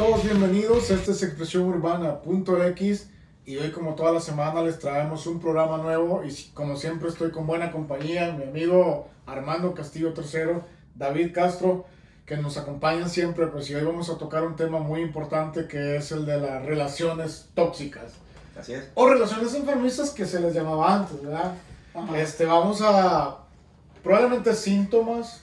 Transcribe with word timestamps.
todos, 0.00 0.24
bienvenidos. 0.24 0.90
Este 0.90 1.10
es 1.10 1.22
Expresión 1.22 1.64
Urbana.x 1.64 3.10
y 3.44 3.56
hoy 3.58 3.70
como 3.70 3.94
toda 3.94 4.12
la 4.12 4.20
semana 4.20 4.62
les 4.62 4.78
traemos 4.78 5.26
un 5.26 5.38
programa 5.38 5.76
nuevo 5.76 6.22
y 6.24 6.34
como 6.54 6.74
siempre 6.76 7.10
estoy 7.10 7.30
con 7.30 7.46
buena 7.46 7.70
compañía, 7.70 8.32
mi 8.32 8.44
amigo 8.44 9.08
Armando 9.26 9.74
Castillo 9.74 10.14
III, 10.16 10.62
David 10.94 11.34
Castro, 11.34 11.84
que 12.24 12.38
nos 12.38 12.56
acompañan 12.56 13.10
siempre, 13.10 13.48
pues 13.48 13.68
y 13.68 13.74
hoy 13.74 13.84
vamos 13.84 14.08
a 14.08 14.16
tocar 14.16 14.42
un 14.46 14.56
tema 14.56 14.78
muy 14.78 15.02
importante 15.02 15.66
que 15.66 15.96
es 15.96 16.10
el 16.12 16.24
de 16.24 16.40
las 16.40 16.64
relaciones 16.64 17.50
tóxicas. 17.52 18.14
Así 18.58 18.72
es. 18.72 18.88
O 18.94 19.06
relaciones 19.06 19.54
enfermizas 19.54 20.08
que 20.12 20.24
se 20.24 20.40
les 20.40 20.54
llamaba 20.54 20.94
antes, 20.94 21.22
¿verdad? 21.22 21.52
Este, 22.16 22.46
vamos 22.46 22.80
a 22.82 23.36
probablemente 24.02 24.54
síntomas 24.54 25.42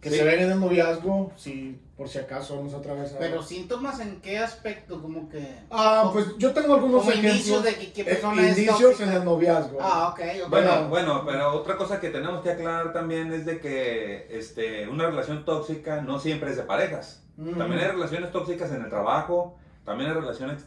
que 0.00 0.10
Sí. 0.10 0.18
se 0.18 0.22
ven 0.22 0.42
en 0.42 0.52
el 0.52 0.60
noviazgo, 0.60 1.32
si 1.36 1.80
por 1.96 2.08
si 2.08 2.18
acaso 2.18 2.56
vamos 2.56 2.74
otra 2.74 2.94
vez 2.94 3.12
a 3.14 3.18
Pero 3.18 3.42
síntomas 3.42 4.00
en 4.00 4.20
qué 4.20 4.38
aspecto, 4.38 5.00
como 5.00 5.28
que. 5.28 5.46
Ah, 5.70 6.10
pues 6.12 6.26
yo 6.38 6.52
tengo 6.52 6.74
algunos 6.74 7.06
indicios 7.14 7.62
de 7.62 7.74
que 7.76 7.92
qué 7.92 8.00
eh, 8.02 8.04
persona 8.04 8.42
es 8.42 8.58
indicios 8.58 8.80
tóxica. 8.80 9.10
en 9.10 9.16
el 9.16 9.24
noviazgo. 9.24 9.78
Ah, 9.80 10.08
ok, 10.08 10.20
ok. 10.44 10.50
Bueno, 10.50 10.70
Bueno. 10.70 10.88
bueno, 10.88 11.22
pero 11.24 11.52
otra 11.54 11.76
cosa 11.76 12.00
que 12.00 12.10
tenemos 12.10 12.42
que 12.42 12.50
aclarar 12.50 12.92
también 12.92 13.32
es 13.32 13.46
de 13.46 13.60
que 13.60 14.26
este, 14.30 14.88
una 14.88 15.06
relación 15.06 15.44
tóxica 15.44 16.00
no 16.00 16.18
siempre 16.18 16.50
es 16.50 16.56
de 16.56 16.64
parejas. 16.64 17.22
Mm. 17.36 17.58
También 17.58 17.80
hay 17.82 17.88
relaciones 17.88 18.32
tóxicas 18.32 18.72
en 18.72 18.82
el 18.82 18.88
trabajo, 18.90 19.56
también 19.84 20.10
hay 20.10 20.16
relaciones, 20.16 20.64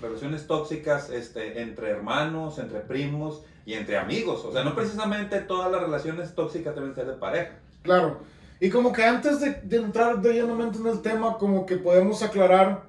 relaciones 0.00 0.46
tóxicas 0.46 1.10
este, 1.10 1.60
entre 1.60 1.90
hermanos, 1.90 2.58
entre 2.58 2.80
primos 2.80 3.42
y 3.66 3.74
entre 3.74 3.98
amigos. 3.98 4.44
O 4.46 4.52
sea, 4.52 4.64
no 4.64 4.74
precisamente 4.74 5.40
todas 5.40 5.70
las 5.70 5.82
relaciones 5.82 6.34
tóxicas 6.34 6.74
deben 6.74 6.94
ser 6.94 7.06
de 7.06 7.14
pareja. 7.14 7.52
Claro. 7.82 8.18
Y 8.60 8.68
como 8.68 8.92
que 8.92 9.02
antes 9.02 9.40
de, 9.40 9.54
de 9.62 9.76
entrar 9.78 10.20
de 10.20 10.34
llenamente 10.34 10.78
en 10.78 10.86
el 10.86 11.00
tema, 11.00 11.38
como 11.38 11.64
que 11.64 11.76
podemos 11.76 12.22
aclarar 12.22 12.82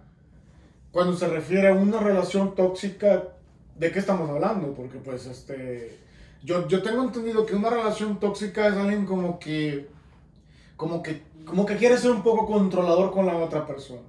cuando 0.91 1.15
se 1.15 1.27
refiere 1.27 1.69
a 1.69 1.73
una 1.73 1.99
relación 1.99 2.53
tóxica, 2.55 3.23
¿de 3.77 3.91
qué 3.91 3.99
estamos 3.99 4.29
hablando? 4.29 4.73
Porque 4.73 4.97
pues 4.97 5.25
este, 5.27 5.97
yo, 6.43 6.67
yo 6.67 6.83
tengo 6.83 7.03
entendido 7.03 7.45
que 7.45 7.55
una 7.55 7.69
relación 7.69 8.19
tóxica 8.19 8.67
es 8.67 8.73
alguien 8.73 9.05
como 9.05 9.39
que, 9.39 9.87
como 10.75 11.01
que, 11.01 11.23
como 11.45 11.65
que 11.65 11.77
quiere 11.77 11.97
ser 11.97 12.11
un 12.11 12.21
poco 12.21 12.45
controlador 12.45 13.11
con 13.11 13.25
la 13.25 13.37
otra 13.37 13.65
persona. 13.65 14.01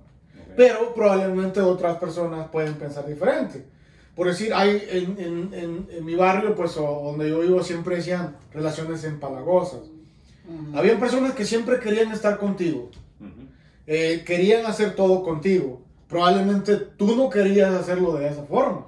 Pero 0.56 0.92
probablemente 0.92 1.60
otras 1.60 1.96
personas 1.96 2.48
pueden 2.48 2.74
pensar 2.74 3.06
diferente. 3.06 3.64
Por 4.16 4.26
decir, 4.26 4.52
hay 4.52 4.82
en, 4.90 5.18
en, 5.18 5.54
en, 5.54 5.88
en 5.90 6.04
mi 6.04 6.14
barrio, 6.14 6.54
pues, 6.54 6.76
o 6.76 7.02
donde 7.04 7.30
yo 7.30 7.40
vivo, 7.40 7.62
siempre 7.62 7.96
decían 7.96 8.36
relaciones 8.52 9.04
empalagosas. 9.04 9.80
Ujú. 10.48 10.76
Habían 10.78 10.98
personas 11.00 11.32
que 11.34 11.44
siempre 11.44 11.78
querían 11.80 12.10
estar 12.12 12.38
contigo, 12.38 12.90
Ujú. 13.20 13.46
eh, 13.86 14.22
querían 14.26 14.66
hacer 14.66 14.94
todo 14.94 15.22
contigo. 15.22 15.82
Probablemente 16.08 16.76
tú 16.76 17.16
no 17.16 17.30
querías 17.30 17.72
hacerlo 17.72 18.14
de 18.14 18.28
esa 18.28 18.42
forma. 18.44 18.86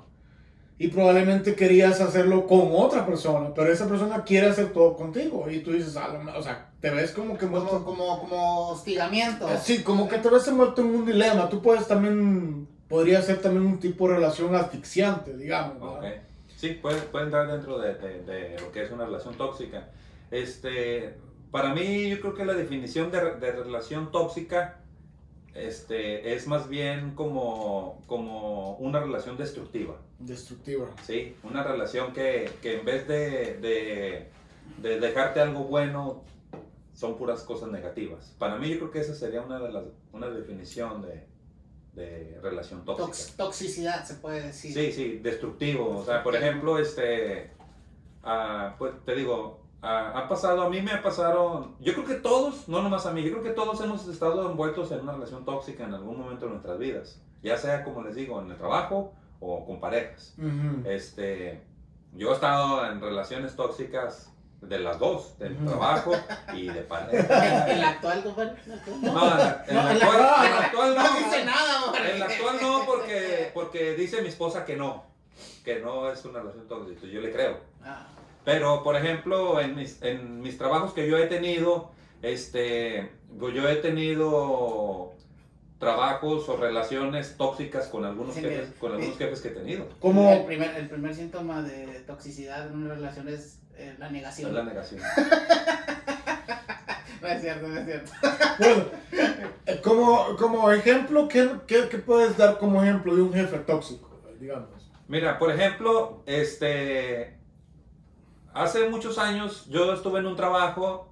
Y 0.77 0.89
probablemente 0.89 1.55
querías 1.55 2.01
hacerlo 2.01 2.47
con 2.49 2.69
otra 2.73 3.07
persona, 3.07 3.55
pero 3.55 3.73
esa 3.73 3.87
persona 3.89 4.25
quiere 4.25 4.49
hacer 4.49 4.73
todo 4.73 4.97
contigo. 4.97 5.49
Y 5.49 5.61
tú 5.61 5.71
dices, 5.73 5.97
"Ah, 5.97 6.09
o 6.37 6.43
sea, 6.43 6.73
te 6.81 6.91
ves 6.91 7.13
como 7.13 7.39
que 7.39 7.47
envuelto- 7.47 7.85
Como, 7.85 7.85
como, 7.85 8.21
como 8.21 8.69
hostigamiento. 8.71 9.49
Eh, 9.49 9.57
Sí, 9.63 9.85
como 9.85 10.09
que 10.09 10.19
te 10.19 10.29
ves 10.29 10.47
envuelto 10.49 10.83
en 10.83 10.89
un 10.89 11.07
dilema. 11.07 11.49
Tú 11.49 11.63
puedes 11.63 11.87
también, 11.87 12.67
podría 12.89 13.23
ser 13.23 13.41
también 13.41 13.65
un 13.65 13.79
tipo 13.79 14.09
de 14.09 14.17
relación 14.17 14.53
asfixiante, 14.57 15.37
digamos. 15.37 15.81
¿verdad? 15.81 16.17
Ok. 16.19 16.21
Sí, 16.57 16.71
puede, 16.83 17.01
puede 17.03 17.27
entrar 17.27 17.47
dentro 17.51 17.79
de, 17.79 17.95
de- 17.95 18.23
de 18.25 18.57
lo 18.61 18.73
que 18.73 18.83
es 18.83 18.91
una 18.91 19.05
relación 19.07 19.35
tóxica. 19.37 19.89
Este, 20.33 21.15
para 21.55 21.73
mí, 21.73 22.09
yo 22.11 22.21
creo 22.21 22.35
que 22.35 22.45
la 22.45 22.55
definición 22.55 23.13
de, 23.13 23.37
de 23.37 23.53
relación 23.53 24.11
tóxica 24.11 24.81
este, 25.55 26.35
es 26.35 26.49
más 26.49 26.69
bien 26.69 27.15
como, 27.15 28.03
como 28.07 28.77
una 28.79 28.99
relación 28.99 29.37
destructiva. 29.37 29.95
Destructiva. 30.19 30.87
¿sí? 31.07 31.37
Una 31.45 31.63
relación 31.63 32.13
que, 32.13 32.51
que 32.61 32.81
en 32.81 32.85
vez 32.85 33.07
de, 33.07 33.55
de- 33.61 34.31
de 34.83 34.99
dejarte 34.99 35.39
algo 35.41 35.61
bueno, 35.63 36.25
son 36.93 37.17
puras 37.17 37.43
cosas 37.45 37.69
negativas. 37.71 38.35
Para 38.37 38.57
mí, 38.57 38.69
yo 38.71 38.79
creo 38.79 38.91
que 38.91 38.99
esa 38.99 39.15
sería 39.15 39.41
una, 39.43 39.61
de 39.61 39.71
las, 39.71 39.85
una 40.13 40.29
definición 40.29 41.03
de, 41.03 41.25
de 41.95 42.41
relación 42.43 42.85
tóxica. 42.85 43.07
Tox- 43.07 43.37
toxicidad, 43.37 44.05
se 44.05 44.15
puede 44.15 44.43
decir. 44.43 44.75
Sí, 44.75 44.91
sí, 44.91 45.19
destructivo. 45.23 45.99
O 45.99 46.05
sea, 46.05 46.25
por 46.25 46.35
ejemplo, 46.35 46.81
este, 46.81 47.53
ah, 48.25 48.75
pues 48.77 48.93
te 49.05 49.15
digo, 49.15 49.61
ah, 49.85 50.13
ha 50.17 50.29
pasado, 50.29 50.63
a 50.63 50.69
mí 50.71 50.81
me 50.83 50.93
ha 50.93 51.03
pasado, 51.03 51.75
yo 51.81 51.93
creo 51.95 52.05
que 52.07 52.15
todos, 52.15 52.69
no 52.69 52.83
nomás 52.83 53.07
a 53.07 53.13
mí, 53.13 53.23
yo 53.23 53.31
creo 53.33 53.43
que 53.43 53.51
todos 53.51 53.81
hemos 53.83 54.07
estado 54.09 54.51
envueltos 54.51 54.91
en 54.93 55.01
una 55.01 55.13
relación 55.13 55.45
tóxica 55.45 55.85
en 55.85 55.95
algún 55.95 56.19
momento 56.19 56.47
de 56.47 56.53
nuestras 56.53 56.79
vidas. 56.79 57.21
Ya 57.43 57.57
sea, 57.59 57.85
como 57.85 58.03
les 58.03 58.15
digo, 58.15 58.41
en 58.41 58.51
el 58.51 58.57
trabajo 58.57 59.13
o 59.41 59.67
con 59.67 59.79
parejas. 59.81 60.35
Ujú. 60.39 60.89
Este, 60.89 61.63
yo 62.13 62.31
he 62.31 62.35
estado 62.35 62.87
en 62.87 63.01
relaciones 63.01 63.55
tóxicas 63.55 64.31
de 64.63 64.79
las 64.79 64.99
dos, 64.99 65.37
del 65.39 65.59
trabajo 65.67 66.13
y 66.55 66.69
de 66.69 66.81
pareja. 66.89 67.71
En, 67.71 67.81
la 67.83 67.89
actual, 67.91 68.23
compadre. 68.25 68.55
No, 69.03 69.31
en 69.33 69.39
la, 69.39 69.65
en 69.69 69.75
la 69.77 69.83
No, 69.83 69.83
la- 69.85 69.91
actual, 69.91 70.47
en 70.47 70.51
la 70.51 70.59
actual 70.65 70.95
No 70.95 71.03
no. 71.03 71.19
dice 71.19 71.45
nada, 71.45 71.85
hombre. 71.85 72.13
En 72.15 72.21
la 72.21 72.27
actual 72.27 72.57
no, 72.63 72.87
porque, 72.87 73.51
porque 73.53 73.95
dice 73.95 74.23
mi 74.23 74.29
esposa 74.29 74.65
que 74.65 74.77
no, 74.77 75.05
que 75.65 75.81
no 75.81 76.11
es 76.11 76.25
una 76.25 76.39
relación 76.41 76.67
tóxica, 76.67 77.07
yo 77.07 77.21
le 77.21 77.31
creo. 77.31 77.59
Ah, 77.85 78.07
Pero, 78.45 78.83
por 78.83 78.97
ejemplo, 78.97 79.61
en 79.61 79.75
mis, 79.77 80.03
en 80.03 80.41
mis 80.41 80.59
trabajos 80.59 80.93
que 80.93 81.09
yo 81.09 81.17
he 81.19 81.27
tenido, 81.27 81.91
este, 82.23 83.11
pues 83.39 83.55
yo 83.55 83.69
he 83.69 83.77
tenido 83.77 85.13
trabajos 85.79 86.49
o 86.49 86.57
relaciones 86.57 87.37
tóxicas 87.37 87.89
con 87.89 88.05
algunos 88.05 88.35
Sí, 88.35 88.41
jefes, 88.43 88.71
con 88.79 88.93
algunos 88.93 89.19
jefes 89.19 89.41
que 89.41 89.49
he 89.49 89.53
tenido. 89.53 89.89
Como, 90.01 90.31
El 90.33 90.45
primer, 90.45 90.75
el 90.77 90.89
primer 90.89 91.15
síntoma 91.15 91.63
de 91.63 91.87
toxicidad 92.07 92.67
en 92.69 92.75
una 92.85 92.95
relación 92.95 93.29
es 93.29 93.61
eh, 93.77 93.95
la 93.99 94.07
Es 94.07 94.13
negación. 94.13 94.55
la 94.55 94.63
negación. 94.63 95.01
No 97.23 97.29
es 97.31 97.41
cierto, 97.41 97.69
no 97.69 97.79
es 97.79 97.87
cierto. 97.87 98.13
bueno, 98.59 98.85
eh, 99.67 99.81
como, 99.83 100.37
como 100.37 100.71
ejemplo, 100.71 101.27
¿qué, 101.27 101.49
qué, 101.67 101.89
qué 101.91 101.97
puedes 101.97 102.37
dar 102.37 102.59
como 102.59 102.83
ejemplo 102.83 103.17
de 103.17 103.23
un 103.23 103.33
jefe 103.33 103.57
tóxico, 103.61 104.11
digamos? 104.39 104.91
Mira, 105.09 105.39
por 105.39 105.51
ejemplo, 105.51 106.23
este, 106.27 107.39
hace 108.55 108.89
muchos 108.89 109.19
años 109.19 109.67
yo 109.69 109.93
estuve 109.93 110.21
en 110.21 110.27
un 110.27 110.37
trabajo 110.37 111.09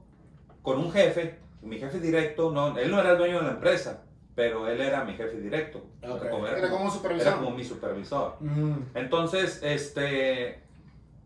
con 0.63 0.79
un 0.79 0.91
jefe, 0.93 1.39
mi 1.63 1.79
jefe 1.79 1.99
directo, 2.01 2.51
no, 2.51 2.77
él 2.79 2.91
no 2.91 3.01
era 3.01 3.13
el 3.13 3.19
dueño 3.19 3.39
de 3.39 3.45
la 3.45 3.51
empresa, 3.53 4.03
pero 4.35 4.67
él 4.69 4.81
era 4.81 5.05
mi 5.05 5.13
jefe 5.15 5.39
directo. 5.41 5.83
Ok. 6.09 6.29
Como- 6.31 6.47
Era 6.47 6.71
como 6.71 6.85
un 6.85 6.91
supervisor. 6.91 7.27
era 7.29 7.37
como 7.37 7.51
mi 7.51 7.65
supervisor. 7.65 8.37
Ujú. 8.41 8.77
Entonces, 8.95 9.61
este, 9.63 10.63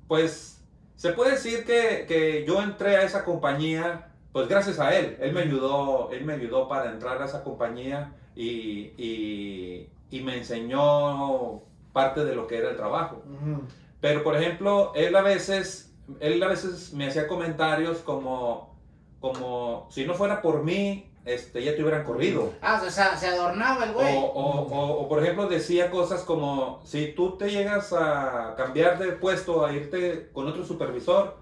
pues, 0.09 0.65
se 0.97 1.13
puede 1.13 1.33
decir 1.33 1.65
que, 1.65 2.07
que 2.09 2.45
yo 2.47 2.63
entré 2.63 2.97
a 2.97 3.03
esa 3.03 3.25
compañía, 3.25 4.13
pues 4.33 4.49
gracias 4.49 4.79
a 4.81 4.95
él. 4.97 5.17
Él 5.21 5.33
me 5.33 5.41
ayudó, 5.43 6.11
él 6.13 6.25
me 6.25 6.35
ayudó 6.35 6.69
para 6.69 6.91
entrar 6.91 7.21
a 7.21 7.27
esa 7.27 7.43
compañía 7.45 8.13
y, 8.35 8.93
y, 8.97 9.89
y 10.11 10.21
me 10.23 10.37
enseñó 10.39 11.63
parte 11.93 12.25
de 12.25 12.35
lo 12.35 12.47
que 12.47 12.59
era 12.59 12.71
el 12.71 12.77
trabajo. 12.77 13.23
Ujú. 13.27 13.63
Pero, 14.01 14.23
por 14.23 14.37
ejemplo, 14.37 14.93
él 14.95 15.15
a 15.17 15.23
veces, 15.23 15.95
él 16.21 16.43
a 16.43 16.49
veces 16.49 16.93
me 16.93 17.07
hacía 17.09 17.27
comentarios 17.29 17.99
como, 17.99 18.75
como 19.21 19.89
si 19.91 20.05
no 20.07 20.15
fuera 20.15 20.41
por 20.43 20.63
mí, 20.63 21.11
este, 21.25 21.65
ya 21.65 21.75
te 21.75 21.83
hubieran 21.83 22.05
corrido. 22.05 22.53
Ah, 22.63 22.81
o 22.87 22.91
sea, 22.91 23.17
se 23.17 23.27
adornaba 23.27 23.85
el 23.85 23.91
O, 23.91 23.95
güey. 23.95 24.17
o, 24.17 24.21
o- 24.21 25.01
o, 25.03 25.09
por 25.09 25.23
ejemplo 25.23 25.49
decía 25.49 25.91
cosas 25.91 26.23
como, 26.23 26.81
si 26.85 27.13
tú 27.13 27.37
te 27.37 27.51
llegas 27.51 27.93
a 27.93 28.55
cambiar 28.57 28.99
de 28.99 29.13
puesto, 29.13 29.67
a 29.67 29.73
irte 29.73 30.31
con 30.33 30.47
otro 30.47 30.65
supervisor, 30.65 31.37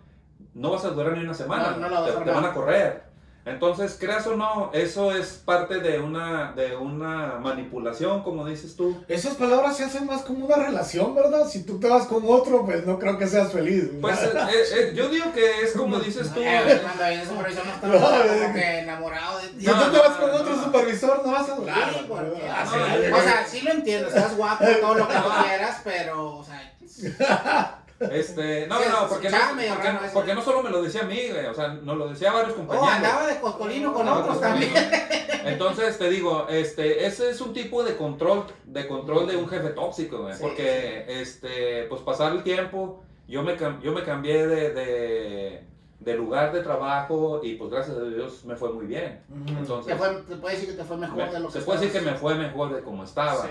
no 0.55 0.71
vas 0.71 0.85
a 0.85 0.91
durar 0.91 1.17
ni 1.17 1.25
una 1.25 1.35
semana, 1.35 1.73
No, 1.73 1.77
no 1.79 1.89
la 1.91 2.01
vas 2.01 2.11
te, 2.11 2.17
a 2.17 2.25
te 2.25 2.31
armar. 2.31 2.43
van 2.43 2.51
a 2.51 2.55
correr. 2.55 3.14
Entonces, 3.47 3.97
creas 4.01 4.27
o 4.27 4.37
no, 4.37 4.71
eso 4.73 5.15
es 5.15 5.43
parte 5.45 5.81
de 5.81 6.01
una, 6.01 6.53
de 6.53 6.77
una 6.77 7.39
manipulación, 7.41 8.23
como 8.23 8.47
dices 8.47 8.75
tú. 8.75 9.05
Esas 9.07 9.35
palabras 9.35 9.77
se 9.77 9.85
hacen 9.85 10.07
más 10.07 10.23
como 10.23 10.47
una 10.47 10.57
relación, 10.57 11.15
¿verdad? 11.15 11.47
Si 11.47 11.63
tú 11.65 11.79
te 11.79 11.87
vas 11.89 12.07
con 12.07 12.23
otro, 12.27 12.65
pues 12.65 12.87
no 12.87 12.99
creo 12.99 13.19
que 13.19 13.27
seas 13.27 13.53
feliz. 13.53 13.91
Pues 14.01 14.19
eh, 14.23 14.31
eh, 14.35 14.63
eh, 14.77 14.93
yo 14.95 15.09
digo 15.11 15.31
que 15.33 15.61
es 15.63 15.73
como 15.73 15.99
dices 16.01 16.33
tú. 16.33 16.41
Eh, 16.55 16.81
cuando 16.83 17.05
viene 17.05 17.23
el 17.23 17.29
supervisor 17.29 17.67
no 17.67 17.73
está 17.75 17.87
No, 17.87 18.01
como 18.01 18.55
que 18.55 18.79
enamorado 18.79 19.39
de 19.39 19.45
si 19.49 19.55
ti. 19.59 19.67
tú 19.67 19.91
te 19.93 19.99
vas 19.99 20.17
con 20.17 20.31
no, 20.31 20.37
otro 20.37 20.57
no. 20.57 20.65
supervisor, 20.65 21.23
no 21.27 21.33
vas 21.33 21.49
a 21.49 21.55
durar. 21.57 21.79
No, 22.09 23.17
o 23.17 23.21
sea, 23.21 23.45
sí 23.47 23.61
lo 23.61 23.73
entiendo, 23.73 24.09
estás 24.09 24.37
guapo, 24.37 24.65
todo 24.81 24.95
lo 24.95 25.09
que 25.09 25.15
tú 25.15 25.29
quieras, 25.45 25.81
pero, 25.85 26.39
o 26.39 26.45
sea, 26.45 26.73
Este, 28.01 28.67
no, 28.67 28.79
Sí, 28.79 28.85
no, 28.91 29.09
porque 29.09 29.31
no, 29.31 29.37
escuchaba 29.37 29.55
medio 29.55 29.75
porque, 29.75 29.89
eso. 29.89 30.15
porque 30.15 30.35
no 30.35 30.43
solo 30.43 30.63
me 30.63 30.71
lo 30.71 30.83
decía 30.83 31.03
a 31.03 31.05
mí, 31.05 31.21
güey, 31.31 31.47
o 31.47 31.55
sea, 31.55 31.69
nos 31.69 31.97
lo 31.97 32.09
decía 32.09 32.31
a 32.31 32.35
varios 32.35 32.53
oh, 32.55 32.57
compañeros. 32.57 32.89
andaba 32.91 33.27
de 33.29 33.41
coscolino 33.41 33.93
con 33.95 34.07
No, 34.07 34.15
otros 34.19 34.39
pues, 34.39 34.41
también. 34.41 34.73
Entonces 35.45 35.97
te 35.99 36.11
digo, 36.11 36.47
este, 36.49 37.07
ese 37.07 37.31
es 37.31 37.41
un 37.41 37.53
tipo 37.53 37.85
de 37.85 37.97
control, 37.97 38.47
de 38.65 38.87
control 38.89 39.27
de 39.29 39.37
un 39.37 39.49
jefe 39.49 39.69
tóxico, 39.71 40.23
güey, 40.23 40.35
Sí, 40.35 40.41
porque, 40.43 41.05
este, 41.09 41.85
pues 41.85 42.01
pasar 42.03 42.33
el 42.33 42.43
tiempo, 42.43 43.03
yo 43.29 43.43
me, 43.43 43.57
yo 43.83 43.93
me 43.93 44.03
cambié 44.03 44.47
de, 44.47 44.71
de, 44.71 45.65
de 46.01 46.15
lugar 46.15 46.53
de 46.53 46.63
trabajo 46.63 47.41
y 47.43 47.55
pues 47.55 47.71
gracias 47.71 47.97
a 47.97 48.03
Dios 48.03 48.45
me 48.45 48.57
fue 48.57 48.73
muy 48.73 48.87
bien. 48.87 49.23
Entonces, 49.47 49.93
Te, 49.93 49.99
fue, 49.99 50.15
te 50.29 50.37
puede 50.37 50.55
decir 50.57 50.71
que 50.71 50.77
te 50.77 50.85
fue 50.85 50.97
mejor 50.97 51.17
me- 51.17 51.31
de 51.33 51.41
lo 51.41 51.47
que 51.49 51.53
se 51.53 51.61
puede 51.65 51.79
decir 51.81 51.93
que 52.01 52.11
me 52.11 52.17
fue 52.17 52.35
mejor 52.35 52.75
de 52.75 52.83
como 52.83 53.05
estaba. 53.05 53.47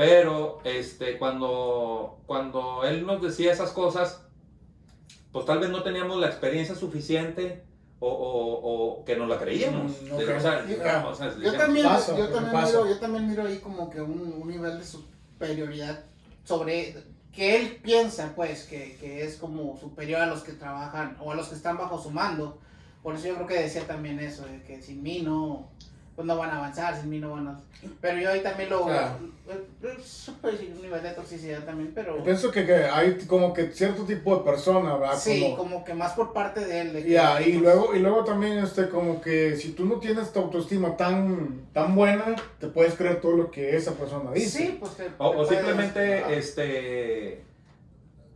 Pero 0.00 0.60
este, 0.64 1.18
cuando, 1.18 2.20
cuando 2.26 2.84
él 2.84 3.04
nos 3.04 3.20
decía 3.20 3.52
esas 3.52 3.70
cosas, 3.72 4.22
pues 5.30 5.44
tal 5.44 5.58
vez 5.58 5.68
no 5.68 5.82
teníamos 5.82 6.18
la 6.18 6.26
experiencia 6.28 6.74
suficiente 6.74 7.62
o, 7.98 8.08
o- 8.08 9.00
o 9.00 9.04
que 9.04 9.14
nos 9.16 9.28
la 9.28 9.38
creíamos. 9.38 9.92
Yo- 11.42 11.52
también, 11.58 11.86
miro, 12.72 12.86
yo 12.88 12.98
también 12.98 13.28
miro 13.28 13.42
ahí 13.46 13.58
como 13.58 13.90
que 13.90 14.00
un, 14.00 14.36
un 14.40 14.48
nivel 14.48 14.78
de 14.78 14.84
superioridad 14.86 16.04
sobre 16.44 16.96
que 17.30 17.56
él 17.56 17.78
piensa 17.82 18.32
pues 18.34 18.64
que, 18.64 18.96
que 18.96 19.22
es 19.24 19.36
como 19.36 19.76
superior 19.78 20.22
a 20.22 20.26
los 20.26 20.42
que 20.42 20.52
trabajan 20.52 21.18
o 21.20 21.30
a 21.30 21.34
los 21.34 21.48
que 21.48 21.56
están 21.56 21.76
bajo 21.76 22.02
su 22.02 22.10
mando. 22.10 22.58
Por 23.02 23.16
eso 23.16 23.26
yo 23.28 23.34
creo 23.34 23.46
que 23.46 23.60
decía 23.60 23.86
también 23.86 24.18
eso, 24.18 24.46
de 24.46 24.62
que 24.62 24.80
sin 24.80 25.02
mí 25.02 25.20
no, 25.20 25.68
pues 26.20 26.26
no 26.26 26.36
van 26.36 26.50
a 26.50 26.56
avanzar, 26.58 27.00
sin 27.00 27.08
mí 27.08 27.18
no 27.18 27.30
van 27.30 27.48
a... 27.48 27.60
Pero 28.02 28.18
yo 28.18 28.30
ahí 28.30 28.40
también 28.42 28.68
lo... 28.68 28.84
Claro. 28.84 29.14
Es 29.82 30.30
puede 30.42 30.52
decir 30.58 30.72
un 30.76 30.82
nivel 30.82 31.02
de 31.02 31.10
toxicidad 31.12 31.64
también, 31.64 31.92
pero... 31.94 32.18
Yo 32.18 32.24
pienso 32.24 32.50
que, 32.50 32.66
que 32.66 32.74
hay 32.74 33.14
como 33.26 33.54
que 33.54 33.72
cierto 33.72 34.02
tipo 34.04 34.36
de 34.36 34.44
persona, 34.44 34.96
¿verdad? 34.96 35.18
Sí, 35.18 35.40
Como- 35.40 35.56
como 35.56 35.84
que 35.84 35.94
más 35.94 36.12
por 36.12 36.34
parte 36.34 36.60
de 36.62 36.80
él. 36.82 36.92
de 36.92 37.02
que- 37.04 37.48
y 37.48 37.52
luego, 37.54 37.94
y 37.94 38.00
luego 38.00 38.22
también, 38.24 38.58
este, 38.58 38.90
como 38.90 39.22
que 39.22 39.56
si 39.56 39.72
tú 39.72 39.86
no 39.86 39.94
tienes 39.96 40.30
tu 40.30 40.40
autoestima 40.40 40.94
tan, 40.98 41.62
tan 41.72 41.94
buena, 41.94 42.36
te 42.58 42.66
puedes 42.66 42.94
creer 42.96 43.22
todo 43.22 43.32
lo 43.32 43.50
que 43.50 43.74
esa 43.74 43.92
persona 43.92 44.30
dice. 44.32 44.58
Sí, 44.58 44.76
pues 44.78 44.92
te- 44.96 45.06
O, 45.16 45.30
te 45.30 45.36
o 45.36 45.46
puedes- 45.46 45.48
simplemente, 45.48 46.38
este, 46.38 47.44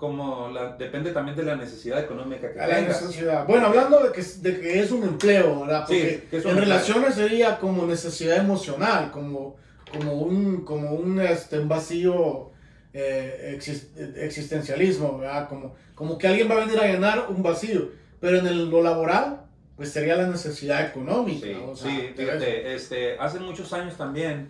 como 0.08 0.48
la, 0.50 0.76
depende 0.76 1.10
también 1.12 1.36
de 1.36 1.42
la 1.44 1.56
necesidad 1.56 1.98
económica 2.00 2.52
que 2.52 2.58
tengas. 2.82 3.00
Bueno, 3.46 3.66
hablando 3.68 4.00
de 4.04 4.12
que, 4.12 4.22
de 4.22 4.60
que 4.60 4.80
es 4.80 4.90
un 4.90 5.02
empleo, 5.02 5.60
¿verdad? 5.60 5.84
Sí, 5.88 5.94
Porque 5.98 6.26
que 6.30 6.36
es 6.38 6.44
un 6.44 6.50
en 6.52 6.56
empleo. 6.58 6.74
relaciones 6.76 7.14
sería 7.14 7.58
como 7.58 7.86
necesidad 7.86 8.36
emocional, 8.38 9.10
como, 9.10 9.56
como 9.92 10.12
un, 10.14 10.64
como 10.64 10.92
un, 10.92 11.20
este, 11.20 11.58
vacío 11.60 12.50
eh, 12.92 13.56
exis- 13.58 13.88
existencialismo, 14.16 15.18
¿verdad? 15.18 15.48
Como, 15.48 15.74
como 15.94 16.18
que 16.18 16.28
alguien 16.28 16.48
va 16.50 16.54
a 16.54 16.64
venir 16.66 16.78
a 16.80 16.86
llenar 16.86 17.26
un 17.28 17.42
vacío. 17.42 17.88
Pero 18.20 18.38
en 18.38 18.46
el- 18.46 18.70
lo 18.70 18.82
laboral, 18.82 19.40
pues 19.76 19.90
sería 19.90 20.16
la 20.16 20.26
necesidad 20.28 20.86
económica. 20.86 21.46
Sí, 21.46 21.56
o 21.66 21.74
sea, 21.76 21.90
sí, 21.90 22.10
fíjate, 22.16 22.74
este, 22.74 23.18
hace 23.18 23.38
muchos 23.40 23.72
años 23.72 23.96
también, 23.96 24.48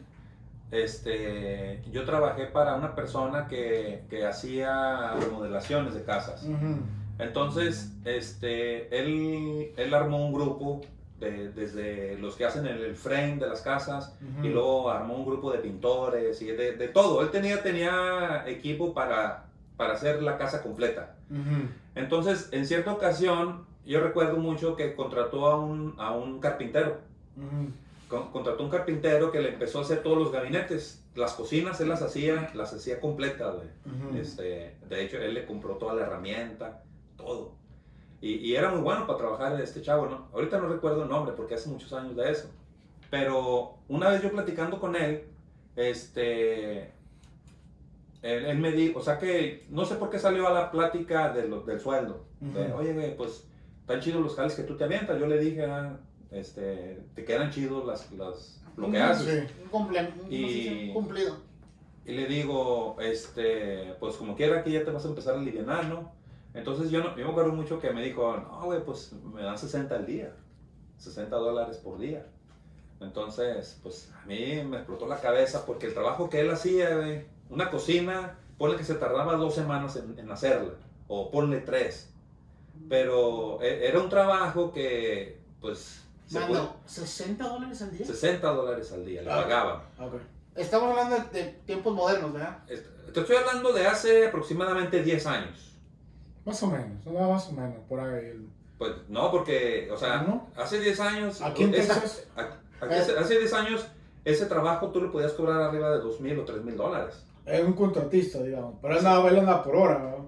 este, 0.74 1.82
yo 1.92 2.04
trabajé 2.04 2.46
para 2.46 2.74
una 2.74 2.94
persona 2.94 3.46
que, 3.46 4.04
que 4.10 4.26
hacía 4.26 5.14
remodelaciones 5.14 5.94
de 5.94 6.02
casas. 6.04 6.44
Entonces, 7.18 7.92
este, 8.04 8.96
él, 8.98 9.72
él 9.76 9.94
armó 9.94 10.26
un 10.26 10.32
grupo 10.34 10.80
de- 11.20 11.50
desde 11.52 12.18
los 12.18 12.34
que 12.34 12.44
hacen 12.44 12.66
el, 12.66 12.96
frame 12.96 13.36
de 13.36 13.46
las 13.48 13.62
casas 13.62 14.14
y 14.42 14.48
luego 14.48 14.90
armó 14.90 15.14
un 15.14 15.24
grupo 15.24 15.52
de 15.52 15.58
pintores 15.58 16.42
y 16.42 16.46
de, 16.46 16.72
de 16.72 16.88
todo. 16.88 17.22
Él 17.22 17.30
tenía, 17.30 17.62
tenía 17.62 18.44
equipo 18.46 18.92
para, 18.92 19.44
para 19.76 19.94
hacer 19.94 20.22
la 20.22 20.36
casa 20.38 20.60
completa. 20.62 21.14
Entonces, 21.94 22.48
en 22.50 22.66
cierta 22.66 22.92
ocasión, 22.92 23.64
yo 23.86 24.00
recuerdo 24.00 24.38
mucho 24.38 24.74
que 24.74 24.94
contrató 24.96 25.46
a 25.46 25.56
un, 25.60 25.94
a 25.98 26.10
un 26.12 26.40
carpintero. 26.40 26.98
Contrató 28.32 28.62
un 28.64 28.70
carpintero 28.70 29.30
que 29.32 29.40
le 29.40 29.50
empezó 29.50 29.78
a 29.78 29.82
hacer 29.82 30.02
todos 30.02 30.18
los 30.18 30.32
gabinetes. 30.32 31.04
Las 31.14 31.34
cocinas 31.34 31.80
él 31.80 31.88
las 31.88 32.02
hacía, 32.02 32.50
las 32.54 32.72
hacía 32.72 33.00
completas, 33.00 33.54
güey. 33.54 33.68
Ujú. 34.08 34.16
Este, 34.18 34.76
de 34.88 35.04
hecho, 35.04 35.18
él 35.18 35.34
le 35.34 35.46
compró 35.46 35.76
toda 35.76 35.94
la 35.94 36.02
herramienta, 36.02 36.82
todo. 37.16 37.52
Y, 38.20 38.34
y 38.36 38.56
era 38.56 38.70
muy 38.70 38.80
bueno 38.80 39.06
para 39.06 39.18
trabajar 39.18 39.60
este 39.60 39.82
chavo, 39.82 40.06
¿no? 40.06 40.28
Ahorita 40.32 40.58
no 40.58 40.68
recuerdo 40.68 41.02
el 41.02 41.08
nombre 41.08 41.34
porque 41.36 41.54
hace 41.54 41.68
muchos 41.68 41.92
años 41.92 42.16
de 42.16 42.30
eso. 42.30 42.50
Pero 43.10 43.76
una 43.88 44.08
vez 44.10 44.22
yo 44.22 44.30
platicando 44.32 44.80
con 44.80 44.96
él, 44.96 45.24
este, 45.76 46.84
él, 48.22 48.44
él 48.46 48.58
me 48.58 48.72
dijo, 48.72 48.98
o 48.98 49.02
sea 49.02 49.18
que 49.18 49.64
no 49.70 49.84
sé 49.84 49.96
por 49.96 50.10
qué 50.10 50.18
salió 50.18 50.48
a 50.48 50.52
la 50.52 50.70
plática 50.70 51.32
de 51.32 51.46
lo- 51.48 51.60
del 51.62 51.80
sueldo. 51.80 52.24
De, 52.40 52.62
Ujú. 52.66 52.74
Oye, 52.78 52.92
güey, 52.94 53.16
pues 53.16 53.46
están 53.80 54.00
chidos 54.00 54.22
los 54.22 54.34
jales 54.34 54.54
que 54.54 54.62
tú 54.62 54.76
te 54.76 54.84
avientas. 54.84 55.18
Yo 55.20 55.26
le 55.26 55.38
dije, 55.38 55.64
ah, 55.66 55.98
este, 56.34 57.00
te 57.14 57.24
quedan 57.24 57.50
chidos 57.50 57.84
las, 57.86 58.10
las, 58.12 58.60
lo 58.76 58.90
que 58.90 59.00
haces. 59.00 59.48
Sí. 59.48 59.54
Un, 59.72 60.32
Y-. 60.32 60.88
Un 60.88 60.94
cumplido. 60.94 61.36
Y 62.06 62.12
le 62.12 62.26
digo, 62.26 62.96
este, 63.00 63.94
pues 63.98 64.16
como 64.16 64.36
quiera 64.36 64.62
que 64.62 64.70
ya 64.72 64.84
te 64.84 64.90
vas 64.90 65.04
a 65.04 65.08
empezar 65.08 65.34
a 65.34 65.38
aliviar, 65.38 65.86
¿no? 65.86 66.12
Entonces 66.52 66.90
yo, 66.90 67.02
no, 67.02 67.16
yo 67.16 67.24
me 67.24 67.30
acuerdo 67.30 67.52
mucho 67.52 67.80
que 67.80 67.90
me 67.92 68.02
dijo, 68.02 68.36
no, 68.36 68.64
güey, 68.64 68.84
pues 68.84 69.12
me 69.32 69.42
dan 69.42 69.56
60 69.58 69.94
al 69.94 70.06
día, 70.06 70.36
60 70.98 71.34
dólares 71.34 71.78
por 71.78 71.98
día. 71.98 72.26
Entonces, 73.00 73.78
pues 73.82 74.12
a 74.22 74.24
mí 74.26 74.62
me 74.64 74.76
explotó 74.76 75.06
la 75.06 75.20
cabeza 75.20 75.66
porque 75.66 75.86
el 75.86 75.94
trabajo 75.94 76.28
que 76.28 76.40
él 76.40 76.50
hacía, 76.50 76.94
güey, 76.96 77.24
una 77.48 77.70
cocina, 77.70 78.38
ponle 78.58 78.76
que 78.76 78.84
se 78.84 78.94
tardaba 78.94 79.36
dos 79.36 79.54
semanas 79.54 79.96
en, 79.96 80.18
en 80.18 80.30
hacerla, 80.30 80.74
o 81.08 81.30
ponle 81.30 81.60
tres. 81.60 82.10
Pero 82.88 83.60
e- 83.62 83.86
era 83.88 84.00
un 84.00 84.08
trabajo 84.08 84.72
que, 84.72 85.40
pues, 85.60 86.03
se 86.26 86.40
fue 86.40 86.48
Mano, 86.56 86.76
60 86.86 87.44
dólares 87.48 87.82
al 87.82 87.90
día. 87.96 88.06
60 88.06 88.48
dólares 88.48 88.92
al 88.92 89.04
día, 89.04 89.22
le 89.22 89.30
Ah. 89.30 89.42
pagaban. 89.42 89.76
Ok. 90.00 90.14
Estamos 90.56 90.90
hablando 90.90 91.28
de, 91.32 91.42
tiempos 91.66 91.94
modernos, 91.94 92.32
¿verdad? 92.32 92.58
Te 92.66 93.20
estoy 93.20 93.36
hablando 93.36 93.72
de 93.72 93.86
hace 93.86 94.26
aproximadamente 94.28 95.02
10 95.02 95.26
años. 95.26 95.76
Más 96.44 96.62
o 96.62 96.66
menos, 96.68 97.04
no, 97.06 97.30
más 97.30 97.48
o 97.48 97.52
menos, 97.52 97.76
por 97.88 98.00
ahí. 98.00 98.46
Pues 98.78 98.92
no, 99.08 99.30
porque, 99.30 99.88
o 99.92 99.96
sea, 99.96 100.22
¿No? 100.22 100.48
hace 100.56 100.78
10 100.80 100.98
años. 101.00 101.40
Aquí 101.40 101.62
en 101.64 101.74
esa- 101.74 101.94
Texas, 102.00 102.26
a- 102.36 102.84
aquí 102.84 102.94
hace, 102.94 103.18
hace 103.18 103.38
10 103.38 103.52
años, 103.52 103.86
ese 104.24 104.46
trabajo 104.46 104.90
tú 104.90 105.00
lo 105.00 105.10
podías 105.12 105.32
cobrar 105.32 105.60
arriba 105.62 105.90
de 105.90 105.98
2 105.98 106.20
mil 106.20 106.38
o 106.38 106.44
3 106.44 106.62
mil 106.64 106.76
dólares. 106.76 107.24
es 107.46 107.62
un 107.62 107.74
contratista, 107.74 108.42
digamos. 108.42 108.74
Pero 108.80 108.94
él 108.94 108.98
andaba, 109.06 109.28
él 109.28 109.38
andaba 109.38 109.62
por 109.62 109.76
hora, 109.76 109.98
¿verdad? 109.98 110.18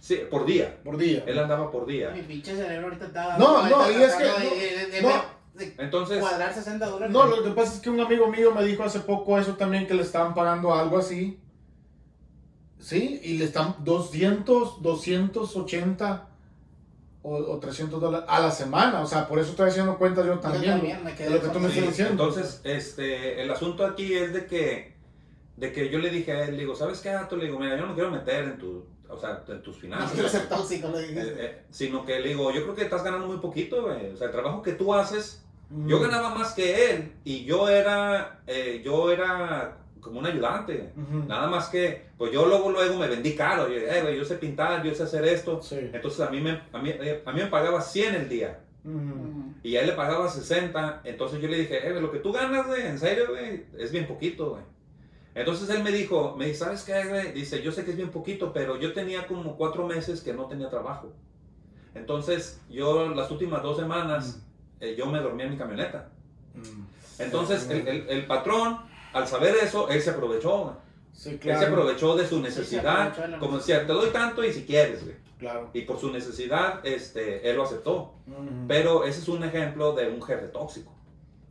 Sí, 0.00 0.20
por 0.30 0.44
día. 0.44 0.78
por 0.84 0.96
día. 0.98 1.24
Él 1.26 1.38
andaba 1.38 1.70
por 1.70 1.86
día. 1.86 2.10
Mi 2.10 2.20
pinche 2.22 2.54
cerebro 2.54 2.88
ahorita 2.88 3.06
está. 3.06 3.38
No, 3.38 3.66
no, 3.68 3.90
y 3.90 3.94
es 4.02 4.14
que- 4.14 4.24
tratando 4.24 4.50
de, 4.50 4.56
de- 4.78 4.86
de 4.88 5.02
no. 5.02 5.35
De 5.56 5.74
Entonces, 5.78 6.18
cuadrar 6.20 6.52
60 6.54 6.86
dólares. 6.86 7.12
No, 7.12 7.26
lo 7.26 7.42
que 7.42 7.50
pasa 7.50 7.74
es 7.74 7.80
que 7.80 7.90
un 7.90 8.00
amigo 8.00 8.28
mío 8.28 8.52
me 8.54 8.64
dijo 8.64 8.82
hace 8.84 9.00
poco 9.00 9.38
eso 9.38 9.54
también, 9.56 9.86
que 9.86 9.94
le 9.94 10.02
estaban 10.02 10.34
pagando 10.34 10.72
algo 10.74 10.98
así. 10.98 11.40
Sí, 12.78 13.20
y 13.24 13.38
le 13.38 13.46
están 13.46 13.76
200, 13.80 14.82
280 14.82 16.28
o, 17.22 17.34
o 17.34 17.58
300 17.58 18.00
dólares 18.00 18.26
a 18.28 18.40
la 18.40 18.50
semana. 18.50 19.00
O 19.00 19.06
sea, 19.06 19.26
por 19.26 19.38
eso 19.38 19.50
estoy 19.50 19.70
haciendo 19.70 19.98
cuenta 19.98 20.20
yo 20.24 20.34
Yo 20.34 20.40
también. 20.40 20.72
también 20.74 21.02
me 21.04 21.14
quedé 21.14 21.30
de 21.30 21.34
lo 21.36 21.42
que 21.42 21.48
tú 21.48 21.58
me 21.58 21.68
sí, 21.70 21.78
estás 21.78 21.90
diciendo. 21.96 22.12
entonces 22.24 22.60
este, 22.64 23.42
el 23.42 23.50
asunto 23.50 23.84
aquí 23.84 24.14
es 24.14 24.32
de 24.34 24.46
que, 24.46 24.94
de 25.56 25.72
que 25.72 25.88
yo 25.90 25.98
le 25.98 26.10
dije 26.10 26.32
a 26.32 26.44
él, 26.44 26.52
le 26.52 26.60
digo, 26.60 26.74
¿sabes 26.76 27.00
qué, 27.00 27.10
Gato? 27.12 27.36
Le 27.36 27.46
digo, 27.46 27.58
mira, 27.58 27.76
yo 27.76 27.86
no 27.86 27.94
quiero 27.94 28.10
meter 28.10 28.44
en, 28.44 28.58
tu, 28.58 28.84
o 29.08 29.18
sea, 29.18 29.42
en 29.48 29.62
tus 29.62 29.76
No 29.76 29.80
finanzas. 29.80 30.12
quiero 30.12 30.28
ser 30.28 30.48
tóxico, 30.48 30.88
le 30.90 30.98
Eh, 30.98 31.06
dijiste. 31.08 31.44
eh, 31.46 31.62
sino 31.70 32.04
que 32.04 32.20
le 32.20 32.28
digo, 32.28 32.52
yo 32.52 32.62
creo 32.62 32.74
que 32.74 32.82
estás 32.84 33.02
ganando 33.02 33.26
muy 33.26 33.38
poquito, 33.38 33.82
güey. 33.82 34.12
O 34.12 34.16
sea, 34.16 34.26
el 34.26 34.32
trabajo 34.32 34.60
que 34.62 34.72
tú 34.72 34.94
haces 34.94 35.42
Mm. 35.68 35.88
Yo 35.88 36.00
ganaba 36.00 36.30
más 36.34 36.52
que 36.52 36.90
él 36.90 37.12
y 37.24 37.44
yo 37.44 37.68
era, 37.68 38.40
eh, 38.46 38.82
yo 38.84 39.10
era 39.10 39.78
como 40.00 40.20
un 40.20 40.26
ayudante. 40.26 40.92
Ujú. 40.96 41.24
Nada 41.26 41.48
más 41.48 41.68
que, 41.68 42.06
pues 42.16 42.32
yo 42.32 42.46
luego, 42.46 42.70
luego 42.70 42.96
me 42.96 43.08
vendí 43.08 43.34
caro. 43.34 43.68
Yo, 43.68 43.74
eh, 43.76 44.16
yo 44.16 44.24
sé 44.24 44.36
pintar, 44.36 44.84
yo 44.84 44.94
sé 44.94 45.02
hacer 45.02 45.24
esto. 45.24 45.60
Sí. 45.62 45.90
Entonces 45.92 46.20
a 46.20 46.30
mí, 46.30 46.40
me, 46.40 46.60
a, 46.72 46.78
mí, 46.78 46.90
eh, 46.90 47.22
a 47.26 47.32
mí 47.32 47.40
me 47.40 47.46
pagaba 47.48 47.80
100 47.80 48.14
el 48.14 48.28
día 48.28 48.60
Ujú. 48.84 48.96
Ujú. 48.96 49.54
y 49.64 49.76
a 49.76 49.80
él 49.80 49.88
le 49.88 49.92
pagaba 49.94 50.28
60. 50.28 51.00
Entonces 51.04 51.40
yo 51.40 51.48
le 51.48 51.58
dije, 51.58 51.88
eh, 51.88 52.00
lo 52.00 52.12
que 52.12 52.20
tú 52.20 52.32
ganas, 52.32 52.66
güey, 52.68 52.82
en 52.86 52.98
serio, 52.98 53.26
güey, 53.30 53.64
es 53.78 53.90
bien 53.90 54.06
poquito, 54.06 54.50
güey. 54.50 54.62
Entonces 55.34 55.68
él 55.68 55.82
me 55.82 55.90
dijo, 55.92 56.34
me 56.36 56.46
dice, 56.46 56.60
¿sabes 56.60 56.84
qué, 56.84 57.04
güey? 57.08 57.32
Dice, 57.32 57.60
yo 57.62 57.70
sé 57.72 57.84
que 57.84 57.90
es 57.90 57.96
bien 57.96 58.10
poquito, 58.10 58.52
pero 58.54 58.78
yo 58.80 58.92
tenía 58.94 59.26
como 59.26 59.56
cuatro 59.56 59.86
meses 59.86 60.22
que 60.22 60.32
no 60.32 60.46
tenía 60.46 60.70
trabajo. 60.70 61.12
Entonces 61.94 62.60
yo 62.70 63.08
las 63.08 63.30
últimas 63.30 63.62
dos 63.62 63.76
semanas, 63.76 64.45
eh, 64.80 64.94
yo 64.96 65.06
me 65.06 65.20
dormía 65.20 65.46
en 65.46 65.52
mi 65.52 65.56
camioneta. 65.58 66.08
Mm. 66.54 67.22
Entonces, 67.22 67.68
el, 67.70 67.86
el- 67.88 68.08
el 68.08 68.26
patrón, 68.26 68.78
al 69.12 69.26
saber 69.26 69.54
eso, 69.62 69.88
él 69.88 70.00
se 70.02 70.10
aprovechó. 70.10 70.58
güey. 70.64 70.74
Sí, 71.12 71.30
Él 71.44 71.58
se 71.58 71.64
aprovechó 71.66 72.14
de 72.14 72.26
su 72.26 72.40
necesidad. 72.40 73.16
de 73.16 73.38
como 73.38 73.56
decía, 73.56 73.86
te 73.86 73.92
doy 73.92 74.10
tanto 74.10 74.44
y 74.44 74.52
si 74.52 74.64
quieres, 74.66 75.02
güey. 75.04 75.16
Claro. 75.38 75.70
Y 75.72 75.82
por 75.82 75.98
su 75.98 76.10
necesidad, 76.10 76.80
este, 76.86 77.48
él 77.48 77.56
lo 77.56 77.64
aceptó. 77.64 78.14
Pero 78.68 79.04
ese 79.04 79.20
es 79.20 79.28
un 79.28 79.42
ejemplo 79.44 79.92
de 79.94 80.08
un 80.08 80.22
jefe 80.22 80.46
tóxico. 80.48 80.92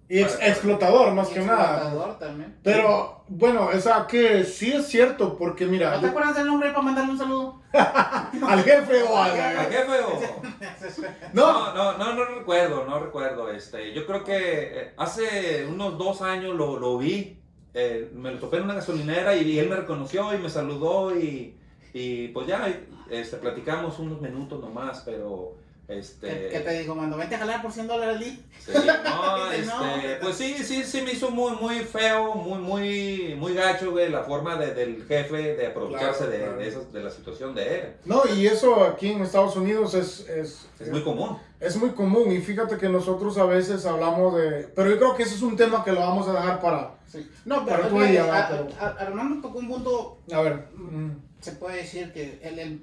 Y 0.08 0.20
ex- 0.22 0.38
explotador, 0.42 1.14
más 1.14 1.32
Y 1.32 1.34
que 1.36 1.40
nada. 1.42 1.78
explotador 1.78 2.20
también. 2.20 2.56
Pero, 2.64 3.24
bueno, 3.28 3.70
o 3.74 3.80
sea, 3.80 4.06
que 4.08 4.44
sí 4.44 4.72
es 4.72 4.86
cierto, 4.88 5.36
porque 5.38 5.66
mira, 5.66 5.92
¿No 5.92 5.98
te 5.98 6.04
yo- 6.04 6.10
acuerdas 6.10 6.36
del 6.36 6.46
nombre 6.48 6.70
para 6.70 6.82
mandarle 6.84 7.12
un 7.14 7.18
saludo? 7.18 7.62
al 7.74 8.64
jefe 8.64 9.02
o 9.04 9.18
¿Al 9.18 9.32
al... 9.40 9.66
jefe 9.72 10.00
o...? 10.02 10.20
No, 11.34 11.74
No, 11.74 11.98
no, 11.98 11.98
no, 11.98 12.14
no 12.16 12.26
recuerdo, 12.38 12.86
no 12.86 13.00
recuerdo. 13.00 13.50
Este, 13.52 13.94
yo 13.94 14.06
creo 14.06 14.24
que 14.24 14.36
eh, 14.38 14.94
hace 14.98 15.66
unos 15.66 15.98
dos 15.98 16.22
años 16.22 16.56
lo, 16.56 16.80
lo 16.80 16.98
vi. 17.00 17.40
eh, 17.74 18.10
me 18.14 18.32
lo 18.32 18.40
topé 18.40 18.58
en 18.58 18.64
una 18.64 18.76
gasolinera 18.76 19.36
y, 19.36 19.58
él 19.60 19.70
me 19.70 19.76
reconoció 19.76 20.34
y 20.34 20.38
me 20.38 20.50
saludó 20.50 21.16
y, 21.18 21.58
y 21.94 22.28
pues 22.30 22.46
ya 22.48 22.68
este, 23.10 23.38
platicamos 23.38 23.98
unos 24.00 24.22
minutos 24.22 24.62
nomás, 24.62 25.02
pero, 25.04 25.56
Este, 25.88 26.50
¿Qué, 26.52 26.60
te 26.62 26.80
digo, 26.80 26.96
mando? 26.96 27.16
Vente 27.16 27.36
a 27.36 27.38
jalar 27.38 27.62
por 27.62 27.72
100 27.72 27.86
dólares 27.88 28.16
al 28.16 28.20
día. 28.24 28.38
Sí, 28.60 28.72
no, 28.74 29.50
Dice, 29.52 29.66
no. 29.68 29.86
este, 29.96 30.16
pues 30.16 30.36
sí, 30.36 30.56
sí, 30.64 30.84
sí 30.84 31.02
me 31.04 31.12
hizo 31.12 31.30
muy, 31.30 31.52
muy 31.58 31.76
feo, 31.82 32.34
muy, 32.34 32.58
muy, 32.58 33.36
muy 33.38 33.54
gacho, 33.54 33.92
güey, 33.92 34.10
la 34.10 34.24
forma 34.24 34.56
de- 34.58 34.74
del 34.74 35.06
jefe 35.06 35.56
de 35.56 35.68
aprovecharse 35.68 36.26
Claro, 36.26 36.32
de, 36.32 36.38
claro. 36.40 36.58
de, 36.58 36.68
esas- 36.68 36.92
de 36.92 37.04
la 37.04 37.12
situación 37.12 37.54
de 37.54 37.76
él. 37.76 37.94
No, 38.06 38.24
y 38.36 38.48
eso 38.48 38.84
aquí 38.84 39.10
en 39.12 39.22
Estados 39.22 39.56
Unidos 39.58 39.94
es, 39.94 40.28
es, 40.28 40.68
Es 40.80 40.90
muy 40.90 41.04
común. 41.04 41.38
es 41.60 41.76
muy 41.78 41.92
común. 41.92 42.32
Y 42.32 42.40
fíjate 42.42 42.78
que 42.80 42.90
nosotros 42.90 43.38
a 43.38 43.46
veces 43.46 43.86
hablamos 43.86 44.36
de... 44.36 44.68
Pero 44.76 44.90
yo 44.90 44.98
creo 44.98 45.16
que 45.16 45.22
ese 45.24 45.36
es 45.36 45.42
un 45.44 45.56
tema 45.56 45.84
que 45.84 45.92
lo 45.92 46.00
vamos 46.00 46.28
a 46.28 46.34
dejar 46.34 46.62
para... 46.62 46.96
Sí. 47.06 47.30
No, 47.46 47.64
pero, 47.64 47.84
va, 47.94 48.40
a- 48.40 48.50
pero- 48.50 48.68
a- 48.80 48.88
Armando 49.02 49.48
tocó 49.48 49.60
un 49.60 49.68
punto, 49.68 50.18
A 50.34 50.42
ver. 50.42 50.66
mm, 50.76 51.12
se 51.42 51.52
puede 51.52 51.78
decir 51.78 52.12
que 52.12 52.40
el, 52.42 52.58
el, 52.58 52.82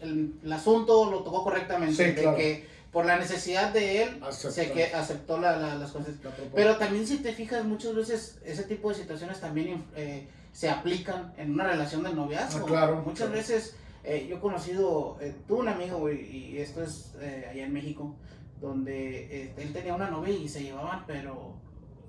el- 0.00 0.34
el 0.44 0.52
asunto 0.52 1.10
lo 1.10 1.22
tocó 1.22 1.42
correctamente. 1.44 1.94
Sí, 1.94 2.12
de 2.12 2.34
que 2.34 2.66
por 2.92 3.04
la 3.04 3.18
necesidad 3.18 3.72
de 3.72 4.02
él, 4.04 4.20
se 4.30 4.72
que 4.72 4.84
aceptó 4.86 5.38
la- 5.38 5.56
la- 5.56 5.74
las 5.74 5.92
cosas. 5.92 6.14
la. 6.24 6.30
Pero 6.54 6.76
también 6.76 7.06
si 7.06 7.18
te 7.18 7.32
fijas, 7.32 7.64
muchas 7.64 7.94
veces 7.94 8.38
ese 8.44 8.62
tipo 8.64 8.88
de 8.88 8.94
situaciones 8.94 9.40
también 9.40 9.84
eh, 9.96 10.28
se 10.52 10.70
aplican 10.70 11.34
en 11.36 11.52
una 11.52 11.64
relación 11.66 12.02
de 12.02 12.14
noviazgo. 12.14 12.64
Ah, 12.64 12.68
claro, 12.68 12.96
Muchas 13.02 13.26
claro. 13.28 13.32
veces 13.32 13.76
eh, 14.04 14.26
yo 14.30 14.36
he 14.36 14.40
conocido, 14.40 15.18
eh, 15.20 15.34
tuve 15.48 15.60
un 15.60 15.68
amigo, 15.68 16.10
y 16.10 16.56
esto 16.58 16.82
es 16.82 17.12
allá 17.16 17.64
en 17.64 17.72
México, 17.72 18.14
donde 18.60 19.52
él 19.56 19.72
tenía 19.72 19.94
una 19.94 20.08
novia 20.10 20.32
y 20.34 20.48
se 20.48 20.62
llevaban, 20.62 21.04
pero, 21.06 21.54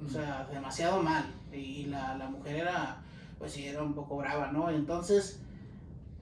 o 0.06 0.10
sea, 0.10 0.48
demasiado 0.52 1.02
mal. 1.02 1.26
Y 1.52 1.86
la, 1.88 2.16
la 2.16 2.30
mujer 2.30 2.58
era, 2.58 3.02
pues 3.40 3.52
sí, 3.54 3.66
era 3.66 3.82
un 3.84 3.94
poco 3.94 4.18
brava, 4.18 4.52
¿no? 4.52 4.70
Entonces, 4.70 5.40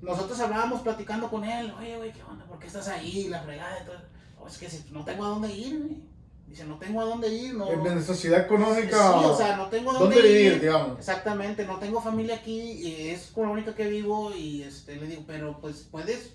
nosotros 0.05 0.39
hablábamos 0.39 0.81
platicando 0.81 1.29
con 1.29 1.43
él, 1.43 1.73
oye, 1.79 1.97
güey, 1.97 2.13
¿qué 2.13 2.23
onda? 2.23 2.45
¿Por 2.45 2.59
qué 2.59 2.67
estás 2.67 2.87
ahí? 2.87 3.27
La 3.29 3.41
fregada 3.41 3.79
y 3.81 3.85
todo. 3.85 3.97
"Oh, 4.39 4.47
es 4.47 4.57
que 4.57 4.69
si 4.69 4.83
no 4.91 5.03
tengo 5.03 5.25
a 5.25 5.29
dónde 5.29 5.51
ir, 5.53 5.79
güey. 5.79 6.03
Dice, 6.47 6.63
no 6.65 6.75
tengo 6.77 7.01
a 7.01 7.05
dónde 7.05 7.27
ir, 7.27 7.55
no. 7.55 7.67
En 7.71 7.83
necesidad 7.95 8.41
económica... 8.41 8.97
Sí, 9.19 9.25
o 9.25 9.35
sea, 9.35 9.55
no 9.57 9.65
tengo 9.67 9.89
a 9.89 9.93
dónde, 9.95 10.15
¿Dónde 10.15 10.29
ir. 10.31 10.37
vivir, 10.37 10.61
digamos? 10.61 10.99
Exactamente, 10.99 11.65
no 11.65 11.77
tengo 11.79 11.99
familia 12.01 12.35
aquí, 12.35 12.59
y 12.59 13.09
es 13.09 13.31
con 13.31 13.45
la 13.45 13.49
única 13.49 13.73
que 13.73 13.87
vivo 13.89 14.31
y 14.33 14.61
este, 14.61 14.95
le 14.95 15.07
digo, 15.07 15.23
pero 15.25 15.59
pues 15.59 15.87
puedes, 15.89 16.33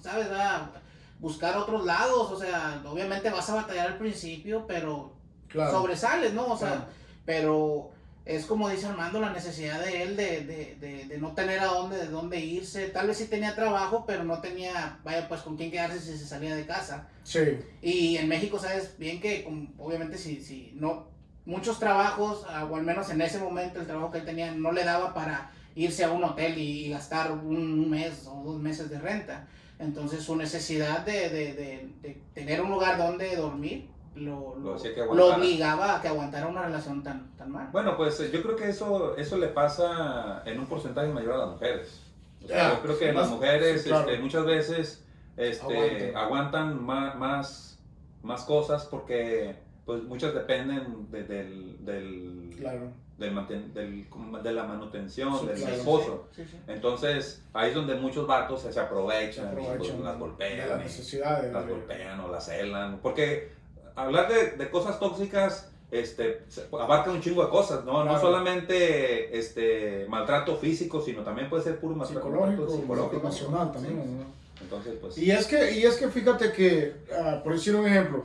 ¿sabes? 0.00 0.28
Ah, 0.32 0.70
buscar 1.18 1.56
otros 1.56 1.84
lados, 1.84 2.30
o 2.30 2.38
sea, 2.38 2.82
obviamente 2.86 3.30
vas 3.30 3.50
a 3.50 3.54
batallar 3.56 3.88
al 3.88 3.98
principio, 3.98 4.64
pero 4.66 5.12
Claro. 5.48 5.72
sobresales, 5.72 6.32
¿no? 6.34 6.46
O 6.46 6.56
sea, 6.56 6.68
Claro. 6.68 6.84
pero 7.24 7.90
es 8.24 8.46
como 8.46 8.68
dice 8.68 8.86
Armando, 8.86 9.20
la 9.20 9.32
necesidad 9.32 9.80
de 9.80 10.02
él 10.02 10.16
de, 10.16 10.44
de, 10.44 10.76
de, 10.80 11.06
de 11.06 11.18
no 11.18 11.32
tener 11.32 11.58
a 11.58 11.66
dónde, 11.66 11.96
de 11.96 12.06
dónde 12.06 12.38
irse. 12.38 12.88
Tal 12.88 13.08
vez 13.08 13.16
sí 13.16 13.26
tenía 13.26 13.54
trabajo, 13.54 14.04
pero 14.06 14.22
no 14.22 14.40
tenía, 14.40 15.00
vaya, 15.02 15.26
pues 15.28 15.40
con 15.40 15.56
quién 15.56 15.72
quedarse 15.72 15.98
si 15.98 16.16
se 16.16 16.26
salía 16.26 16.54
de 16.54 16.64
casa. 16.64 17.08
Sí. 17.24 17.58
Y 17.80 18.16
en 18.16 18.28
México, 18.28 18.60
sabes 18.60 18.96
bien 18.96 19.20
que, 19.20 19.44
obviamente, 19.76 20.18
si, 20.18 20.40
si 20.40 20.72
no, 20.76 21.08
muchos 21.46 21.80
trabajos, 21.80 22.46
ah, 22.48 22.64
o 22.70 22.76
al 22.76 22.84
menos 22.84 23.10
en 23.10 23.20
ese 23.20 23.38
momento, 23.38 23.80
el 23.80 23.86
trabajo 23.86 24.12
que 24.12 24.18
él 24.18 24.24
tenía 24.24 24.52
no 24.52 24.70
le 24.70 24.84
daba 24.84 25.12
para 25.12 25.50
irse 25.74 26.04
a 26.04 26.12
un 26.12 26.22
hotel 26.22 26.56
y, 26.58 26.90
gastar 26.90 27.32
un 27.32 27.90
mes 27.90 28.26
o 28.28 28.42
dos 28.44 28.60
meses 28.60 28.88
de 28.88 29.00
renta. 29.00 29.48
Entonces, 29.80 30.22
su 30.22 30.36
necesidad 30.36 31.04
de, 31.04 31.28
de 31.28 32.22
tener 32.34 32.60
un 32.60 32.70
lugar 32.70 32.98
donde 32.98 33.34
dormir 33.34 33.88
lo, 34.14 34.56
Lo 34.56 34.76
lo, 34.76 35.14
lo 35.14 35.34
obligaba 35.36 35.96
a 35.96 36.02
que 36.02 36.08
aguantara 36.08 36.46
una 36.46 36.62
relación 36.62 37.02
tan, 37.02 37.34
tan 37.36 37.50
mala. 37.50 37.70
Bueno, 37.72 37.96
pues 37.96 38.18
eh, 38.20 38.30
yo 38.32 38.42
creo 38.42 38.56
que 38.56 38.68
eso, 38.68 39.16
eso 39.16 39.36
le 39.38 39.48
pasa 39.48 40.42
en 40.44 40.58
un 40.60 40.66
porcentaje 40.66 41.08
mayor 41.08 41.32
a 41.34 41.38
las 41.38 41.48
mujeres. 41.50 42.00
O 42.44 42.46
sea, 42.48 42.56
Ya, 42.70 42.74
yo 42.74 42.82
creo 42.82 42.98
que 42.98 43.08
sí, 43.10 43.14
las 43.16 43.30
mujeres 43.30 43.82
sí, 43.82 43.88
claro. 43.88 44.08
este, 44.10 44.22
muchas 44.22 44.44
veces 44.44 45.04
este, 45.36 46.14
Aguantan. 46.14 46.84
más, 46.84 47.16
más, 47.16 47.78
más 48.22 48.42
cosas 48.44 48.84
porque 48.86 49.56
pues 49.86 50.02
muchas 50.04 50.32
dependen 50.34 51.10
de, 51.10 51.24
del, 51.24 51.84
del, 51.84 52.54
Claro. 52.58 52.90
del 53.18 53.34
manten- 53.34 53.72
del- 53.72 54.06
de 54.42 54.52
la 54.52 54.64
manutención 54.64 55.36
Sí, 55.40 55.46
del 55.46 55.56
claro. 55.56 55.74
esposo. 55.74 56.28
Entonces, 56.68 57.42
ahí 57.52 57.70
es 57.70 57.74
donde 57.74 57.94
muchos 57.96 58.26
vatos 58.26 58.62
se, 58.62 58.78
aprovechan, 58.78 59.46
Se 59.46 59.52
y, 59.52 59.56
pues, 59.56 59.68
aprovechan 59.70 60.04
las 60.04 60.18
golpean. 60.18 60.68
las 60.68 60.80
y- 60.80 60.84
necesidades. 60.84 61.52
las 61.52 61.66
golpean 61.68 62.20
o 62.20 62.28
las 62.30 62.44
celan. 62.46 62.98
Porque 63.02 63.50
hablar 63.96 64.28
de, 64.32 64.52
de 64.52 64.70
cosas 64.70 64.98
tóxicas 64.98 65.68
este, 65.90 66.42
abarca 66.72 67.10
un 67.10 67.20
chingo 67.20 67.44
de 67.44 67.50
cosas, 67.50 67.84
¿no? 67.84 67.98
No 67.98 68.04
Claro. 68.04 68.20
solamente 68.20 69.36
este, 69.38 70.06
maltrato 70.08 70.56
físico, 70.56 71.02
sino 71.02 71.22
también 71.22 71.50
puede 71.50 71.62
ser 71.62 71.78
puro 71.78 71.94
maltrato 71.94 72.26
Psicológico, 72.26 72.70
psicológico. 72.70 73.16
emocional 73.20 73.66
Sí. 73.68 73.72
también. 73.74 74.18
¿no? 74.18 74.24
Entonces, 74.62 74.94
pues... 75.00 75.18
Y 75.18 75.30
es 75.30 75.46
que, 75.46 75.72
y 75.78 75.82
es 75.82 75.96
que 75.96 76.08
fíjate 76.08 76.52
que, 76.52 76.94
ah, 77.14 77.40
por 77.44 77.52
decir 77.52 77.74
un 77.76 77.86
ejemplo, 77.86 78.24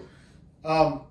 am, 0.64 1.02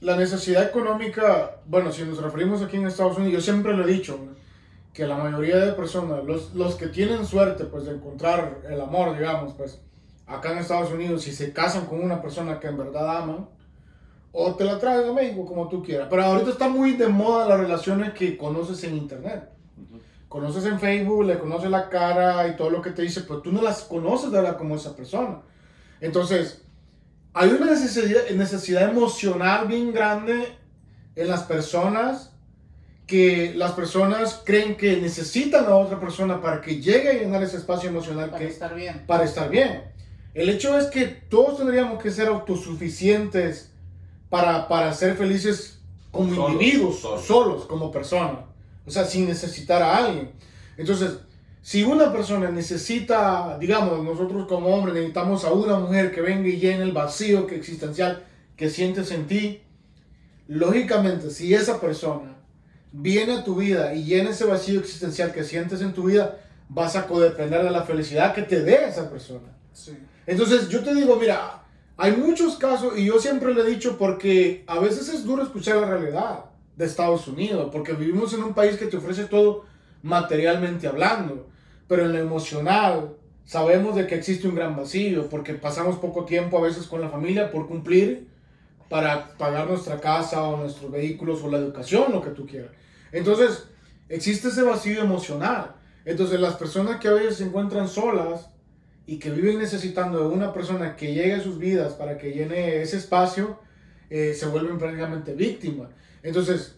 la 0.00 0.16
necesidad 0.16 0.62
económica, 0.64 1.56
bueno, 1.66 1.92
si 1.92 2.02
nos 2.04 2.22
referimos 2.22 2.62
aquí 2.62 2.76
en 2.78 2.86
Estados 2.86 3.18
Unidos, 3.18 3.34
yo 3.34 3.40
siempre 3.42 3.74
lo 3.76 3.84
he 3.86 3.92
dicho, 3.92 4.18
¿no? 4.24 4.32
que 4.94 5.06
la 5.06 5.16
mayoría 5.16 5.56
de 5.58 5.72
personas, 5.72 6.24
los, 6.24 6.54
los 6.54 6.74
que 6.76 6.86
tienen 6.86 7.24
suerte 7.26 7.64
pues 7.64 7.84
de 7.86 7.92
encontrar 7.92 8.60
el 8.68 8.80
amor, 8.80 9.16
digamos, 9.16 9.54
pues 9.54 9.80
acá 10.34 10.52
en 10.52 10.58
Estados 10.58 10.92
Unidos, 10.92 11.22
si 11.22 11.32
se 11.32 11.52
casan 11.52 11.86
con 11.86 12.00
una 12.00 12.20
persona 12.20 12.58
que 12.58 12.68
en 12.68 12.78
verdad 12.78 13.18
aman, 13.18 13.48
o 14.32 14.54
te 14.54 14.64
la 14.64 14.78
traes 14.78 15.06
a 15.08 15.12
México 15.12 15.44
como 15.44 15.68
tú 15.68 15.82
quieras. 15.82 16.08
Pero 16.10 16.24
ahorita 16.24 16.50
está 16.50 16.68
muy 16.68 16.92
de 16.92 17.08
moda 17.08 17.48
las 17.48 17.60
relaciones 17.60 18.12
que 18.14 18.36
conoces 18.36 18.82
en 18.84 18.96
internet 18.96 19.52
conoces 20.32 20.64
en 20.64 20.80
Facebook, 20.80 21.26
le 21.26 21.38
conoces 21.38 21.70
la 21.70 21.90
cara 21.90 22.48
y 22.48 22.56
todo 22.56 22.70
lo 22.70 22.80
que 22.80 22.90
te 22.90 23.02
dice, 23.02 23.20
pero 23.20 23.42
tú 23.42 23.52
no 23.52 23.60
las 23.60 23.82
conoces 23.82 24.32
de 24.32 24.40
verdad 24.40 24.56
como 24.56 24.76
esa 24.76 24.96
persona. 24.96 25.42
Entonces, 26.00 26.62
hay 27.34 27.50
una 27.50 27.66
necesidad, 27.66 28.30
necesidad 28.30 28.90
emocional 28.90 29.68
bien 29.68 29.92
grande 29.92 30.56
en 31.16 31.28
las 31.28 31.42
personas 31.42 32.32
que 33.06 33.52
las 33.54 33.72
personas 33.72 34.40
creen 34.42 34.74
que 34.78 34.96
necesitan 34.96 35.66
a 35.66 35.74
otra 35.74 36.00
persona 36.00 36.40
para 36.40 36.62
que 36.62 36.80
llegue 36.80 37.10
a 37.10 37.12
llenar 37.12 37.42
ese 37.42 37.58
espacio 37.58 37.90
emocional 37.90 38.30
Para 38.30 38.38
que, 38.38 38.50
estar 38.50 38.74
bien. 38.74 39.04
para 39.06 39.24
estar 39.24 39.50
bien. 39.50 39.82
El 40.34 40.48
hecho 40.48 40.78
es 40.78 40.86
que 40.86 41.06
todos 41.06 41.58
tendríamos 41.58 42.02
que 42.02 42.10
ser 42.10 42.28
autosuficientes 42.28 43.70
para, 44.30 44.66
para 44.68 44.92
ser 44.94 45.16
felices 45.16 45.80
como 46.10 46.34
Solos, 46.34 46.52
individuos, 46.52 47.00
solos. 47.00 47.24
solos, 47.24 47.64
como 47.66 47.90
personas. 47.90 48.44
O 48.86 48.90
sea, 48.90 49.04
sin 49.04 49.26
necesitar 49.26 49.82
a 49.82 49.96
alguien. 49.96 50.30
Entonces, 50.76 51.18
si 51.60 51.84
una 51.84 52.12
persona 52.12 52.50
necesita, 52.50 53.56
digamos, 53.58 54.02
nosotros 54.02 54.46
como 54.48 54.68
hombres 54.74 54.94
necesitamos 54.94 55.44
a 55.44 55.52
una 55.52 55.78
mujer 55.78 56.12
que 56.12 56.20
venga 56.20 56.48
y 56.48 56.58
llene 56.58 56.82
el 56.82 56.92
vacío 56.92 57.46
que 57.46 57.56
existencial 57.56 58.24
que 58.56 58.68
sientes 58.68 59.10
en 59.10 59.26
ti, 59.26 59.62
lógicamente, 60.48 61.30
si 61.30 61.54
esa 61.54 61.80
persona 61.80 62.36
viene 62.90 63.34
a 63.34 63.44
tu 63.44 63.56
vida 63.56 63.94
y 63.94 64.04
llena 64.04 64.30
ese 64.30 64.44
vacío 64.44 64.80
existencial 64.80 65.32
que 65.32 65.44
sientes 65.44 65.80
en 65.82 65.92
tu 65.92 66.04
vida, 66.04 66.40
vas 66.68 66.96
a 66.96 67.06
codepender 67.06 67.62
de 67.62 67.70
la 67.70 67.84
felicidad 67.84 68.34
que 68.34 68.42
te 68.42 68.62
dé 68.62 68.86
esa 68.88 69.10
persona. 69.10 69.56
Sí. 69.72 69.92
Entonces 70.26 70.68
yo 70.68 70.82
te 70.82 70.94
digo, 70.94 71.16
mira, 71.16 71.62
hay 71.96 72.12
muchos 72.12 72.56
casos 72.56 72.98
y 72.98 73.04
yo 73.06 73.18
siempre 73.18 73.54
le 73.54 73.62
he 73.62 73.66
dicho 73.66 73.98
porque 73.98 74.64
a 74.66 74.78
veces 74.78 75.08
es 75.08 75.24
duro 75.24 75.42
escuchar 75.42 75.76
la 75.76 75.90
realidad 75.90 76.46
de 76.76 76.84
Estados 76.84 77.28
Unidos, 77.28 77.68
porque 77.72 77.92
vivimos 77.92 78.32
en 78.34 78.42
un 78.42 78.54
país 78.54 78.76
que 78.76 78.86
te 78.86 78.96
ofrece 78.96 79.24
todo 79.24 79.64
materialmente 80.02 80.86
hablando, 80.86 81.48
pero 81.86 82.04
en 82.04 82.12
lo 82.12 82.18
emocional 82.18 83.16
sabemos 83.44 83.96
de 83.96 84.06
que 84.06 84.14
existe 84.14 84.48
un 84.48 84.54
gran 84.54 84.76
vacío, 84.76 85.28
porque 85.28 85.54
pasamos 85.54 85.96
poco 85.96 86.24
tiempo 86.24 86.58
a 86.58 86.62
veces 86.62 86.86
con 86.86 87.00
la 87.00 87.08
familia 87.08 87.50
por 87.50 87.68
cumplir 87.68 88.28
para 88.88 89.36
pagar 89.38 89.68
nuestra 89.68 90.00
casa 90.00 90.42
o 90.42 90.56
nuestros 90.56 90.90
vehículos 90.90 91.42
o 91.42 91.50
la 91.50 91.58
educación, 91.58 92.12
lo 92.12 92.20
que 92.20 92.30
tú 92.30 92.46
quieras. 92.46 92.72
Entonces, 93.10 93.68
existe 94.08 94.48
ese 94.48 94.62
vacío 94.62 95.02
emocional. 95.02 95.74
Entonces, 96.04 96.40
las 96.40 96.56
personas 96.56 96.98
que 96.98 97.08
a 97.08 97.12
veces 97.12 97.36
se 97.36 97.44
encuentran 97.44 97.88
solas 97.88 98.51
y 99.06 99.18
que 99.18 99.30
viven 99.30 99.58
necesitando 99.58 100.28
de 100.28 100.34
una 100.34 100.52
persona 100.52 100.96
que 100.96 101.12
llegue 101.14 101.34
a 101.34 101.40
sus 101.40 101.58
vidas 101.58 101.94
para 101.94 102.18
que 102.18 102.32
llene 102.32 102.82
ese 102.82 102.96
espacio, 102.98 103.58
eh, 104.10 104.34
se 104.34 104.46
vuelven 104.46 104.78
prácticamente 104.78 105.34
víctimas. 105.34 105.88
Entonces, 106.22 106.76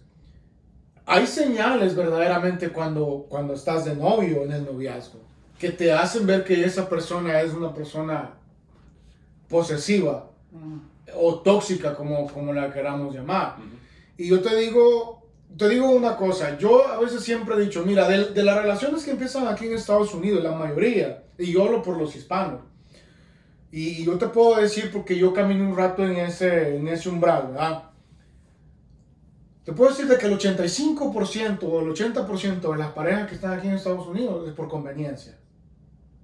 hay 1.07 1.27
señales 1.27 1.95
verdaderamente 1.95 2.71
cuando, 2.71 3.27
cuando 3.29 3.55
estás 3.55 3.85
de 3.85 3.95
novio 3.95 4.43
en 4.45 4.53
el 4.53 4.65
noviazgo, 4.65 5.21
que 5.59 5.71
te 5.71 5.93
hacen 5.93 6.27
ver 6.27 6.45
que 6.45 6.65
esa 6.65 6.89
persona 6.89 7.41
es 7.41 7.53
una 7.53 7.75
persona 7.75 8.35
posesiva 9.49 10.31
Mm. 10.55 10.79
o 11.17 11.41
tóxica, 11.41 11.97
como, 11.97 12.29
como 12.33 12.53
la 12.53 12.73
queramos 12.73 13.13
llamar. 13.13 13.57
Ujú. 13.59 13.67
Y 14.17 14.29
yo 14.29 14.41
te 14.41 14.55
digo, 14.57 15.24
te 15.57 15.69
digo 15.69 15.91
una 15.91 16.17
cosa, 16.17 16.59
yo 16.59 16.87
a 16.89 16.99
veces 17.01 17.23
siempre 17.23 17.55
he 17.55 17.61
dicho, 17.61 17.85
mira, 17.85 18.09
de, 18.09 18.33
de 18.33 18.43
las 18.43 18.61
relaciones 18.61 19.05
que 19.05 19.13
empiezan 19.13 19.47
aquí 19.47 19.67
en 19.67 19.75
Estados 19.75 20.15
Unidos, 20.15 20.43
la 20.43 20.53
mayoría, 20.53 21.25
y 21.39 21.53
yo 21.53 21.65
hablo 21.65 21.83
por 21.83 21.97
los 21.97 22.15
hispanos, 22.17 22.61
y, 23.71 23.89
y 24.01 24.05
yo 24.05 24.19
te 24.19 24.29
puedo 24.29 24.57
decir 24.57 24.91
porque 24.93 25.17
yo 25.17 25.33
caminé 25.33 25.63
un 25.63 25.77
rato 25.77 26.05
en 26.05 26.17
ese, 26.17 26.77
en 26.77 26.89
ese 26.89 27.09
umbral, 27.09 27.49
¿verdad? 27.49 27.91
Te 29.65 29.73
puedo 29.73 29.91
decir 29.91 30.07
de 30.07 30.19
que 30.19 30.27
el 30.27 30.39
85% 30.39 31.63
o 31.63 31.81
el 31.81 31.89
80% 31.89 32.73
de 32.73 32.79
las 32.79 32.93
parejas 32.93 33.29
que 33.29 33.35
están 33.35 33.59
aquí 33.59 33.67
en 33.67 33.75
Estados 33.75 34.07
Unidos 34.07 34.47
es 34.47 34.55
por 34.55 34.69
conveniencia. 34.69 35.39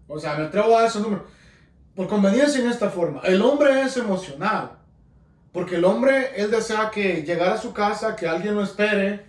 O 0.07 0.19
sea, 0.19 0.35
me 0.35 0.45
atrevo 0.45 0.77
a 0.77 0.81
dar 0.81 0.89
ese 0.89 1.01
número. 1.01 1.25
por 1.95 2.07
conveniencia 2.07 2.61
en 2.61 2.69
esta 2.69 2.91
forma. 2.91 3.21
El 3.25 3.41
hombre 3.41 3.81
es 3.83 3.97
emocional. 3.97 4.80
Porque 5.52 5.76
el 5.76 5.85
hombre, 5.85 6.33
él 6.37 6.50
desea 6.50 6.90
que 6.90 7.23
llegar 7.23 7.52
a 7.52 7.59
su 7.59 7.73
casa, 7.73 8.14
que 8.14 8.28
alguien 8.28 8.54
lo 8.54 8.62
espere, 8.62 9.25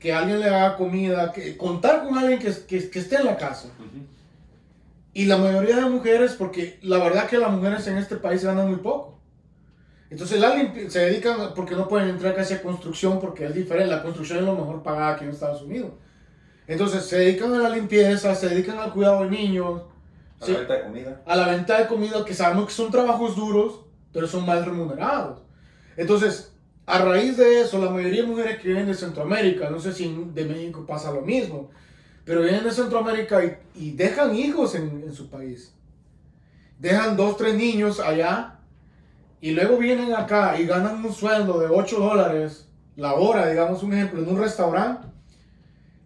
que 0.00 0.12
alguien 0.12 0.40
le 0.40 0.48
haga 0.48 0.76
comida, 0.76 1.30
que 1.32 1.56
contar 1.56 2.04
con 2.04 2.18
alguien 2.18 2.38
que, 2.38 2.52
que, 2.66 2.90
que 2.90 2.98
esté 2.98 3.16
en 3.16 3.26
la 3.26 3.36
casa. 3.36 3.68
Y 5.12 5.26
la 5.26 5.36
mayoría 5.36 5.76
de 5.76 5.82
mujeres, 5.82 6.32
porque 6.32 6.78
la 6.82 6.98
verdad 6.98 7.28
que 7.28 7.38
las 7.38 7.50
mujeres 7.50 7.86
en 7.86 7.98
este 7.98 8.16
país 8.16 8.44
ganan 8.44 8.68
muy 8.68 8.78
poco. 8.78 9.18
Entonces 10.08 10.42
se 10.88 10.98
dedican, 10.98 11.54
porque 11.54 11.76
no 11.76 11.86
pueden 11.86 12.08
entrar 12.08 12.34
casi 12.34 12.54
a 12.54 12.62
construcción, 12.62 13.20
porque 13.20 13.46
es 13.46 13.54
diferente, 13.54 13.94
la 13.94 14.02
construcción 14.02 14.40
es 14.40 14.44
lo 14.44 14.56
mejor 14.56 14.82
pagada 14.82 15.14
aquí 15.14 15.24
en 15.24 15.30
Estados 15.30 15.62
Unidos. 15.62 15.92
Entonces 16.66 17.04
se 17.04 17.18
dedican 17.18 17.54
a 17.54 17.58
la 17.58 17.68
limpieza, 17.68 18.34
se 18.34 18.48
dedican 18.48 18.78
al 18.78 18.92
cuidado 18.92 19.22
de 19.22 19.30
niños. 19.30 19.82
A 20.40 20.48
la 20.48 20.58
venta 20.58 20.74
de 20.74 20.82
comida. 20.82 21.22
A 21.26 21.36
la 21.36 21.46
venta 21.48 21.78
de 21.78 21.86
comida, 21.86 22.24
que 22.24 22.34
sabemos 22.34 22.66
que 22.66 22.72
son 22.72 22.90
trabajos 22.90 23.36
duros, 23.36 23.80
pero 24.12 24.26
son 24.26 24.44
mal 24.44 24.64
remunerados. 24.64 25.42
Entonces, 25.96 26.52
a 26.86 26.98
raíz 26.98 27.36
de 27.36 27.60
eso, 27.60 27.78
la 27.78 27.90
mayoría 27.90 28.22
de 28.22 28.28
mujeres 28.28 28.58
que 28.58 28.68
vienen 28.68 28.86
de 28.86 28.94
Centroamérica, 28.94 29.70
no 29.70 29.78
sé 29.78 29.92
si 29.92 30.12
de 30.34 30.44
México 30.44 30.84
pasa 30.86 31.12
lo 31.12 31.20
mismo, 31.20 31.70
pero 32.24 32.42
vienen 32.42 32.64
de 32.64 32.72
Centroamérica 32.72 33.40
y, 33.74 33.92
dejan 33.92 34.34
hijos 34.34 34.74
en, 34.74 35.02
en, 35.04 35.12
su 35.12 35.30
país. 35.30 35.72
Dejan 36.78 37.16
dos, 37.16 37.36
tres 37.36 37.54
niños 37.54 38.00
allá 38.00 38.58
y 39.40 39.52
luego 39.52 39.78
vienen 39.78 40.14
acá 40.14 40.58
y 40.60 40.66
ganan 40.66 41.04
un 41.04 41.12
sueldo 41.12 41.58
de 41.60 41.68
8 41.68 41.98
dólares 41.98 42.68
la 42.96 43.14
hora, 43.14 43.48
digamos 43.48 43.82
un 43.82 43.92
ejemplo, 43.92 44.22
en 44.22 44.28
un 44.28 44.38
restaurante. 44.38 45.08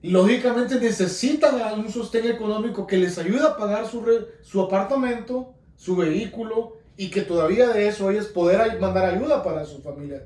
Y 0.03 0.11
lógicamente 0.11 0.79
necesitan 0.79 1.81
un 1.81 1.91
sostén 1.91 2.27
económico 2.27 2.87
que 2.87 2.99
les 2.99 3.17
ayude 3.19 3.47
a 3.47 3.57
pagar 3.57 3.87
su, 3.87 4.05
su 4.43 4.61
apartamento, 4.61 5.55
su 5.77 5.97
vehículo 5.97 6.77
y 6.97 7.11
que 7.11 7.23
todavía 7.23 7.69
de 7.69 7.89
eso 7.89 8.11
ellos 8.11 8.27
poder 8.27 8.79
mandar 8.81 9.05
ayuda 9.07 9.43
para 9.43 9.65
su 9.65 9.81
familia 9.83 10.25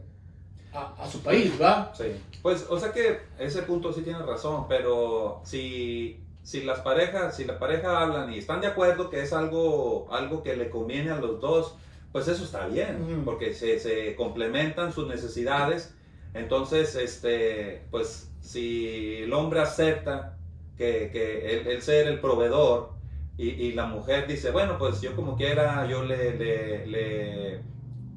a, 0.72 0.94
a 1.02 1.10
su 1.10 1.20
país, 1.20 1.52
¿va? 1.60 1.92
Sí. 1.96 2.04
Pues, 2.42 2.66
o 2.68 2.78
sea 2.78 2.92
que 2.92 3.20
ese 3.38 3.62
punto 3.62 3.92
sí 3.92 4.02
tiene 4.02 4.20
razón, 4.20 4.66
pero 4.68 5.40
si, 5.44 6.20
si 6.42 6.62
las 6.62 6.80
parejas, 6.80 7.36
si 7.36 7.44
la 7.44 7.58
pareja 7.58 8.00
hablan 8.00 8.32
y 8.32 8.38
están 8.38 8.60
de 8.60 8.68
acuerdo 8.68 9.10
que 9.10 9.22
es 9.22 9.32
algo, 9.32 10.08
algo 10.10 10.42
que 10.42 10.56
le 10.56 10.70
conviene 10.70 11.10
a 11.10 11.16
los 11.16 11.40
dos, 11.40 11.74
pues 12.12 12.28
eso 12.28 12.44
está 12.44 12.66
bien, 12.66 13.22
porque 13.24 13.52
se, 13.52 13.78
se, 13.78 14.14
complementan 14.16 14.92
sus 14.92 15.06
necesidades. 15.06 15.94
Entonces, 16.32 16.94
este, 16.94 17.82
pues 17.90 18.30
si 18.40 19.16
el 19.22 19.32
hombre 19.32 19.60
acepta 19.60 20.38
que, 20.76 21.10
que 21.12 21.70
él, 21.70 21.82
ser 21.82 22.08
el 22.08 22.20
proveedor 22.20 22.90
y, 23.38 23.48
y, 23.50 23.72
la 23.72 23.86
mujer 23.86 24.26
dice, 24.26 24.50
bueno, 24.50 24.76
pues 24.78 25.00
yo 25.00 25.14
como 25.14 25.36
quiera, 25.36 25.86
yo 25.86 26.02
le, 26.02 26.36
le, 26.36 26.86
le, 26.86 27.62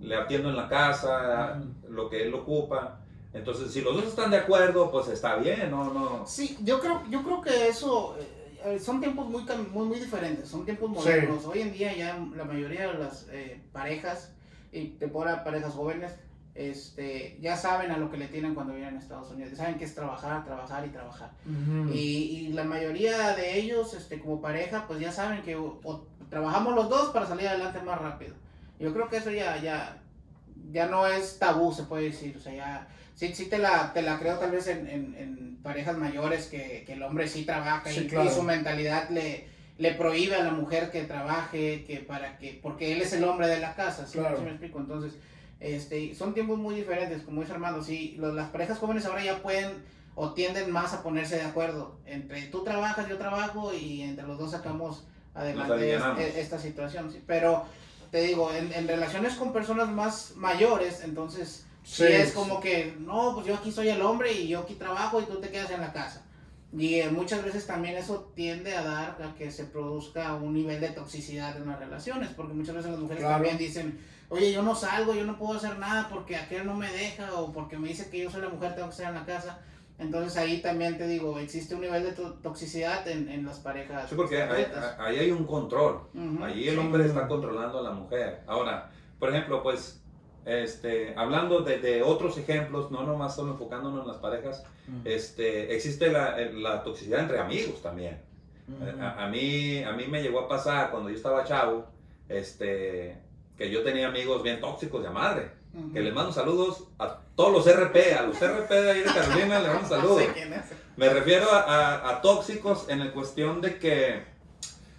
le 0.01 0.15
atiendo 0.15 0.49
en 0.49 0.55
la 0.55 0.67
casa, 0.67 1.61
lo 1.87 2.09
que 2.09 2.23
él 2.23 2.33
ocupa. 2.33 2.99
Entonces, 3.31 3.71
si 3.71 3.81
los 3.81 3.95
dos 3.95 4.05
están 4.05 4.31
de 4.31 4.37
acuerdo, 4.37 4.91
pues 4.91 5.07
está 5.07 5.35
bien, 5.37 5.71
¿no? 5.71 5.93
no. 5.93 6.25
Sí, 6.25 6.57
yo 6.63 6.79
creo, 6.79 7.03
yo 7.09 7.23
creo 7.23 7.41
que 7.41 7.67
eso 7.67 8.17
eh, 8.65 8.79
son 8.79 8.99
tiempos 8.99 9.29
muy, 9.29 9.43
muy, 9.71 9.87
muy 9.87 9.99
diferentes, 9.99 10.49
son 10.49 10.65
tiempos 10.65 10.89
modernos. 10.89 11.45
Hoy 11.45 11.61
en 11.61 11.71
día 11.71 11.95
ya 11.95 12.19
la 12.35 12.43
mayoría 12.43 12.91
de 12.91 12.99
las 12.99 13.27
eh, 13.31 13.61
parejas, 13.71 14.33
y 14.71 14.89
temporada 14.89 15.43
parejas 15.43 15.73
jóvenes, 15.73 16.13
este, 16.53 17.37
ya 17.39 17.55
saben 17.55 17.91
a 17.91 17.97
lo 17.97 18.11
que 18.11 18.17
le 18.17 18.27
tienen 18.27 18.53
cuando 18.53 18.73
vienen 18.73 18.95
a 18.95 18.99
Estados 18.99 19.31
Unidos, 19.31 19.57
saben 19.57 19.77
que 19.77 19.85
es 19.85 19.95
trabajar, 19.95 20.43
trabajar 20.43 20.85
y 20.85 20.89
trabajar. 20.89 21.31
y, 21.93 21.97
y, 21.97 22.47
la 22.53 22.63
mayoría 22.63 23.35
de 23.35 23.57
ellos, 23.57 23.93
este, 23.93 24.19
como 24.19 24.41
pareja, 24.41 24.85
pues 24.87 24.99
ya 24.99 25.11
saben 25.11 25.41
que 25.43 25.57
trabajamos 26.29 26.75
los 26.75 26.89
dos 26.89 27.09
para 27.11 27.25
salir 27.25 27.47
adelante 27.47 27.81
más 27.81 28.01
rápido. 28.01 28.35
Yo 28.79 28.93
creo 28.93 29.09
que 29.09 29.17
eso 29.17 29.31
ya, 29.31 29.61
ya, 29.61 30.01
ya 30.71 30.87
no 30.87 31.07
es 31.07 31.39
tabú, 31.39 31.71
se 31.71 31.83
puede 31.83 32.05
decir, 32.05 32.35
o 32.35 32.39
sea, 32.39 32.53
ya 32.53 32.87
sí, 33.15 33.33
sí 33.35 33.45
te 33.45 33.59
la, 33.59 33.93
te 33.93 34.01
la 34.01 34.17
creo 34.17 34.37
tal 34.39 34.51
vez 34.51 34.67
en, 34.67 34.87
en, 34.87 35.15
en 35.15 35.57
parejas 35.61 35.97
mayores 35.97 36.47
que, 36.47 36.83
que, 36.85 36.93
el 36.93 37.03
hombre 37.03 37.27
sí 37.27 37.45
trabaja 37.45 37.91
y, 37.91 38.09
su 38.09 38.43
mentalidad 38.43 39.09
le, 39.09 39.47
le 39.77 39.91
prohíbe 39.93 40.35
a 40.35 40.43
la 40.43 40.51
mujer 40.51 40.89
que 40.89 41.03
trabaje, 41.03 41.83
que 41.85 41.97
para 41.97 42.37
que, 42.37 42.59
porque 42.61 42.93
él 42.93 43.01
es 43.01 43.13
el 43.13 43.23
hombre 43.23 43.47
de 43.47 43.59
la 43.59 43.75
casa, 43.75 44.07
¿sí, 44.07 44.19
me 44.19 44.49
explico? 44.49 44.79
Entonces, 44.79 45.19
este, 45.61 46.13
son 46.13 46.33
tiempos 46.33 46.57
muy 46.57 46.75
diferentes, 46.75 47.21
como 47.21 47.41
dice 47.41 47.53
Armando, 47.53 47.81
sí, 47.81 48.15
los, 48.17 48.33
las 48.33 48.49
parejas 48.49 48.79
jóvenes 48.79 49.05
ahora 49.05 49.23
ya 49.23 49.41
pueden 49.41 49.83
o 50.15 50.33
tienden 50.33 50.71
más 50.71 50.93
a 50.93 51.01
ponerse 51.01 51.37
de 51.37 51.43
acuerdo, 51.43 51.97
entre 52.05 52.41
tú 52.47 52.63
trabajas, 52.63 53.07
yo 53.07 53.17
trabajo 53.17 53.73
y 53.73 54.01
entre 54.01 54.27
los 54.27 54.37
dos 54.37 54.51
sacamos 54.51 55.05
adelante 55.33 56.41
esta 56.41 56.59
situación, 56.59 57.09
sí, 57.09 57.23
pero 57.25 57.63
te 58.11 58.21
digo, 58.23 58.51
en, 58.53 58.73
en 58.73 58.87
relaciones 58.87 59.35
con 59.35 59.53
personas 59.53 59.89
más 59.89 60.33
mayores, 60.35 61.01
entonces 61.05 61.65
Sí, 61.83 62.03
es 62.03 62.31
como 62.33 62.59
que, 62.59 62.95
no, 62.99 63.33
pues 63.33 63.47
yo 63.47 63.55
aquí 63.55 63.71
soy 63.71 63.89
el 63.89 64.01
hombre 64.01 64.31
y 64.31 64.47
yo 64.47 64.59
aquí 64.59 64.75
trabajo 64.75 65.19
y 65.19 65.25
tú 65.25 65.39
te 65.39 65.49
quedas 65.49 65.71
en 65.71 65.81
la 65.81 65.91
casa. 65.91 66.23
Y 66.77 66.95
eh, 66.95 67.09
muchas 67.09 67.43
veces 67.43 67.65
también 67.65 67.97
eso 67.97 68.31
tiende 68.35 68.75
a 68.75 68.83
dar 68.83 69.17
a 69.21 69.35
que 69.35 69.51
se 69.51 69.65
produzca 69.65 70.35
un 70.35 70.53
nivel 70.53 70.79
de 70.79 70.89
toxicidad 70.89 71.57
en 71.57 71.67
las 71.67 71.79
relaciones, 71.79 72.29
porque 72.29 72.53
muchas 72.53 72.75
veces 72.75 72.91
las 72.91 72.99
mujeres 72.99 73.23
también 73.23 73.57
dicen, 73.57 73.99
oye, 74.31 74.51
yo 74.51 74.63
no 74.63 74.73
salgo, 74.73 75.13
yo 75.13 75.25
no 75.25 75.37
puedo 75.37 75.57
hacer 75.57 75.77
nada 75.77 76.07
porque 76.09 76.37
aquel 76.37 76.65
no 76.65 76.73
me 76.73 76.89
deja 76.91 77.33
o 77.33 77.51
porque 77.51 77.77
me 77.77 77.89
dice 77.89 78.09
que 78.09 78.23
yo 78.23 78.31
soy 78.31 78.41
la 78.41 78.49
mujer, 78.49 78.73
tengo 78.73 78.87
que 78.87 78.93
estar 78.93 79.09
en 79.09 79.19
la 79.19 79.25
casa. 79.25 79.59
Entonces 79.99 80.35
ahí 80.37 80.61
también 80.61 80.97
te 80.97 81.05
digo, 81.05 81.37
existe 81.37 81.75
un 81.75 81.81
nivel 81.81 82.03
de 82.03 82.13
toxicidad 82.41 83.07
en, 83.07 83.29
en, 83.29 83.45
las 83.45 83.59
parejas. 83.59 84.09
Sí, 84.09 84.15
porque 84.15 84.41
ahí, 84.41 84.65
ahí, 84.97 85.19
hay 85.19 85.31
un 85.31 85.45
control. 85.45 86.07
Ahí 86.41 86.69
el 86.69 86.79
hombre 86.79 87.05
está 87.05 87.27
controlando 87.27 87.79
a 87.79 87.83
la 87.83 87.91
mujer. 87.91 88.41
Ahora, 88.47 88.89
por 89.19 89.29
ejemplo, 89.29 89.61
pues 89.61 90.01
este, 90.45 91.13
hablando 91.15 91.61
de, 91.61 91.77
de, 91.79 92.01
otros 92.01 92.37
ejemplos, 92.37 92.89
no 92.89 93.03
nomás 93.03 93.35
solo 93.35 93.51
enfocándonos 93.51 94.01
en 94.01 94.07
las 94.07 94.17
parejas, 94.17 94.65
este, 95.03 95.75
existe 95.75 96.11
la, 96.11 96.35
la, 96.37 96.83
toxicidad 96.83 97.19
entre 97.19 97.39
amigos 97.39 97.81
también. 97.83 98.21
a, 98.99 99.25
a, 99.25 99.27
mí, 99.27 99.83
a 99.83 99.91
mí 99.91 100.07
me 100.07 100.23
llegó 100.23 100.39
a 100.39 100.47
pasar 100.47 100.89
cuando 100.89 101.09
yo 101.09 101.15
estaba 101.15 101.43
chavo, 101.43 101.85
este, 102.27 103.17
que 103.61 103.69
yo 103.69 103.83
tenía 103.83 104.07
amigos 104.07 104.41
bien 104.41 104.59
tóxicos 104.59 105.03
de 105.03 105.11
madre. 105.11 105.51
Que 105.93 106.01
les 106.01 106.11
mando 106.13 106.33
saludos 106.33 106.85
a 106.97 107.19
todos 107.35 107.53
los 107.53 107.75
RP, 107.75 108.13
a 108.17 108.23
los 108.23 108.35
RP 108.35 108.69
de 108.71 108.91
ahí 108.91 108.99
de 109.01 109.05
Carolina, 109.05 109.59
les 109.59 109.71
mando 109.71 109.87
saludos. 109.87 110.23
Me 110.97 111.09
refiero 111.09 111.49
a, 111.51 112.09
a, 112.09 112.21
tóxicos 112.21 112.89
en 112.89 112.99
la 112.99 113.13
cuestión 113.13 113.61
de 113.61 113.77
que, 113.77 114.23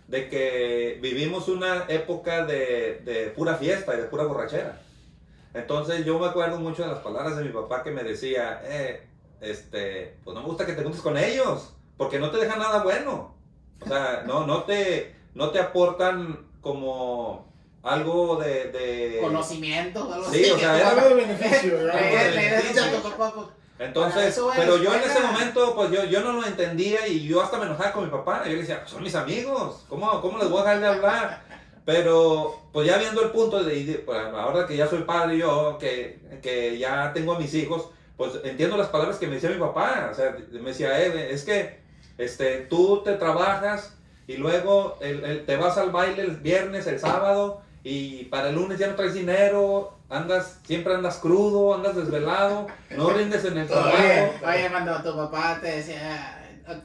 de 0.07 0.29
que 0.29 0.98
vivimos 1.03 1.48
una 1.48 1.87
época 1.88 2.46
de, 2.46 3.03
de 3.05 3.33
pura 3.37 3.57
fiesta 3.57 3.94
y 3.94 3.98
de 3.98 4.05
pura 4.05 4.25
borrachera. 4.25 4.81
Entonces 5.55 6.07
yo 6.07 6.20
me 6.20 6.29
acuerdo 6.29 6.59
mucho 6.61 6.85
de 6.85 6.88
las 6.90 7.01
palabras 7.01 7.37
de 7.37 7.44
mi 7.44 7.51
papá 7.51 7.83
que 7.83 7.90
me 7.90 8.05
decía, 8.05 8.62
eh, 8.64 9.09
este, 9.40 10.18
pues 10.22 10.35
no 10.37 10.42
me 10.42 10.48
gusta 10.48 10.64
que 10.64 10.75
te 10.75 10.85
juntes 10.85 11.03
con 11.03 11.18
ellos, 11.18 11.75
porque 11.96 12.20
no 12.20 12.31
te 12.31 12.38
dejan 12.38 12.61
nada 12.61 12.85
bueno. 12.85 13.35
O 13.81 13.88
sea, 13.88 14.22
no, 14.25 14.46
no, 14.46 14.62
te, 14.62 15.16
no 15.35 15.51
te 15.51 15.59
aportan 15.59 16.46
como 16.61 17.52
algo 17.83 18.37
de... 18.37 18.71
de... 18.71 19.18
Conocimiento, 19.21 20.12
algo 20.12 20.31
sí, 20.31 20.51
o 20.51 20.59
sea, 20.59 20.88
algo 20.90 21.09
de 21.09 21.14
beneficio. 21.14 21.79
Entonces, 23.79 24.40
pero 24.57 24.77
yo 24.77 24.95
en 24.95 25.03
ese 25.03 25.21
momento, 25.21 25.75
pues 25.75 25.90
yo, 25.90 26.05
yo 26.05 26.21
no 26.21 26.33
lo 26.33 26.47
entendía 26.47 27.09
y 27.09 27.27
yo 27.27 27.42
hasta 27.42 27.59
me 27.59 27.66
enojaba 27.66 27.92
con 27.92 28.05
mi 28.05 28.11
papá. 28.11 28.42
Yo 28.45 28.53
le 28.53 28.59
decía, 28.59 28.81
pues 28.81 28.92
son 28.92 29.03
mis 29.03 29.14
amigos, 29.14 29.85
¿cómo, 29.88 30.21
cómo 30.21 30.38
les 30.38 30.49
voy 30.49 30.61
a 30.61 30.64
dejar 30.64 30.81
de 30.81 30.87
hablar? 30.87 31.42
Pero, 31.85 32.61
pues 32.73 32.87
ya 32.87 32.99
viendo 32.99 33.23
el 33.23 33.31
punto 33.31 33.62
de, 33.64 34.03
pues, 34.07 34.18
ahora 34.18 34.66
que 34.66 34.77
ya 34.77 34.87
soy 34.87 35.03
padre 35.03 35.38
yo, 35.38 35.79
que, 35.81 36.21
que 36.40 36.79
ya 36.79 37.12
tengo 37.12 37.35
a 37.35 37.38
mis 37.40 37.53
hijos, 37.55 37.88
pues 38.16 38.33
entiendo 38.45 38.77
las 38.77 38.88
palabras 38.88 39.18
que 39.18 39.27
me 39.27 39.35
decía 39.35 39.51
mi 39.51 39.59
papá. 39.59 40.09
O 40.12 40.14
sea, 40.14 40.37
me 40.53 40.71
decía, 40.71 41.01
eh, 41.05 41.33
es 41.33 41.42
que 41.45 41.81
este, 42.18 42.59
tú 42.71 43.03
te 43.05 43.14
trabajas 43.14 43.97
y 44.29 44.37
luego 44.37 44.97
el, 45.01 45.45
te 45.45 45.57
vas 45.57 45.77
al 45.77 45.90
baile 45.90 46.23
el 46.23 46.37
viernes, 46.37 46.87
el 46.87 47.01
sábado, 47.01 47.62
y 47.85 48.25
para 48.25 48.51
el 48.51 48.55
lunes 48.55 48.79
ya 48.79 48.88
no 48.88 48.95
traes 48.95 49.14
dinero, 49.14 49.99
andas, 50.09 50.61
siempre 50.64 50.95
andas 50.95 51.16
crudo, 51.18 51.75
andas 51.75 51.97
desvelado, 51.97 52.66
no 52.90 53.11
rindes 53.11 53.45
en 53.45 53.59
el 53.59 53.66
trabajo. 53.66 53.97
Oye, 53.97 54.68
cuando 54.71 55.03
tu 55.03 55.16
papá 55.16 55.59
te 55.61 55.77
decía, 55.79 56.38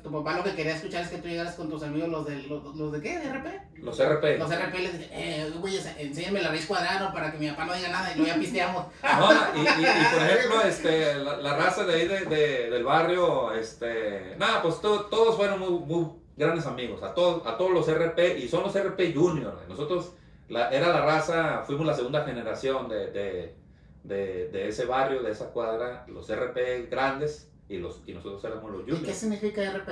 tu 0.03 0.12
papá 0.12 0.38
lo 0.38 0.43
que 0.43 0.55
quería 0.55 0.75
escuchar 0.75 1.03
es 1.03 1.10
que 1.10 1.17
tú 1.17 1.27
llegaras 1.27 1.55
con 1.55 1.69
tus 1.69 1.83
amigos, 1.83 2.10
los 2.10 2.25
de, 2.25 2.43
los, 2.43 2.75
los 2.75 2.91
de 2.91 3.01
qué, 3.01 3.19
de 3.19 3.29
RP? 3.31 3.45
Los 3.83 3.99
RP. 3.99 4.39
Los 4.39 4.49
RP 4.49 4.73
les 4.79 4.97
dije, 4.97 5.10
eh, 5.12 5.51
güey, 5.60 5.77
enséñame 5.99 6.41
la 6.41 6.49
raíz 6.49 6.65
cuadrada 6.65 7.13
para 7.13 7.31
que 7.31 7.38
mi 7.38 7.49
papá 7.49 7.65
no 7.65 7.73
diga 7.75 7.89
nada 7.89 8.12
y 8.12 8.17
luego 8.17 8.33
ya 8.33 8.39
pisteamos. 8.39 8.86
No, 9.03 9.29
y, 9.55 9.60
y, 9.60 9.83
y, 9.83 10.05
por 10.13 10.23
ejemplo, 10.23 10.62
este, 10.63 11.15
la, 11.15 11.38
la 11.38 11.55
raza 11.55 11.83
de 11.86 11.93
ahí 11.93 12.07
de, 12.07 12.25
de, 12.25 12.69
del 12.71 12.83
barrio, 12.83 13.53
este, 13.53 14.36
nada, 14.39 14.63
pues 14.63 14.81
to, 14.81 15.01
todos 15.05 15.36
fueron 15.36 15.60
muy, 15.60 15.79
muy 15.79 16.07
grandes 16.36 16.65
amigos, 16.65 17.03
a 17.03 17.13
todos, 17.13 17.45
a 17.45 17.57
todos 17.57 17.71
los 17.71 17.88
RP, 17.88 18.39
y 18.39 18.47
son 18.47 18.63
los 18.63 18.73
RP 18.73 19.13
Junior. 19.13 19.60
Nosotros, 19.69 20.13
la, 20.49 20.69
era 20.69 20.89
la 20.89 21.01
raza, 21.01 21.63
fuimos 21.65 21.86
la 21.86 21.93
segunda 21.95 22.23
generación 22.23 22.88
de, 22.89 23.12
de, 23.12 23.55
de, 24.03 24.47
de 24.49 24.67
ese 24.67 24.86
barrio, 24.86 25.21
de 25.23 25.31
esa 25.31 25.47
cuadra, 25.51 26.05
los 26.07 26.29
RP 26.33 26.89
grandes 26.89 27.49
y, 27.69 27.77
los, 27.77 28.01
y 28.05 28.13
nosotros 28.13 28.43
éramos 28.45 28.71
los 28.71 28.81
juniors. 28.81 29.01
¿Y 29.01 29.05
qué 29.05 29.13
significa 29.13 29.62
RP? 29.71 29.89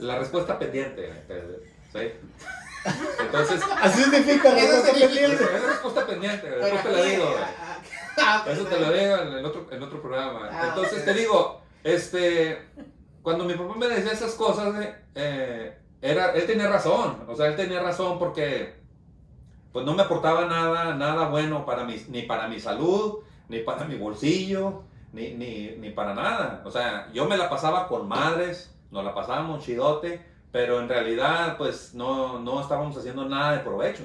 La 0.00 0.18
respuesta 0.18 0.58
pendiente. 0.58 1.12
¿sí? 1.92 1.98
Entonces, 3.20 3.60
Así 3.80 4.02
significa 4.02 4.56
Eso 4.56 4.82
respuesta 4.82 4.92
pendiente. 4.92 5.44
es 5.44 5.62
respuesta 5.66 6.06
pendiente, 6.06 6.50
después 6.50 6.82
te 6.82 6.92
la 6.92 7.02
digo. 7.02 7.34
ah, 7.38 7.82
ah, 8.18 8.44
Eso 8.48 8.64
te 8.64 8.80
lo 8.80 8.92
digo 8.92 9.16
en 9.16 9.32
el 9.32 9.44
otro, 9.44 9.66
en 9.70 9.82
otro 9.82 10.00
programa. 10.00 10.48
Ah, 10.52 10.66
Entonces 10.68 11.04
te 11.04 11.14
digo, 11.14 11.62
este, 11.82 12.58
cuando 13.22 13.44
mi 13.44 13.54
papá 13.54 13.74
me 13.76 13.88
decía 13.88 14.12
esas 14.12 14.34
cosas, 14.34 14.74
eh, 14.84 14.94
eh, 15.16 15.78
era, 16.00 16.32
él 16.32 16.46
tenía 16.46 16.68
razón. 16.68 17.24
O 17.28 17.34
sea, 17.34 17.46
él 17.46 17.56
tenía 17.56 17.80
razón 17.80 18.18
porque 18.18 18.74
pues 19.76 19.84
no 19.84 19.92
me 19.92 20.04
aportaba 20.04 20.46
nada, 20.46 20.94
nada 20.94 21.28
bueno 21.28 21.66
para 21.66 21.84
mi, 21.84 22.02
ni 22.08 22.22
para 22.22 22.48
mi 22.48 22.58
salud, 22.58 23.18
ni 23.50 23.58
para 23.58 23.84
mi 23.84 23.94
bolsillo, 23.98 24.84
ni, 25.12 25.34
ni, 25.34 25.72
ni 25.76 25.90
para 25.90 26.14
nada. 26.14 26.62
O 26.64 26.70
sea, 26.70 27.12
yo 27.12 27.26
me 27.26 27.36
la 27.36 27.50
pasaba 27.50 27.86
con 27.86 28.08
madres, 28.08 28.74
nos 28.90 29.04
la 29.04 29.14
pasábamos 29.14 29.62
chidote, 29.62 30.24
pero 30.50 30.80
en 30.80 30.88
realidad 30.88 31.58
pues 31.58 31.92
no, 31.92 32.38
no 32.38 32.62
estábamos 32.62 32.96
haciendo 32.96 33.26
nada 33.26 33.52
de 33.52 33.58
provecho. 33.58 34.04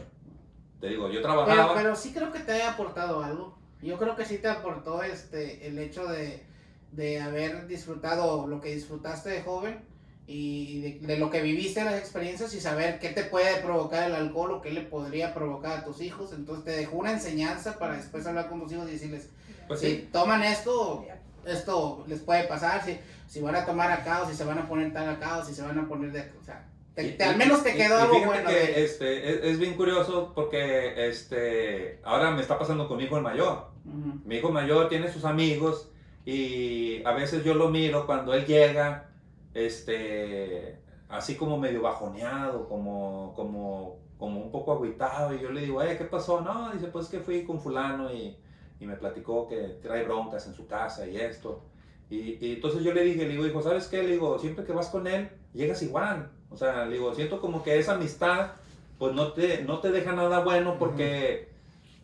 Te 0.81 0.89
digo, 0.89 1.07
yo 1.07 1.21
Pero, 1.21 1.45
trabajaba... 1.45 1.73
pero 1.73 1.95
sí 1.95 2.11
creo 2.11 2.33
que 2.33 2.39
te 2.39 2.51
haya 2.51 2.73
aportado 2.73 3.23
algo. 3.23 3.57
Yo 3.81 3.97
creo 3.97 4.17
que 4.17 4.25
sí 4.25 4.39
te 4.39 4.49
aportó 4.49 5.01
este 5.03 5.65
el 5.67 5.79
hecho 5.79 6.05
de, 6.05 6.45
de 6.91 7.21
haber 7.21 7.67
disfrutado 7.67 8.45
lo 8.45 8.59
que 8.59 8.75
disfrutaste 8.75 9.29
de 9.29 9.41
joven 9.41 9.85
y 10.33 10.81
de, 10.81 10.99
de 11.07 11.17
lo 11.17 11.29
que 11.29 11.41
viviste 11.41 11.83
las 11.83 11.95
experiencias 11.99 12.53
y 12.53 12.61
saber 12.61 12.99
qué 12.99 13.09
te 13.09 13.23
puede 13.23 13.57
provocar 13.61 14.07
el 14.09 14.15
alcohol 14.15 14.51
o 14.53 14.61
qué 14.61 14.71
le 14.71 14.81
podría 14.81 15.33
provocar 15.33 15.79
a 15.79 15.83
tus 15.83 16.01
hijos. 16.01 16.31
Entonces 16.33 16.63
te 16.63 16.71
dejó 16.71 16.97
una 16.97 17.11
enseñanza 17.11 17.77
para 17.77 17.97
después 17.97 18.25
hablar 18.25 18.47
con 18.49 18.61
tus 18.61 18.71
hijos 18.71 18.87
y 18.87 18.93
decirles, 18.93 19.29
pues 19.67 19.81
si 19.81 20.07
toman 20.11 20.43
esto, 20.43 21.05
esto 21.45 22.05
les 22.07 22.19
puede 22.19 22.45
pasar, 22.45 22.83
si, 22.85 22.97
si 23.27 23.41
van 23.41 23.55
a 23.55 23.65
tomar 23.65 23.91
acá 23.91 24.21
o 24.23 24.29
si 24.29 24.35
se 24.35 24.43
van 24.45 24.59
a 24.59 24.67
poner 24.69 24.93
tal 24.93 25.09
acá 25.09 25.37
o 25.39 25.45
si 25.45 25.53
se 25.53 25.63
van 25.63 25.77
a 25.77 25.87
poner 25.87 26.11
de... 26.11 26.21
O 26.41 26.43
sea, 26.45 26.65
te- 26.95 27.07
Y- 27.07 27.11
te- 27.17 27.23
al 27.25 27.37
menos 27.37 27.63
te 27.63 27.73
quedó 27.73 27.97
y 27.99 28.01
algo 28.01 28.25
bueno. 28.25 28.47
que 28.49 28.53
de- 28.55 28.83
este, 28.85 29.29
es, 29.29 29.43
es 29.53 29.59
bien 29.59 29.73
curioso 29.75 30.31
porque 30.35 31.09
este, 31.09 31.99
ahora 32.03 32.31
me 32.31 32.41
está 32.41 32.57
pasando 32.57 32.87
con 32.87 32.97
mi 32.97 33.03
hijo 33.05 33.17
el 33.17 33.23
mayor. 33.23 33.67
Ujú. 33.85 34.19
Mi 34.25 34.37
hijo 34.37 34.49
mayor 34.51 34.87
tiene 34.89 35.11
sus 35.11 35.25
amigos 35.25 35.89
y 36.25 37.03
a 37.05 37.11
veces 37.13 37.43
yo 37.43 37.53
lo 37.55 37.69
miro 37.69 38.05
cuando 38.05 38.33
él 38.33 38.45
llega, 38.45 39.09
este, 39.53 40.79
así 41.09 41.35
como 41.35 41.57
medio 41.57 41.81
bajoneado, 41.81 42.67
como, 42.67 43.33
como, 43.35 43.97
como 44.17 44.41
un 44.41 44.51
poco 44.51 44.73
agüitado 44.73 45.33
y 45.33 45.39
yo 45.39 45.51
le 45.51 45.61
digo, 45.61 45.81
eh, 45.81 45.97
¿qué 45.97 46.05
pasó? 46.05 46.41
No, 46.41 46.71
dice, 46.71 46.87
pues 46.87 47.07
que 47.07 47.19
fui 47.19 47.43
con 47.43 47.59
fulano 47.59 48.11
y, 48.13 48.37
y 48.79 48.85
me 48.85 48.95
platicó 48.95 49.47
que 49.47 49.79
trae 49.81 50.03
broncas 50.03 50.47
en 50.47 50.53
su 50.53 50.67
casa 50.67 51.07
y 51.07 51.17
esto. 51.17 51.63
Y, 52.09 52.45
y 52.45 52.53
entonces 52.55 52.83
yo 52.83 52.93
le 52.93 53.03
dije, 53.03 53.23
le 53.25 53.29
digo, 53.29 53.45
hijo, 53.45 53.61
¿sabes 53.61 53.87
qué? 53.87 54.03
Le 54.03 54.11
digo, 54.13 54.37
siempre 54.39 54.65
que 54.65 54.73
vas 54.73 54.89
con 54.89 55.07
él, 55.07 55.29
llegas 55.53 55.81
igual. 55.81 56.29
O 56.49 56.57
sea, 56.57 56.85
le 56.85 56.93
digo, 56.95 57.13
siento 57.15 57.39
como 57.39 57.63
que 57.63 57.79
esa 57.79 57.93
amistad, 57.93 58.51
pues 58.99 59.13
no 59.13 59.31
te, 59.33 59.63
no 59.63 59.79
te 59.79 59.91
deja 59.91 60.11
nada 60.11 60.39
bueno 60.39 60.77
porque 60.77 61.49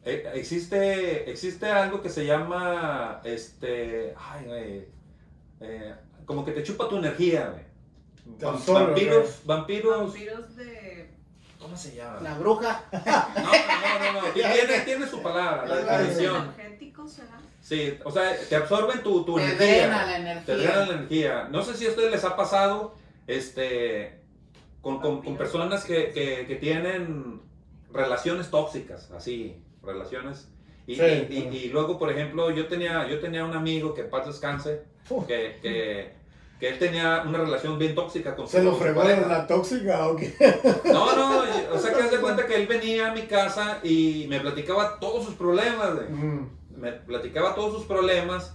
eh, 0.05 0.31
existe, 0.36 1.29
existe 1.29 1.65
algo 1.65 2.01
que 2.01 2.10
se 2.10 2.25
llama, 2.25 3.19
este, 3.25 4.15
ay, 4.17 4.88
eh, 5.60 5.95
como 6.28 6.46
que 6.46 6.52
te 6.52 6.62
chupa 6.62 6.88
tu 6.88 6.98
energía, 6.98 7.50
güey. 7.50 8.38
Te 8.38 8.46
Vampiros, 8.46 9.40
vampiros, 9.46 9.98
Vampiros 10.04 10.56
de. 10.58 11.10
¿cómo 11.60 11.76
se 11.76 11.96
llama? 11.96 12.20
La 12.22 12.36
bruja. 12.38 12.84
No, 12.92 14.12
no, 14.13 14.13
no, 14.13 14.28
no, 14.28 14.28
tiene, 14.34 14.80
tiene 14.86 15.08
su 15.08 15.22
palabra, 15.24 15.66
la 15.66 15.98
definición. 16.00 16.54
energéticos, 16.54 17.12
¿será? 17.13 17.40
Sí, 17.62 17.98
o 18.04 18.12
sea, 18.12 18.38
te 18.48 18.56
absorben 18.56 19.02
tu, 19.02 19.24
tu 19.26 19.36
Te 19.36 19.44
energía. 19.44 19.68
drena 19.88 20.06
la 20.20 20.44
Te 20.46 20.56
drena 20.56 20.74
energía. 20.74 20.86
la 20.86 20.94
energía. 20.94 21.48
No 21.52 21.63
sé 21.63 21.74
si 21.76 21.86
a 21.86 21.90
ustedes 21.90 22.12
les 22.12 22.24
ha 22.26 22.36
pasado, 22.36 22.96
este, 23.28 24.20
con, 24.82 25.00
con- 25.00 25.22
con 25.22 25.38
personas 25.38 25.84
que, 25.86 26.12
que- 26.12 26.46
que 26.48 26.56
tienen 26.58 27.42
relaciones 27.92 28.50
tóxicas, 28.50 29.10
así, 29.12 29.58
relaciones. 29.84 30.50
Y, 30.86 30.96
Sí, 30.96 31.02
y- 31.02 31.34
y- 31.34 31.42
sí. 31.52 31.58
y 31.58 31.70
luego, 31.70 31.98
por 31.98 32.12
ejemplo, 32.12 32.50
yo 32.52 32.68
tenía, 32.68 33.08
yo 33.08 33.20
tenía 33.20 33.44
un 33.46 33.56
amigo 33.56 33.94
que 33.94 34.04
paz 34.04 34.28
descanse, 34.28 34.84
que, 35.28 35.58
que 36.60 36.70
él 36.70 36.80
tenía 36.80 37.24
una 37.28 37.38
relación 37.38 37.78
bien 37.78 37.93
tóxica 37.93 38.36
con 38.36 38.48
¿Se 38.48 38.60
su 38.60 38.63
lo 38.65 38.76
fregó 38.76 39.04
la 39.04 39.46
tóxica 39.46 40.08
o 40.08 40.15
qué? 40.15 40.34
No, 40.86 41.15
no, 41.15 41.43
o 41.74 41.78
sea, 41.78 41.93
que 41.93 42.02
haz 42.02 42.12
de 42.12 42.17
cuenta 42.17 42.46
que 42.48 42.56
él 42.56 42.65
venía 42.67 43.12
a 43.12 43.13
mi 43.13 43.24
casa 43.24 43.80
y 43.84 44.26
me 44.30 44.39
platicaba 44.39 45.00
todos 45.00 45.26
sus 45.26 45.36
problemas, 45.36 45.93
güey 45.96 46.08
Mm. 46.10 46.50
me 46.78 46.91
platicaba 46.93 47.54
todos 47.56 47.74
sus 47.76 47.86
problemas 47.86 48.54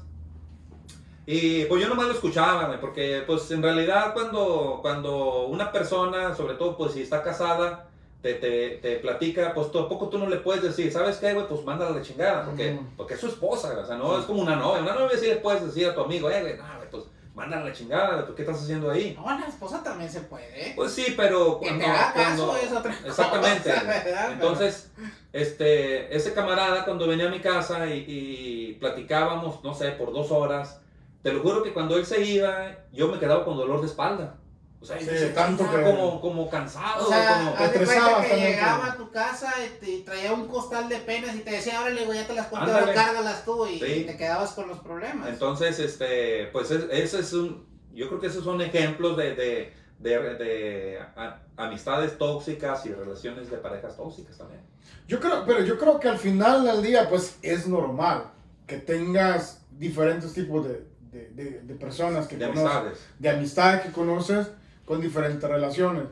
y 1.24 1.64
pues 1.66 1.80
yo 1.80 1.88
nomás 1.88 2.06
lo 2.06 2.12
escuchaba, 2.14 2.66
güey, 2.66 2.80
porque 2.80 3.22
pues 3.26 3.48
en 3.52 3.62
realidad 3.62 4.12
cuando, 4.12 4.78
cuando 4.82 5.46
una 5.46 5.70
persona, 5.70 6.34
sobre 6.34 6.54
todo 6.54 6.76
pues 6.76 6.92
si 6.92 7.02
está 7.02 7.22
casada, 7.22 7.88
te, 8.20 8.34
te, 8.34 8.70
te 8.82 8.96
platica, 8.96 9.52
pues 9.54 9.70
tampoco 9.70 10.08
tú 10.08 10.18
no 10.18 10.28
le 10.28 10.36
puedes 10.38 10.62
decir, 10.62 10.92
¿sabes 10.92 11.16
qué, 11.18 11.32
güey? 11.34 11.46
Pues 11.46 11.64
mándala 11.64 11.92
la 11.96 12.02
chingada, 12.02 12.44
porque, 12.44 12.72
Ujú. 12.74 12.84
porque 12.96 13.14
es 13.14 13.20
su 13.20 13.28
esposa, 13.28 13.70
güey, 13.70 13.84
o 13.84 13.86
sea, 13.86 13.96
no 13.96 14.18
es 14.18 14.24
como 14.24 14.42
una 14.42 14.56
novia, 14.56 14.82
una 14.82 14.94
novia 14.94 15.16
sí 15.16 15.26
le 15.26 15.36
puedes 15.36 15.64
decir 15.64 15.86
a 15.88 15.94
tu 15.94 16.00
amigo, 16.00 16.28
eh, 16.30 16.40
güey, 16.40 16.56
no, 16.56 16.64
güey, 16.76 16.90
pues 16.90 17.04
mándala 17.34 17.62
a 17.62 17.68
la 17.68 17.72
chingada, 17.72 18.14
güey, 18.14 18.26
¿tú 18.26 18.34
qué 18.34 18.42
estás 18.42 18.62
haciendo 18.62 18.90
ahí? 18.90 19.16
No, 19.18 19.24
la 19.38 19.46
esposa 19.46 19.82
también 19.82 20.10
se 20.10 20.20
puede. 20.22 20.72
Pues 20.76 20.92
sí, 20.92 21.14
pero 21.16 21.58
Que 21.60 21.66
cuando... 21.68 21.84
te 21.84 21.90
haga 21.90 22.12
caso 22.12 22.46
cuando- 22.46 22.66
es 22.66 22.72
otra 22.72 22.94
cosa. 22.96 23.08
Exactamente. 23.08 23.68
¿verdad? 23.86 24.32
Entonces, 24.32 24.90
este, 25.32 26.14
ese 26.14 26.34
camarada 26.34 26.84
cuando 26.84 27.06
venía 27.06 27.28
a 27.28 27.30
mi 27.30 27.40
casa 27.40 27.86
y, 27.86 28.04
y 28.06 28.72
platicábamos, 28.80 29.62
no 29.64 29.74
sé, 29.74 29.92
por 29.92 30.12
dos 30.12 30.30
horas, 30.30 30.80
te 31.22 31.32
lo 31.32 31.40
juro 31.40 31.62
que 31.62 31.72
cuando 31.72 31.96
él 31.96 32.04
se 32.04 32.22
iba, 32.24 32.76
yo 32.92 33.08
me 33.08 33.18
quedaba 33.18 33.44
con 33.44 33.56
dolor 33.56 33.80
de 33.80 33.86
espalda. 33.86 34.36
O 34.82 34.84
sea, 34.84 34.98
Sí, 34.98 35.06
tanto 35.32 35.62
que- 35.70 35.80
como, 35.82 36.20
como 36.20 36.50
cansado, 36.50 37.06
O 37.06 37.08
sea, 37.08 37.34
como... 37.38 37.52
te 37.54 37.64
estresabas 37.66 38.26
que 38.26 38.36
llegaba 38.36 38.86
a 38.92 38.96
tu 38.96 39.10
casa 39.12 39.52
y 39.64 39.78
te 39.78 39.98
traía 40.04 40.32
un 40.32 40.48
costal 40.48 40.88
de 40.88 40.96
penas 40.96 41.36
y 41.36 41.38
te 41.38 41.52
decía, 41.52 41.80
órale, 41.80 42.04
güey, 42.04 42.18
ya 42.18 42.26
te 42.26 42.34
las 42.34 42.48
cuento, 42.48 42.72
cárgalas 42.92 43.44
tú 43.44 43.64
y, 43.66 43.78
Sí. 43.78 43.84
y 43.86 44.04
te 44.04 44.16
quedabas 44.16 44.50
con 44.52 44.66
los 44.66 44.80
problemas. 44.80 45.28
Entonces, 45.28 45.78
este, 45.78 46.48
pues 46.52 46.72
es- 46.72 46.86
ese 46.90 47.20
es 47.20 47.32
un, 47.32 47.64
yo 47.94 48.08
creo 48.08 48.20
que 48.20 48.26
esos 48.26 48.42
son 48.42 48.60
ejemplos 48.60 49.16
de, 49.16 49.34
de, 49.36 49.72
de, 50.00 50.18
de 50.34 50.98
a- 51.14 51.38
amistades 51.56 52.18
tóxicas 52.18 52.84
y 52.86 52.92
relaciones 52.92 53.50
de 53.52 53.58
parejas 53.58 53.96
tóxicas 53.96 54.36
también. 54.36 54.62
Yo 55.06 55.20
creo, 55.20 55.44
pero 55.46 55.60
yo 55.62 55.78
creo 55.78 56.00
que 56.00 56.08
al 56.08 56.18
final 56.18 56.64
del 56.64 56.82
día, 56.82 57.08
pues 57.08 57.36
es 57.42 57.68
normal 57.68 58.24
que 58.66 58.78
tengas 58.78 59.60
diferentes 59.70 60.32
tipos 60.32 60.66
de, 60.66 60.84
de, 61.12 61.28
de- 61.30 61.60
de 61.60 61.74
personas 61.76 62.26
que 62.26 62.36
De 62.36 62.46
conoces, 62.48 62.64
amistades. 62.72 62.98
de 63.20 63.28
amistades 63.30 63.80
que 63.82 63.92
conoces 63.92 64.48
con 64.92 65.00
diferentes 65.00 65.48
relaciones. 65.48 66.04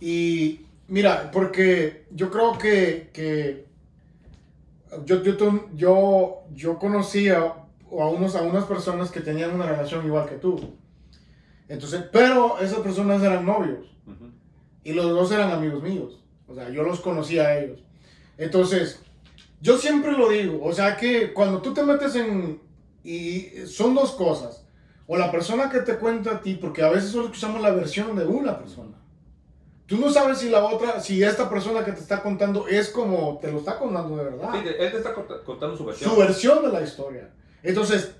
Y 0.00 0.66
mira, 0.88 1.30
porque 1.30 2.06
yo 2.10 2.28
creo 2.28 2.58
que, 2.58 3.10
que 3.12 3.66
yo, 5.04 5.22
yo, 5.22 5.68
yo, 5.76 6.42
yo 6.52 6.78
conocía 6.80 7.38
a, 7.38 8.06
unos, 8.08 8.34
a 8.34 8.42
unas 8.42 8.64
personas 8.64 9.12
que 9.12 9.20
tenían 9.20 9.54
una 9.54 9.66
relación 9.66 10.04
igual 10.04 10.28
que 10.28 10.34
tú. 10.34 10.58
Entonces, 11.68 12.02
pero 12.10 12.58
esas 12.58 12.80
personas 12.80 13.22
eran 13.22 13.46
novios. 13.46 13.86
Ujú. 14.04 14.32
Y 14.82 14.92
los 14.92 15.08
dos 15.10 15.30
eran 15.30 15.52
amigos 15.52 15.80
míos. 15.80 16.20
O 16.48 16.54
sea, 16.56 16.68
yo 16.68 16.82
los 16.82 16.98
conocía 16.98 17.46
a 17.46 17.58
ellos. 17.60 17.84
Entonces, 18.38 19.00
yo 19.60 19.78
siempre 19.78 20.10
lo 20.18 20.30
digo. 20.30 20.64
O 20.64 20.72
sea, 20.72 20.96
que 20.96 21.32
cuando 21.32 21.62
tú 21.62 21.72
te 21.72 21.84
metes 21.84 22.16
en... 22.16 22.60
Y 23.04 23.66
son 23.66 23.94
dos 23.94 24.10
cosas. 24.12 24.59
O 25.12 25.16
la 25.16 25.32
persona 25.32 25.68
que 25.68 25.80
te 25.80 25.96
cuenta 25.96 26.30
a 26.36 26.40
ti, 26.40 26.54
porque 26.54 26.82
a 26.84 26.88
veces 26.88 27.10
solo 27.10 27.24
escuchamos 27.24 27.60
la 27.60 27.72
versión 27.72 28.14
de 28.14 28.24
una 28.24 28.56
persona. 28.56 28.96
Tú 29.86 29.96
no 29.96 30.08
sabes 30.08 30.38
si 30.38 30.50
la 30.50 30.64
otra, 30.64 31.00
si 31.00 31.20
esta 31.20 31.50
persona 31.50 31.84
que 31.84 31.90
te 31.90 31.98
está 31.98 32.22
contando 32.22 32.68
es 32.68 32.90
como 32.90 33.38
te 33.42 33.50
lo 33.50 33.58
está 33.58 33.76
contando 33.76 34.16
de 34.16 34.22
verdad 34.24 34.50
Sí, 34.52 34.58
él 34.78 34.90
te 34.92 34.96
está 34.98 35.12
cont- 35.12 35.42
contando 35.42 35.76
su 35.76 35.84
versión. 35.84 36.10
su 36.10 36.16
versión 36.16 36.62
de 36.62 36.68
la 36.70 36.82
historia. 36.82 37.28
Entonces, 37.64 38.12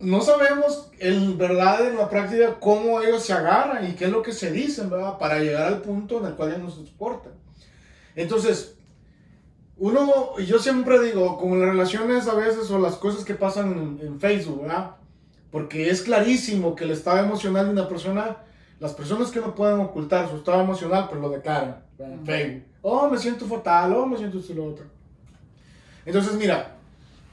no 0.00 0.20
sabemos 0.20 0.90
en 0.98 1.38
verdad, 1.38 1.86
en 1.86 1.96
la 1.96 2.10
práctica, 2.10 2.56
cómo 2.58 3.00
ellos 3.00 3.22
se 3.22 3.32
agarran 3.32 3.88
y 3.88 3.94
qué 3.94 4.06
es 4.06 4.10
lo 4.10 4.20
que 4.22 4.32
se 4.32 4.50
dicen, 4.50 4.90
¿verdad? 4.90 5.18
Para 5.18 5.38
llegar 5.38 5.68
al 5.68 5.82
punto 5.82 6.18
en 6.18 6.26
el 6.26 6.34
cual 6.34 6.50
ya 6.50 6.58
no 6.58 6.68
se 6.68 6.84
soportan. 6.84 7.32
Entonces, 8.16 8.74
uno, 9.76 10.36
yo 10.40 10.58
siempre 10.58 10.98
digo, 11.00 11.38
con 11.38 11.60
las 11.60 11.68
relaciones 11.68 12.26
a 12.26 12.34
veces 12.34 12.68
o 12.72 12.78
las 12.80 12.96
cosas 12.96 13.24
que 13.24 13.34
pasan 13.34 13.70
en, 13.72 14.06
en 14.06 14.18
Facebook, 14.20 14.62
¿verdad? 14.62 14.96
Porque 15.50 15.90
es 15.90 16.02
clarísimo 16.02 16.74
que 16.74 16.84
el 16.84 16.90
estado 16.90 17.18
emocional 17.18 17.66
de 17.66 17.72
una 17.72 17.88
persona, 17.88 18.36
las 18.80 18.92
personas 18.92 19.30
que 19.30 19.40
no 19.40 19.54
pueden 19.54 19.80
ocultar 19.80 20.28
su 20.28 20.36
estado 20.36 20.60
emocional, 20.60 21.06
pues 21.08 21.20
lo 21.20 21.30
declaran 21.30 21.82
en. 21.98 22.24
Facebook. 22.24 22.64
Oh, 22.82 23.08
me 23.08 23.18
siento 23.18 23.46
fatal, 23.46 23.92
oh, 23.94 24.06
me 24.06 24.16
siento 24.16 24.38
esto 24.38 24.52
y 24.52 24.56
lo 24.56 24.66
otro. 24.66 24.84
Entonces, 26.04 26.34
mira, 26.34 26.76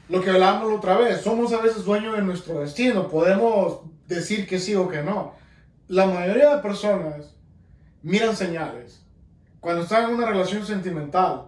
lo 0.10 0.22
que 0.22 0.30
hablábamos 0.30 0.72
otra 0.78 0.98
vez, 0.98 1.22
somos 1.22 1.52
a 1.54 1.62
veces 1.62 1.84
dueños 1.84 2.16
de 2.16 2.22
nuestro 2.22 2.60
destino, 2.60 3.08
podemos 3.08 3.82
decir 4.08 4.48
que 4.48 4.60
sí 4.60 4.76
o 4.76 4.88
que 4.88 5.02
no. 5.02 5.34
La 5.88 6.06
mayoría 6.06 6.56
de 6.56 6.62
personas 6.62 7.36
miran 8.02 8.36
señales. 8.36 9.02
Cuando 9.60 9.84
están 9.84 10.06
en 10.06 10.16
una 10.16 10.28
relación 10.28 10.66
sentimental, 10.66 11.46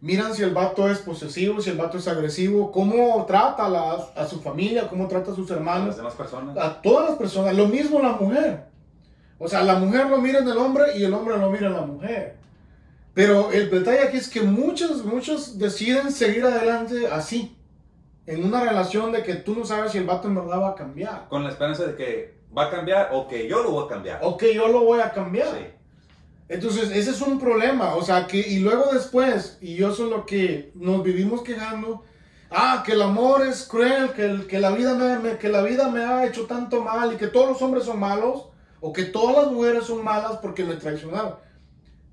miran 0.00 0.34
si 0.34 0.42
el 0.42 0.50
vato 0.54 0.88
es 0.90 0.98
posesivo, 0.98 1.60
si 1.60 1.70
el 1.70 1.76
vato 1.76 1.98
es 1.98 2.06
agresivo, 2.08 2.70
cómo 2.72 3.24
trata 3.26 3.66
a, 3.66 3.68
la- 3.68 4.06
a 4.16 4.26
su 4.26 4.40
familia, 4.40 4.88
cómo 4.88 5.08
trata 5.08 5.32
a 5.32 5.34
sus 5.34 5.50
a 5.50 5.54
hermanos, 5.54 5.88
las 5.88 5.96
demás 5.96 6.14
personas. 6.14 6.56
a 6.56 6.80
todas 6.80 7.10
las 7.10 7.18
personas. 7.18 7.54
Lo 7.56 7.66
mismo 7.66 8.00
la 8.00 8.12
mujer. 8.12 8.64
O 9.38 9.48
sea, 9.48 9.62
la 9.62 9.76
mujer 9.76 10.06
lo 10.08 10.18
mira 10.18 10.38
en 10.40 10.48
el 10.48 10.56
hombre 10.58 10.96
y 10.96 11.04
el 11.04 11.14
hombre 11.14 11.36
lo 11.38 11.50
mira 11.50 11.66
en 11.68 11.72
la 11.74 11.82
mujer. 11.82 12.36
Pero 13.14 13.50
el 13.50 13.70
detalle 13.70 14.00
aquí 14.02 14.16
es 14.16 14.28
que 14.28 14.42
muchos, 14.42 15.04
muchos 15.04 15.58
deciden 15.58 16.12
seguir 16.12 16.44
adelante 16.44 17.06
así. 17.08 17.56
En 18.26 18.44
una 18.44 18.60
relación 18.60 19.10
de 19.10 19.22
que 19.22 19.34
tú 19.34 19.54
no 19.54 19.64
sabes 19.64 19.92
si 19.92 19.98
el 19.98 20.04
vato 20.06 20.28
en 20.28 20.34
verdad 20.34 20.60
va 20.60 20.68
a 20.70 20.74
cambiar. 20.74 21.26
Con 21.28 21.42
la 21.44 21.50
esperanza 21.50 21.84
de 21.86 21.96
que 21.96 22.38
va 22.56 22.66
a 22.66 22.70
cambiar 22.70 23.10
o 23.12 23.26
que 23.26 23.48
yo 23.48 23.62
lo 23.62 23.70
voy 23.72 23.86
a 23.86 23.88
cambiar. 23.88 24.20
O 24.22 24.36
que 24.36 24.54
yo 24.54 24.68
lo 24.68 24.84
voy 24.84 25.00
a 25.00 25.10
cambiar. 25.12 25.48
Sí. 25.48 25.64
Entonces, 26.48 26.90
ese 26.90 27.10
es 27.10 27.20
un 27.20 27.38
problema. 27.38 27.94
O 27.94 28.02
sea, 28.02 28.26
que, 28.26 28.38
y 28.38 28.58
luego 28.60 28.86
después, 28.92 29.58
y 29.60 29.74
yo 29.76 29.92
soy 29.94 30.08
lo 30.10 30.24
que 30.26 30.72
nos 30.74 31.02
vivimos 31.02 31.42
quejando. 31.42 32.04
Ah, 32.50 32.82
que 32.84 32.92
el 32.92 33.02
amor 33.02 33.46
es 33.46 33.64
cruel, 33.64 34.12
que, 34.12 34.24
el- 34.24 34.46
que, 34.46 34.58
la 34.58 34.70
vida 34.70 34.94
me, 34.94 35.18
me- 35.18 35.36
que 35.38 35.50
la 35.50 35.60
vida 35.62 35.88
me 35.90 36.00
ha 36.02 36.24
hecho 36.26 36.46
tanto 36.46 36.82
mal 36.82 37.12
y 37.12 37.16
que 37.16 37.26
todos 37.26 37.48
los 37.48 37.60
hombres 37.60 37.84
son 37.84 38.00
malos, 38.00 38.44
o 38.80 38.92
que 38.92 39.04
todas 39.04 39.36
las 39.44 39.52
mujeres 39.52 39.84
son 39.84 40.02
malas 40.02 40.38
porque 40.40 40.64
me 40.64 40.76
traicionaron. 40.76 41.34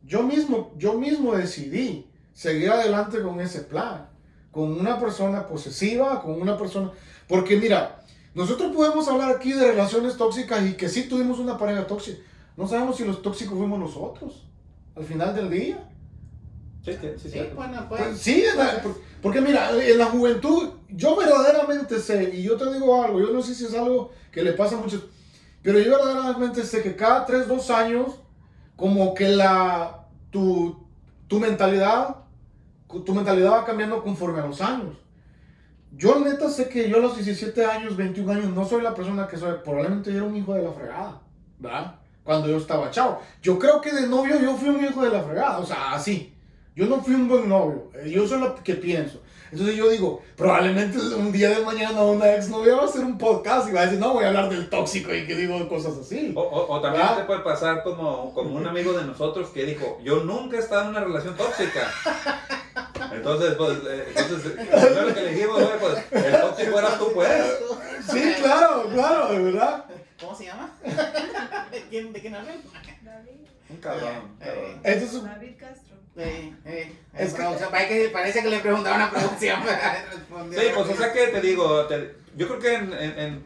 Yo 0.03 0.23
mismo, 0.23 0.73
yo 0.77 0.93
mismo 0.93 1.33
decidí 1.35 2.05
seguir 2.33 2.69
adelante 2.69 3.21
con 3.21 3.39
ese 3.39 3.61
plan, 3.61 4.07
con 4.51 4.71
una 4.77 4.99
persona 4.99 5.47
posesiva, 5.47 6.21
con 6.21 6.41
una 6.41 6.57
persona... 6.57 6.91
Porque 7.29 7.55
mira, 7.55 8.01
nosotros 8.33 8.75
podemos 8.75 9.07
hablar 9.07 9.31
aquí 9.33 9.53
de 9.53 9.71
relaciones 9.71 10.17
tóxicas 10.17 10.65
y 10.65 10.73
que 10.73 10.89
sí 10.89 11.03
tuvimos 11.07 11.39
una 11.39 11.57
pareja 11.57 11.87
tóxica. 11.87 12.19
No 12.57 12.67
sabemos 12.67 12.95
si 12.97 13.05
los 13.05 13.21
tóxicos 13.21 13.57
fuimos 13.57 13.79
nosotros, 13.79 14.47
al 14.95 15.03
final 15.03 15.35
del 15.35 15.49
día. 15.49 15.89
Sí, 16.83 16.91
sí, 17.17 17.29
sí, 17.31 17.39
bueno, 17.55 17.85
pues. 17.89 18.01
Pues 18.01 18.19
sí, 18.19 18.43
la- 18.55 18.81
por- 18.81 19.01
porque 19.21 19.41
mira, 19.41 19.71
en 19.71 19.97
la 19.97 20.05
juventud, 20.05 20.69
yo 20.89 21.15
verdaderamente 21.15 21.99
sé, 21.99 22.31
y 22.35 22.43
yo 22.43 22.55
te 22.57 22.71
digo 22.71 23.03
algo, 23.03 23.19
yo 23.19 23.31
no 23.33 23.41
sé 23.41 23.55
si 23.55 23.65
es 23.65 23.73
algo 23.73 24.11
que 24.31 24.43
le 24.43 24.53
pasa 24.53 24.75
a 24.77 24.81
muchos, 24.81 25.03
pero 25.63 25.79
yo 25.79 25.91
verdaderamente 25.97 26.63
sé 26.63 26.83
que 26.83 26.95
cada 26.95 27.25
3, 27.25 27.47
2 27.47 27.71
años, 27.71 28.19
como 28.75 29.13
que 29.15 29.29
la, 29.29 30.05
tu, 30.29 30.77
tu 31.27 31.39
mentalidad, 31.39 32.17
tu 32.87 33.13
mentalidad 33.15 33.51
va 33.51 33.65
cambiando 33.65 34.03
conforme 34.03 34.39
a 34.41 34.45
los 34.45 34.61
años. 34.61 34.95
Yo 35.91 36.19
neta 36.19 36.49
sé 36.49 36.69
que 36.69 36.87
yo 36.89 36.97
a 36.97 36.99
los 36.99 37.15
17 37.15 37.65
años, 37.65 37.97
21 37.97 38.31
años, 38.31 38.53
no 38.53 38.63
soy 38.65 38.81
la 38.83 38.93
persona 38.93 39.27
que 39.27 39.37
soy, 39.37 39.55
probablemente 39.63 40.11
yo 40.11 40.17
era 40.17 40.25
un 40.27 40.35
hijo 40.35 40.53
de 40.53 40.61
la 40.61 40.71
fregada, 40.71 41.21
¿verdad? 41.57 41.95
Cuando 42.25 42.49
yo 42.49 42.57
estaba 42.57 42.91
chavo. 42.91 43.21
Yo 43.41 43.57
creo 43.57 43.79
que 43.79 43.93
de 43.93 44.07
novio 44.07 44.37
yo 44.41 44.57
fui 44.57 44.67
un 44.69 44.83
hijo 44.83 45.01
de 45.01 45.11
la 45.11 45.23
fregada, 45.23 45.59
o 45.59 45.65
sea, 45.65 45.93
así. 45.93 46.33
Yo 46.75 46.87
no 46.87 46.99
fui 47.01 47.13
un 47.15 47.29
buen 47.29 47.47
novio, 47.47 47.89
eh, 47.93 48.09
yo 48.09 48.27
soy 48.27 48.41
lo 48.41 48.55
que 48.61 48.73
pienso. 48.75 49.21
Entonces 49.51 49.77
yo 49.77 49.87
digo, 49.89 50.21
probablemente 50.35 50.97
un 50.97 51.31
día 51.31 51.49
de 51.49 51.63
mañana 51.63 52.01
una 52.01 52.35
ex 52.35 52.49
novia 52.49 52.75
va 52.75 52.81
a 52.81 52.85
hacer 52.85 53.05
un 53.05 53.17
podcast 53.17 53.69
y 53.69 53.71
va 53.71 53.81
a 53.81 53.85
decir, 53.85 53.99
no, 53.99 54.11
voy 54.13 54.25
a 54.25 54.27
hablar 54.27 54.49
del 54.49 54.67
tóxico 54.69 55.13
y 55.13 55.25
que 55.25 55.35
digo 55.35 55.69
cosas 55.69 55.93
así. 55.97 56.33
O, 56.35 56.41
o- 56.41 56.73
o 56.75 56.81
también 56.81 57.03
¿Verdad? 57.03 57.19
te 57.19 57.23
puede 57.25 57.39
pasar 57.41 57.81
como, 57.83 58.33
como 58.33 58.55
un 58.57 58.67
amigo 58.67 58.91
de 58.91 59.05
nosotros 59.05 59.49
que 59.51 59.63
dijo, 59.65 59.99
yo 60.03 60.23
nunca 60.25 60.57
he 60.57 60.59
estado 60.59 60.81
en 60.81 60.87
una 60.89 60.99
relación 61.01 61.37
tóxica. 61.37 61.89
Entonces, 63.13 63.53
pues, 63.55 63.77
eh, 63.87 64.13
entonces, 64.15 64.51
eh, 64.57 65.01
lo 65.07 65.13
que 65.13 65.21
le 65.21 65.33
dijimos, 65.33 65.61
pues, 65.79 66.25
el 66.25 66.41
tóxico 66.41 66.79
eras 66.79 66.99
tú, 66.99 67.11
pues. 67.13 67.29
Sí, 68.11 68.33
claro, 68.41 68.89
claro, 68.91 69.31
de 69.31 69.39
verdad. 69.39 69.85
¿Cómo 70.19 70.35
se 70.35 70.45
llama? 70.45 70.71
¿Quién, 71.89 72.13
¿De 72.13 72.21
quién 72.21 72.35
hablan? 72.35 72.55
David. 73.03 73.31
Un 73.69 73.77
cabrón, 73.77 74.37
Eh. 74.41 74.77
Entonces, 74.83 75.23
David 75.23 75.53
Castro. 75.59 75.95
Eh, 76.17 76.53
eh, 76.65 76.95
Es 77.13 77.33
que- 77.33 77.41
que, 77.41 77.65
parece, 77.69 77.87
que, 78.03 78.09
parece 78.09 78.41
que 78.43 78.49
le 78.49 78.59
preguntaron 78.59 79.01
a 79.01 79.09
producción. 79.11 79.59
Sí, 80.51 80.61
pues, 80.73 80.89
o 80.89 80.95
sea 80.95 81.11
que 81.11 81.27
te 81.27 81.41
digo, 81.41 81.85
te- 81.85 82.15
yo 82.37 82.47
creo 82.47 82.59
que 82.59 82.73
en, 82.75 82.93
en- 82.93 83.19
en- 83.19 83.43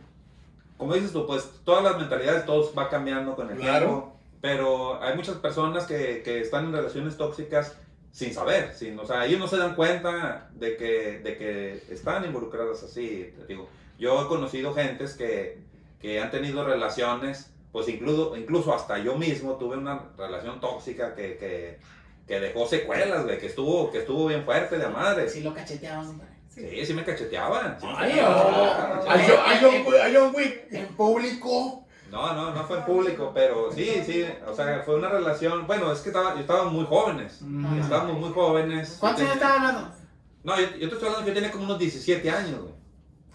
como 0.78 0.94
dices 0.94 1.12
tú, 1.12 1.26
pues, 1.26 1.50
todas 1.64 1.84
las 1.84 1.98
mentalidades, 1.98 2.46
todos 2.46 2.74
va 2.78 2.90
cambiando 2.90 3.36
con 3.36 3.50
el 3.50 3.58
Claro. 3.58 3.86
tiempo, 3.88 4.20
pero 4.42 5.02
hay 5.02 5.16
muchas 5.16 5.36
personas 5.38 5.86
que, 5.86 6.22
que 6.24 6.42
están 6.42 6.66
en 6.66 6.74
relaciones 6.74 7.18
tóxicas 7.18 7.76
sin 8.12 8.34
saber, 8.34 8.74
sin, 8.76 8.98
o 9.00 9.06
sea, 9.06 9.26
ellos 9.26 9.40
no 9.40 9.48
se 9.48 9.58
dan 9.58 9.76
cuenta 9.76 10.50
de 10.54 10.78
que, 10.78 11.20
de 11.24 11.38
que 11.38 11.84
están 11.94 12.24
involucradas 12.26 12.84
así, 12.84 13.34
te 13.38 13.46
digo. 13.48 13.68
Yo 13.98 14.24
he 14.24 14.28
conocido 14.28 14.74
gentes 14.74 15.14
que, 15.14 15.58
que 16.00 16.20
han 16.22 16.32
tenido 16.32 16.64
relaciones, 16.66 17.52
pues 17.72 17.88
incluso, 17.90 18.36
incluso 18.38 18.74
hasta 18.74 18.98
yo 19.00 19.16
mismo 19.16 19.56
tuve 19.56 19.78
una 19.78 20.02
relación 20.18 20.60
tóxica 20.60 21.14
que, 21.16 21.38
que, 21.38 21.80
que 22.28 22.40
dejó 22.40 22.66
secuelas, 22.68 23.24
güey, 23.26 23.38
que 23.40 23.48
estuvo, 23.48 23.92
que 23.92 24.00
estuvo 24.00 24.28
bien 24.28 24.44
fuerte 24.46 24.78
de 24.78 24.88
madre. 24.88 25.30
Sí, 25.30 25.42
lo 25.42 25.54
cacheteamos. 25.54 26.08
hombre. 26.08 26.28
Sí, 26.50 26.86
sí 26.86 26.94
me 26.94 27.04
cacheteaban. 27.06 27.78
sí 27.80 27.86
me 27.86 27.94
Ay, 27.96 28.10
cacheteaban. 28.10 29.08
a 29.08 29.60
John- 29.62 29.96
a 30.02 30.10
John 30.14 30.34
Wick-. 30.36 30.68
En 30.72 30.88
público. 30.96 31.86
No, 32.12 32.34
no, 32.34 32.52
no 32.56 32.64
fue 32.64 32.78
en 32.80 32.86
público, 32.86 33.32
pero 33.36 33.72
sí, 33.72 34.02
sí, 34.04 34.26
o 34.48 34.54
sea, 34.56 34.82
fue 34.84 34.96
una 34.96 35.10
relación, 35.10 35.68
bueno, 35.68 35.92
es 35.92 36.00
que 36.00 36.10
estaba, 36.10 36.34
yo 36.34 36.42
estaba 36.42 36.64
muy 36.64 36.84
jóvenes, 36.86 37.42
estábamos 37.80 38.18
muy 38.20 38.32
jóvenes. 38.34 38.98
¿Cuántos 39.00 39.22
años 39.22 39.34
tenía- 39.34 39.48
estaba 39.54 39.70
hablando? 39.70 39.96
No, 40.44 40.60
yo, 40.60 40.66
yo 40.78 40.90
te 40.90 40.96
estoy 40.96 41.08
hablando 41.08 41.20
que 41.26 41.28
yo 41.28 41.34
tenía 41.36 41.52
como 41.52 41.66
unos 41.66 41.78
17 41.78 42.32
años, 42.32 42.62
güey. 42.62 42.74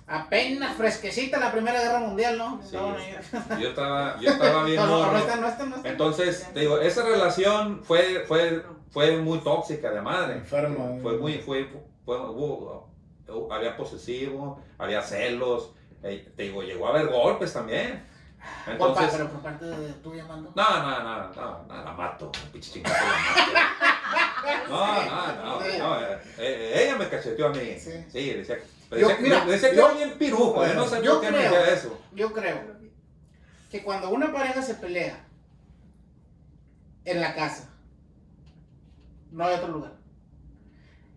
Apenas 0.06 0.76
fresquecita 0.76 1.38
la 1.38 1.50
Primera 1.50 1.80
Guerra 1.80 1.98
Mundial, 2.00 2.36
¿no? 2.36 2.60
Sí. 2.62 2.76
Estaban 2.76 2.96
ahí. 2.96 3.62
Yo 3.62 3.68
estaba, 3.70 4.20
yo 4.20 4.30
estaba 4.30 4.64
bien 4.64 4.76
No, 4.80 4.86
no, 4.86 5.12
no 5.12 5.66
no 5.66 5.76
no. 5.76 5.84
Entonces, 5.84 6.50
te 6.52 6.60
digo, 6.60 6.78
esa 6.78 7.04
relación 7.04 7.82
fue, 7.84 8.24
fue, 8.28 8.62
fue 8.90 9.16
muy 9.16 9.38
tóxica 9.38 9.90
de 9.90 10.02
madre. 10.02 10.34
Enferma. 10.34 11.00
Fue 11.00 11.16
muy, 11.16 11.38
fue, 11.38 11.68
fue- 12.04 12.18
hubo- 12.18 12.90
había 13.50 13.76
posesivo, 13.76 14.60
había 14.78 15.00
celos, 15.00 15.70
eh, 16.02 16.30
te 16.36 16.42
digo, 16.44 16.62
llegó 16.62 16.86
a 16.86 16.90
haber 16.90 17.08
golpes 17.08 17.52
también. 17.54 18.04
Entonces, 18.66 19.08
pero 19.10 19.30
por 19.30 19.40
parte 19.40 19.64
de 19.64 19.92
tu 19.94 20.14
llamando. 20.14 20.52
No, 20.54 20.82
no, 20.82 21.02
no, 21.02 21.32
no, 21.32 21.64
no, 21.66 21.84
la 21.84 21.92
mato, 21.92 22.30
pinche 22.52 22.72
chingada 22.72 22.98
la 23.02 23.08
mato. 23.08 23.74
No, 24.68 25.04
no, 25.04 25.32
no, 25.36 25.60
no, 25.78 26.00
eh, 26.02 26.18
eh, 26.36 26.82
ella 26.84 26.96
me 26.98 27.08
cacheteó 27.08 27.46
a 27.46 27.50
mí. 27.50 27.74
Sí. 27.78 27.92
Sí, 28.12 28.30
decía, 28.34 28.58
Yo- 29.00 29.08
mira, 29.20 29.44
decía 29.46 29.70
que 29.70 29.76
yo- 29.76 29.86
era 29.88 29.94
bien 29.96 30.18
pirujo, 30.18 30.66
no 30.74 30.86
sé 30.86 31.02
yo 31.02 31.12
por 31.14 31.20
qué 31.22 31.30
me 31.30 31.38
creo. 31.38 31.64
eso. 31.64 32.00
Yo 32.14 32.32
creo 32.32 32.74
que 33.70 33.82
cuando 33.82 34.10
una 34.10 34.32
pareja 34.32 34.62
se 34.62 34.74
pelea 34.74 35.26
en 37.04 37.20
la 37.20 37.34
casa, 37.34 37.70
no 39.32 39.44
hay 39.44 39.56
otro 39.56 39.68
lugar. 39.68 39.92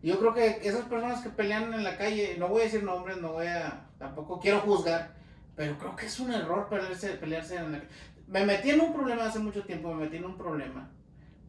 Yo 0.04 0.20
creo 0.20 0.34
que 0.34 0.60
esas 0.68 0.86
personas 0.86 1.22
que 1.22 1.30
pelean 1.30 1.74
en 1.74 1.84
la 1.84 1.98
calle, 1.98 2.36
no 2.38 2.48
voy 2.50 2.62
a 2.62 2.64
decir 2.66 2.84
nombres, 2.84 3.18
no 3.18 3.34
voy 3.34 3.48
a, 3.48 3.88
tampoco 3.98 4.40
quiero 4.40 4.60
juzgar, 4.62 5.16
pero 5.56 5.78
creo 5.78 5.96
que 5.96 6.06
es 6.06 6.20
un 6.20 6.32
error 6.32 6.68
pelearse, 6.70 7.10
pelearse 7.14 7.56
en 7.56 7.72
la 7.72 7.78
calle. 7.80 7.92
Me 8.28 8.46
metí 8.46 8.70
en 8.72 8.82
un 8.82 8.94
problema 8.94 9.26
hace 9.26 9.40
mucho 9.40 9.64
tiempo, 9.64 9.94
me 9.94 10.04
metí 10.06 10.18
en 10.18 10.26
un 10.26 10.38
problema, 10.38 10.92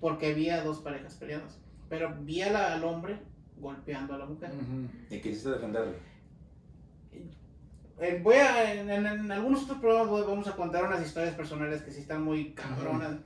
porque 0.00 0.32
vi 0.34 0.48
a 0.50 0.62
dos 0.62 0.78
parejas 0.78 1.14
peleándose, 1.14 1.58
pero 1.88 2.14
vi 2.20 2.42
a 2.42 2.50
la- 2.52 2.74
al 2.74 2.84
hombre 2.84 3.18
golpeando 3.56 4.14
a 4.14 4.18
la 4.18 4.26
mujer. 4.26 4.50
Y 5.10 5.20
quisiste 5.20 5.50
defenderlo. 5.50 5.92
Eh, 8.00 8.20
voy 8.22 8.36
a, 8.36 8.72
en, 8.74 9.32
algunos 9.32 9.64
otros 9.64 9.78
programas 9.78 10.26
vamos 10.26 10.46
a 10.46 10.54
contar 10.54 10.84
unas 10.84 11.04
historias 11.04 11.34
personales 11.34 11.82
que 11.82 11.90
sí 11.90 12.00
están 12.00 12.22
muy 12.22 12.52
cabronas. 12.52 13.16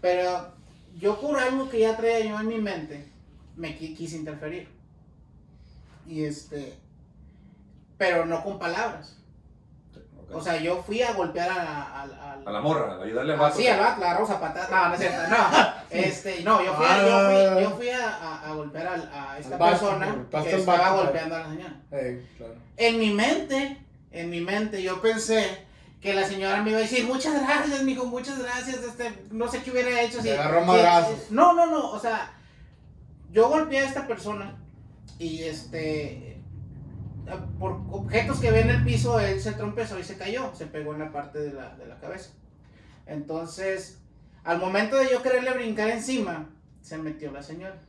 Pero 0.00 0.52
yo 0.98 1.20
por 1.20 1.38
algo 1.38 1.68
que 1.68 1.80
ya 1.80 1.96
traía 1.96 2.20
yo 2.26 2.40
en 2.40 2.48
mi 2.48 2.58
mente, 2.58 3.06
me 3.56 3.78
qui- 3.78 3.94
quise 3.96 4.16
interferir. 4.16 4.68
Y 6.06 6.24
este... 6.24 6.74
Pero 7.98 8.26
no 8.26 8.42
con 8.42 8.58
palabras. 8.58 9.16
O 10.32 10.40
sea, 10.40 10.56
yo 10.56 10.82
fui 10.82 11.02
a 11.02 11.12
golpear 11.12 11.48
a, 11.50 11.54
a, 11.54 12.02
a- 12.02 12.38
a 12.46 12.50
la 12.50 12.60
morra, 12.60 12.94
a 12.94 13.02
ayudarle 13.02 13.34
al 13.34 13.38
Ah, 13.38 13.42
vato. 13.42 13.56
sí, 13.56 13.66
al 13.68 13.78
vato, 13.80 14.00
la 14.00 14.06
agarramos 14.06 14.30
a 14.30 14.40
patadas. 14.40 14.70
No, 14.70 14.88
no 14.88 14.94
es 14.94 15.00
cierto, 15.00 15.28
no. 15.28 15.74
Este, 15.90 16.42
no, 16.42 16.64
yo 16.64 16.74
fui, 16.74 16.86
a- 16.86 17.06
yo 17.06 17.54
fui, 17.54 17.62
yo 17.62 17.70
fui 17.76 17.88
a, 17.90 18.08
a- 18.16 18.50
a 18.50 18.54
golpear 18.54 18.86
a, 19.12 19.38
esta 19.38 19.58
persona 19.58 20.26
que 20.42 20.50
estaba 20.56 20.90
golpeando 21.02 21.36
a 21.36 21.38
la 21.40 21.48
señora. 21.48 21.76
Ey, 21.92 22.26
claro. 22.36 22.54
En 22.76 22.98
mi 22.98 23.10
mente, 23.12 23.78
en 24.10 24.30
mi 24.30 24.40
mente, 24.40 24.82
yo 24.82 25.00
pensé 25.00 25.64
que 26.00 26.12
la 26.14 26.26
señora 26.26 26.62
me 26.62 26.70
iba 26.70 26.78
a 26.80 26.82
decir, 26.82 27.04
muchas 27.06 27.40
gracias, 27.40 27.82
mijo, 27.82 28.04
muchas 28.06 28.38
gracias, 28.38 28.76
este, 28.82 29.26
no 29.30 29.48
sé 29.48 29.62
qué 29.62 29.70
hubiera 29.70 30.02
hecho 30.02 30.20
si... 30.20 30.30
Agarró 30.30 30.64
no, 31.30 31.54
no, 31.54 31.66
no, 31.66 31.90
o 31.92 31.98
sea, 31.98 32.32
yo 33.30 33.48
golpeé 33.48 33.80
a 33.80 33.84
esta 33.86 34.06
persona 34.06 34.54
y 35.18 35.44
este, 35.44 36.33
por 37.58 37.80
objetos 37.90 38.38
que 38.40 38.50
ve 38.50 38.60
en 38.60 38.70
el 38.70 38.84
piso, 38.84 39.18
él 39.20 39.40
se 39.40 39.52
trompezó 39.52 39.98
y 39.98 40.04
se 40.04 40.16
cayó, 40.16 40.54
se 40.54 40.66
pegó 40.66 40.92
en 40.92 41.00
la 41.00 41.12
parte 41.12 41.38
de 41.38 41.52
la, 41.52 41.74
de 41.76 41.86
la 41.86 41.98
cabeza. 41.98 42.30
Entonces, 43.06 43.98
al 44.44 44.58
momento 44.58 44.96
de 44.96 45.08
yo 45.10 45.22
quererle 45.22 45.52
brincar 45.52 45.88
encima, 45.90 46.50
se 46.82 46.98
metió 46.98 47.32
la 47.32 47.42
señora. 47.42 47.80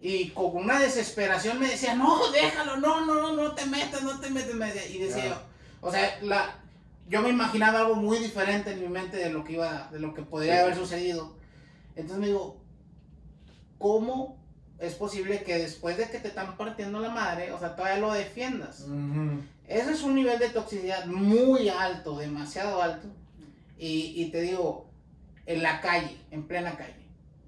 Y 0.00 0.30
con 0.30 0.56
una 0.56 0.80
desesperación 0.80 1.60
me 1.60 1.68
decía, 1.68 1.94
no, 1.94 2.30
déjalo, 2.32 2.78
no, 2.78 3.04
no, 3.04 3.14
no, 3.14 3.32
no 3.34 3.54
te 3.54 3.66
metas, 3.66 4.02
no 4.02 4.18
te 4.18 4.30
metas. 4.30 4.90
Y 4.90 4.98
decía, 4.98 5.42
o 5.80 5.90
sea, 5.90 6.18
la, 6.22 6.56
yo 7.08 7.20
me 7.22 7.28
imaginaba 7.28 7.80
algo 7.80 7.96
muy 7.96 8.18
diferente 8.18 8.72
en 8.72 8.80
mi 8.80 8.88
mente 8.88 9.18
de 9.18 9.30
lo 9.30 9.44
que 9.44 9.52
iba, 9.54 9.88
de 9.92 10.00
lo 10.00 10.14
que 10.14 10.22
podría 10.22 10.54
Sí. 10.54 10.60
haber 10.60 10.74
sucedido. 10.76 11.36
Entonces 11.96 12.18
me 12.18 12.26
digo, 12.28 12.56
¿cómo 13.78 14.39
es 14.80 14.94
posible 14.94 15.42
que 15.42 15.58
después 15.58 15.96
de 15.98 16.08
que 16.10 16.18
te 16.18 16.28
están 16.28 16.56
partiendo 16.56 17.00
la 17.00 17.10
madre, 17.10 17.52
o 17.52 17.58
sea, 17.58 17.76
todavía 17.76 18.00
lo 18.00 18.12
defiendas? 18.12 18.80
Ujú. 18.80 19.40
Eso 19.68 19.90
es 19.90 20.02
un 20.02 20.14
nivel 20.14 20.38
de 20.38 20.48
toxicidad 20.48 21.06
muy 21.06 21.68
alto, 21.68 22.18
demasiado 22.18 22.82
alto. 22.82 23.06
Y, 23.78 24.14
y 24.16 24.30
te 24.30 24.40
digo, 24.40 24.86
en 25.46 25.62
la 25.62 25.80
calle, 25.80 26.16
en 26.30 26.42
plena 26.46 26.76
calle. 26.76 26.94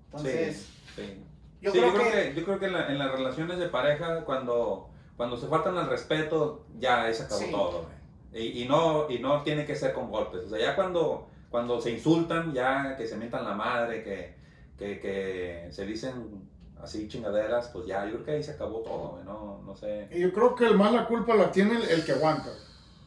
Entonces, 0.06 0.68
Sí. 0.96 1.22
Yo 1.62 1.70
Sí, 1.72 1.78
creo 1.78 1.90
yo, 1.92 1.94
creo 1.98 2.12
que, 2.12 2.32
que, 2.32 2.34
yo 2.40 2.44
creo 2.44 2.58
que 2.58 2.66
en, 2.66 2.72
la- 2.72 2.88
en 2.88 2.98
las 2.98 3.12
relaciones 3.12 3.56
de 3.58 3.68
pareja, 3.68 4.24
cuando, 4.24 4.90
cuando 5.16 5.36
se 5.36 5.46
faltan 5.46 5.78
al 5.78 5.88
respeto, 5.88 6.66
ya 6.78 7.04
ahí 7.04 7.14
se 7.14 7.22
acabó 7.22 7.40
Sí. 7.40 7.50
todo. 7.50 7.86
Y, 8.34 8.62
y, 8.62 8.68
no, 8.68 9.08
y 9.10 9.20
no 9.20 9.42
tiene 9.42 9.64
que 9.64 9.76
ser 9.76 9.92
con 9.94 10.10
golpes. 10.10 10.42
O 10.46 10.50
sea, 10.50 10.58
ya 10.58 10.74
cuando, 10.74 11.28
cuando 11.50 11.80
se 11.80 11.90
insultan, 11.92 12.52
ya 12.52 12.96
que 12.96 13.06
se 13.06 13.16
mientan 13.16 13.44
la 13.44 13.54
madre, 13.54 14.02
que, 14.02 14.34
que, 14.76 14.98
que 15.00 15.68
se 15.70 15.86
dicen 15.86 16.48
así 16.82 17.08
chingaderas, 17.08 17.68
pues 17.68 17.86
ya, 17.86 18.04
yo 18.04 18.12
creo 18.12 18.24
que 18.24 18.30
ahí 18.32 18.42
se 18.42 18.52
acabó 18.52 18.80
todo. 18.80 19.10
güey. 19.12 19.24
No, 19.24 19.62
no 19.64 19.76
sé. 19.76 20.08
Y 20.10 20.20
yo 20.20 20.32
creo 20.32 20.54
que 20.54 20.66
el 20.66 20.76
más 20.76 20.92
la 20.92 21.06
culpa 21.06 21.34
la 21.34 21.50
tiene 21.50 21.76
el, 21.76 21.82
el 21.88 22.04
que 22.04 22.12
aguanta. 22.12 22.50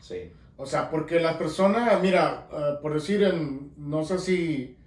Sí. 0.01 0.31
O 0.57 0.65
sea, 0.65 0.89
porque 0.89 1.19
la 1.19 1.37
persona, 1.37 1.99
mira, 2.01 2.47
eh, 2.51 2.77
por 2.81 2.93
decir 2.93 3.23
en, 3.23 3.73
no 3.77 4.05
sé 4.05 4.19
si 4.19 4.77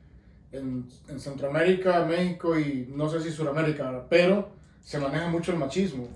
en, 0.53 0.88
en 1.09 1.20
Centroamérica, 1.20 2.05
México 2.05 2.59
y 2.59 2.90
no 2.94 3.09
sé 3.09 3.20
si 3.20 3.31
Sudamérica, 3.31 4.07
pero 4.09 4.48
se 4.81 4.98
maneja 4.98 5.29
mucho 5.29 5.53
el 5.53 5.59
machismo. 5.59 6.09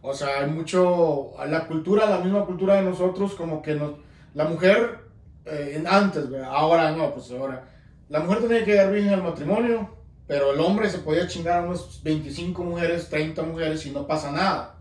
O 0.00 0.14
sea, 0.14 0.40
hay 0.40 0.50
mucho, 0.50 1.32
la 1.48 1.66
cultura, 1.66 2.08
la 2.08 2.20
misma 2.20 2.44
cultura 2.46 2.76
de 2.76 2.82
nosotros, 2.82 3.34
como 3.34 3.60
que 3.60 3.74
nos, 3.74 3.94
la 4.34 4.44
mujer, 4.44 5.00
eh, 5.44 5.82
antes, 5.88 6.30
¿verdad? 6.30 6.50
ahora 6.52 6.92
no, 6.92 7.12
pues 7.12 7.32
ahora, 7.32 7.68
la 8.08 8.20
mujer 8.20 8.42
tenía 8.42 8.64
que 8.64 8.74
dar 8.74 8.92
virgen 8.92 9.14
al 9.14 9.24
matrimonio, 9.24 9.90
pero 10.28 10.52
el 10.52 10.60
hombre 10.60 10.88
se 10.90 10.98
podía 10.98 11.26
chingar 11.26 11.60
a 11.60 11.66
unos 11.66 12.00
25 12.04 12.62
mujeres, 12.62 13.08
30 13.08 13.42
mujeres 13.42 13.84
y 13.86 13.90
no 13.90 14.06
pasa 14.06 14.30
nada. 14.30 14.76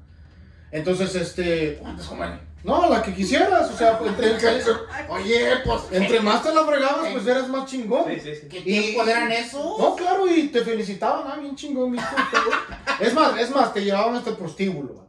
Entonces, 0.72 1.16
este, 1.16 1.78
¿Cuántas 1.82 2.06
comen? 2.06 2.40
no, 2.66 2.90
la 2.90 3.02
que 3.02 3.14
quisieras, 3.14 3.72
o 3.72 3.78
sea, 3.78 3.98
entre, 4.06 4.32
entre, 4.32 4.50
Oye, 5.10 5.40
pues, 5.64 5.84
entre 5.92 6.20
más 6.20 6.44
te 6.44 6.54
la 6.54 6.66
fregabas, 6.66 7.14
pues 7.14 7.26
eras 7.26 7.48
más 7.48 7.66
chingón. 7.72 8.04
Sí, 8.14 8.20
sí, 8.20 8.36
sí. 8.42 8.48
¿qué 8.50 8.60
Y- 8.60 8.64
tiempo 8.64 9.04
eran 9.10 9.32
eso? 9.32 9.78
No, 9.80 9.96
claro, 9.96 10.28
y 10.28 10.50
te 10.50 10.62
felicitaban, 10.62 11.24
ah, 11.32 11.38
bien 11.40 11.56
chingón, 11.56 11.96
y 11.96 11.98
todo. 11.98 12.52
Es 13.00 13.14
más, 13.14 13.40
es 13.40 13.50
más, 13.52 13.74
te 13.74 13.86
llevaban 13.86 14.16
hasta 14.16 14.32
el 14.32 14.36
prostíbulo. 14.36 15.08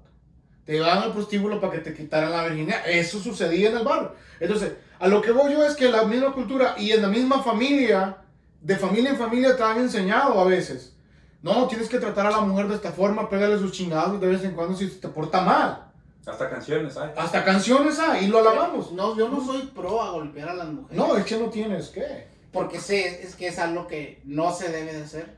Te 0.64 0.74
llevaban 0.74 1.02
al 1.02 1.12
prostíbulo 1.12 1.60
para 1.60 1.72
que 1.72 1.78
te 1.80 1.94
quitaran 1.94 2.30
la 2.30 2.44
virginidad. 2.44 2.88
Eso 2.88 3.18
sucedía 3.18 3.70
en 3.70 3.78
el 3.78 3.84
barrio. 3.84 4.14
Entonces, 4.38 4.74
a 5.00 5.08
lo 5.08 5.20
que 5.20 5.32
voy 5.32 5.52
yo 5.52 5.64
es 5.64 5.74
que 5.74 5.88
la 5.88 6.04
misma 6.04 6.32
cultura 6.32 6.76
y 6.78 6.92
en 6.92 7.02
la 7.02 7.08
misma 7.08 7.42
familia, 7.42 8.18
de 8.60 8.76
familia 8.76 9.10
en 9.10 9.16
familia, 9.16 9.56
te 9.56 9.62
han 9.62 9.78
enseñado 9.78 10.38
a 10.40 10.44
veces. 10.44 10.94
No, 11.42 11.68
tienes 11.68 11.88
que 11.88 11.98
tratar 11.98 12.26
a 12.26 12.30
la 12.30 12.40
mujer 12.40 12.68
de 12.68 12.74
esta 12.74 12.90
forma, 12.92 13.28
pégale 13.30 13.58
sus 13.58 13.72
chingados 13.72 14.20
de 14.20 14.26
vez 14.26 14.42
en 14.44 14.52
cuando 14.52 14.76
si 14.76 14.88
te 14.88 15.08
porta 15.08 15.40
mal. 15.40 15.84
Hasta 16.26 16.50
canciones 16.50 16.96
hay. 16.96 17.10
Hasta 17.16 17.44
canciones 17.44 17.98
hay, 17.98 18.24
y 18.24 18.28
lo 18.28 18.40
alabamos. 18.40 18.92
No, 18.92 19.16
yo 19.16 19.28
no 19.28 19.44
soy 19.44 19.62
pro 19.74 20.02
a 20.02 20.10
golpear 20.10 20.50
a 20.50 20.54
las 20.54 20.68
mujeres. 20.68 20.96
No, 20.98 21.16
es 21.16 21.24
que 21.24 21.38
no 21.38 21.48
tienes 21.48 21.88
que. 21.88 22.26
Porque 22.52 22.80
sé, 22.80 23.22
es 23.22 23.34
que 23.34 23.48
es 23.48 23.58
algo 23.58 23.86
que 23.86 24.20
no 24.24 24.52
se 24.52 24.70
debe 24.70 24.92
de 24.92 25.04
hacer. 25.04 25.36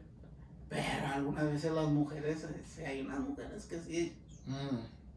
Pero 0.68 0.84
algunas 1.12 1.44
veces 1.52 1.72
las 1.72 1.86
mujeres, 1.86 2.44
eh, 2.78 2.86
hay 2.86 3.00
unas 3.02 3.20
mujeres 3.20 3.66
que 3.66 3.78
sí 3.80 4.16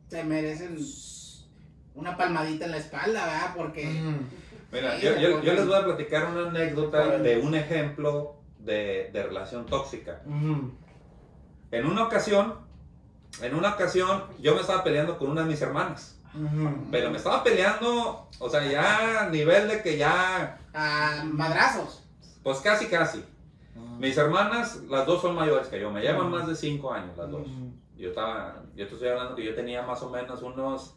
se 0.10 0.24
merecen 0.24 0.78
una 1.96 2.18
palmadita 2.18 2.66
en 2.66 2.72
la 2.72 2.78
espalda, 2.78 3.26
¿verdad? 3.26 3.54
Porque 3.56 3.86
Mm. 3.86 4.28
Mira, 4.74 4.98
yo, 4.98 5.16
yo, 5.18 5.42
yo 5.42 5.54
les 5.54 5.68
voy 5.68 5.76
a 5.76 5.86
platicar 5.86 6.26
una 6.26 6.50
anécdota 6.50 7.18
de 7.20 7.38
un 7.38 7.54
ejemplo 7.56 8.36
de, 8.58 9.10
de 9.14 9.24
relación 9.24 9.66
tóxica. 9.68 10.22
Mm. 10.26 10.70
En 11.72 11.86
una 11.86 12.04
ocasión, 12.04 12.56
en 13.42 13.56
una 13.56 13.74
ocasión, 13.74 14.24
yo 14.40 14.56
me 14.56 14.62
estaba 14.62 14.84
peleando 14.84 15.18
con 15.18 15.30
una 15.30 15.42
de 15.42 15.48
mis 15.48 15.62
hermanas. 15.62 16.20
Mm. 16.34 16.90
Pero 16.92 17.12
me 17.12 17.18
estaba 17.18 17.44
peleando, 17.44 18.28
o 18.40 18.50
sea, 18.50 18.66
ya 18.66 19.22
a 19.26 19.30
nivel 19.30 19.68
de 19.68 19.82
que 19.84 19.98
ya, 19.98 20.58
a 20.74 21.24
madrazos. 21.26 22.04
pues 22.42 22.58
casi, 22.60 22.88
casi. 22.88 23.24
Mis 24.00 24.18
hermanas, 24.18 24.82
las 24.90 25.06
dos 25.06 25.22
son 25.22 25.36
mayores 25.36 25.68
que 25.68 25.80
yo, 25.80 25.92
me 25.92 26.02
llevan 26.02 26.28
Mm. 26.28 26.32
más 26.32 26.48
de 26.48 26.56
cinco 26.56 26.92
años 26.92 27.16
las 27.16 27.30
dos. 27.30 27.48
Yo 27.96 28.10
estaba, 28.10 28.64
yo 28.76 28.88
te 28.88 28.94
estoy 28.96 29.10
hablando 29.10 29.36
que 29.36 29.46
yo 29.46 29.54
tenía 29.54 29.84
más 29.84 30.02
o 30.02 30.10
menos 30.10 30.42
unos 30.42 30.96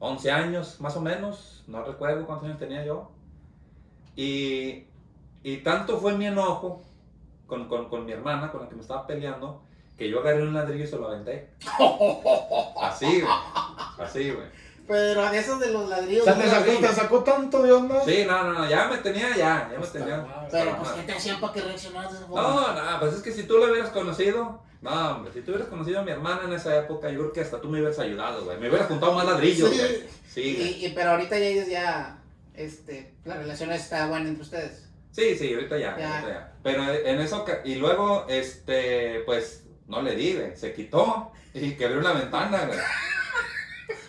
11 0.00 0.30
años, 0.30 0.80
más 0.80 0.96
o 0.96 1.00
menos, 1.00 1.64
no 1.66 1.82
recuerdo 1.84 2.26
cuántos 2.26 2.46
años 2.46 2.58
tenía 2.58 2.84
yo. 2.84 3.10
Y, 4.16 4.84
y 5.42 5.58
tanto 5.58 5.98
fue 5.98 6.16
mi 6.16 6.26
enojo 6.26 6.82
con, 7.46 7.68
con, 7.68 7.88
con 7.88 8.04
mi 8.04 8.12
hermana, 8.12 8.50
con 8.50 8.62
la 8.62 8.68
que 8.68 8.74
me 8.74 8.82
estaba 8.82 9.06
peleando, 9.06 9.62
que 9.96 10.08
yo 10.08 10.20
agarré 10.20 10.42
un 10.42 10.54
ladrillo 10.54 10.84
y 10.84 10.86
se 10.86 10.96
lo 10.98 11.08
aventé. 11.08 11.50
Así, 12.80 13.20
güey. 13.20 13.32
Así, 13.98 14.30
güey. 14.30 14.46
Pero 14.86 15.22
esos 15.30 15.60
de 15.60 15.70
los 15.70 15.84
O 15.84 15.88
ladrillos. 15.88 16.24
sea, 16.24 16.34
no 16.34 16.42
te 16.42 16.48
sacó, 16.48 16.70
te 16.80 16.88
sacó 16.88 17.22
tanto 17.24 17.62
de 17.62 17.72
onda. 17.72 18.02
Sí, 18.04 18.24
no, 18.26 18.42
no, 18.44 18.52
no, 18.54 18.68
ya 18.68 18.88
me 18.88 18.96
tenía, 18.98 19.30
ya, 19.36 19.68
ya 19.70 19.78
me 19.78 19.84
Está 19.84 19.98
tenía. 19.98 20.16
mal. 20.18 20.48
Pero 20.50 20.76
pues. 20.78 20.88
¿qué 20.92 21.02
te 21.02 21.12
hacían 21.12 21.40
para 21.40 21.52
que 21.52 21.60
reaccionaras 21.60 22.12
de 22.12 22.18
esa 22.18 22.26
forma? 22.26 22.42
No, 22.42 22.72
no, 22.92 23.00
pues 23.00 23.12
es 23.14 23.22
que 23.22 23.32
si 23.32 23.42
tú 23.42 23.58
lo 23.58 23.70
hubieras 23.70 23.90
conocido, 23.90 24.62
no, 24.80 25.16
hombre, 25.16 25.32
si 25.32 25.40
tú 25.42 25.50
hubieras 25.50 25.68
conocido 25.68 26.00
a 26.00 26.04
mi 26.04 26.10
hermana 26.12 26.42
en 26.44 26.52
esa 26.52 26.76
época, 26.78 27.10
yo 27.10 27.18
creo 27.18 27.32
que 27.32 27.40
hasta 27.40 27.60
tú 27.60 27.68
me 27.68 27.78
hubieras 27.78 27.98
ayudado, 27.98 28.44
güey. 28.44 28.58
Me 28.58 28.68
hubieras 28.68 28.88
juntado 28.88 29.12
más 29.14 29.26
ladrillos, 29.26 29.70
Sí. 29.70 29.76
güey. 29.78 30.02
Sí. 30.28 30.40
Y, 30.80 30.86
y- 30.86 30.92
pero 30.94 31.10
ahorita 31.10 31.38
ya 31.38 31.44
ellos 31.46 31.68
ya, 31.68 32.18
este, 32.54 33.14
la 33.24 33.36
relación 33.36 33.72
está 33.72 34.06
buena 34.06 34.28
entre 34.28 34.42
ustedes. 34.42 34.84
Sí, 35.10 35.36
sí, 35.36 35.52
ahorita 35.52 35.78
ya, 35.78 35.96
Ya. 35.98 36.12
ahorita 36.20 36.32
ya. 36.32 36.52
Pero 36.62 36.84
en 36.92 37.20
eso, 37.20 37.44
ca- 37.44 37.60
y 37.64 37.74
luego, 37.76 38.26
este, 38.28 39.20
pues, 39.26 39.64
no 39.88 40.00
le 40.02 40.14
di, 40.14 40.34
güey. 40.34 40.56
Se 40.56 40.72
quitó 40.72 41.32
y 41.54 41.72
quebré 41.72 41.98
una 41.98 42.12
ventana, 42.12 42.66
güey. 42.66 42.78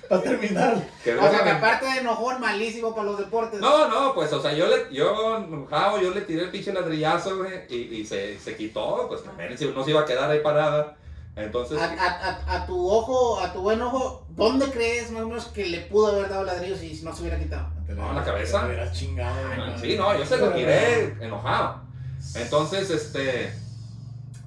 Para 0.10 0.22
terminar. 0.24 0.74
O 0.76 1.30
sea, 1.30 1.44
que 1.44 1.50
aparte 1.50 1.86
de 1.86 2.00
enojón 2.00 2.42
malísimo 2.42 2.94
para 2.96 3.06
los 3.12 3.20
deportes. 3.20 3.60
No, 3.62 3.88
no, 3.88 4.14
pues, 4.16 4.34
o 4.34 4.42
sea, 4.42 4.52
yo 4.54 4.66
le, 4.68 4.94
yo, 4.94 5.38
enojado, 5.38 6.02
yo 6.02 6.12
le 6.14 6.22
tiré 6.22 6.44
el 6.44 6.50
pinche 6.50 6.74
ladrillazo, 6.74 7.38
güey, 7.38 7.52
y, 7.70 7.76
y 7.98 8.06
se, 8.06 8.40
se 8.40 8.56
quitó, 8.58 9.06
pues 9.08 9.24
también 9.24 9.56
si 9.58 9.66
no 9.66 9.84
se 9.84 9.92
iba 9.92 10.02
a 10.02 10.06
quedar 10.06 10.30
ahí 10.32 10.40
parada. 10.40 10.96
Entonces, 11.36 11.80
A, 11.80 11.86
a- 11.86 12.30
a- 12.32 12.56
a 12.64 12.66
tu 12.66 12.90
ojo, 12.90 13.40
a 13.40 13.54
tu 13.54 13.62
buen 13.62 13.82
ojo, 13.82 14.26
¿dónde 14.32 14.66
crees 14.72 15.10
más 15.12 15.22
o 15.22 15.28
menos 15.28 15.46
que 15.46 15.68
le 15.68 15.82
pudo 15.82 16.08
haber 16.08 16.28
dado 16.28 16.44
ladrillos 16.44 16.80
si 16.80 17.00
no 17.04 17.16
se 17.16 17.22
hubiera 17.22 17.38
quitado? 17.40 17.70
No, 17.88 18.12
la 18.14 18.24
cabeza. 18.24 18.68
Te 18.68 18.92
chingado. 18.92 19.36
Ah, 19.58 19.76
Sí, 19.80 19.96
no, 19.96 20.18
yo 20.18 20.26
se 20.26 20.38
lo 20.38 20.50
tiré 20.50 21.16
enojado. 21.22 21.82
Entonces, 22.36 22.90
este, 22.90 23.54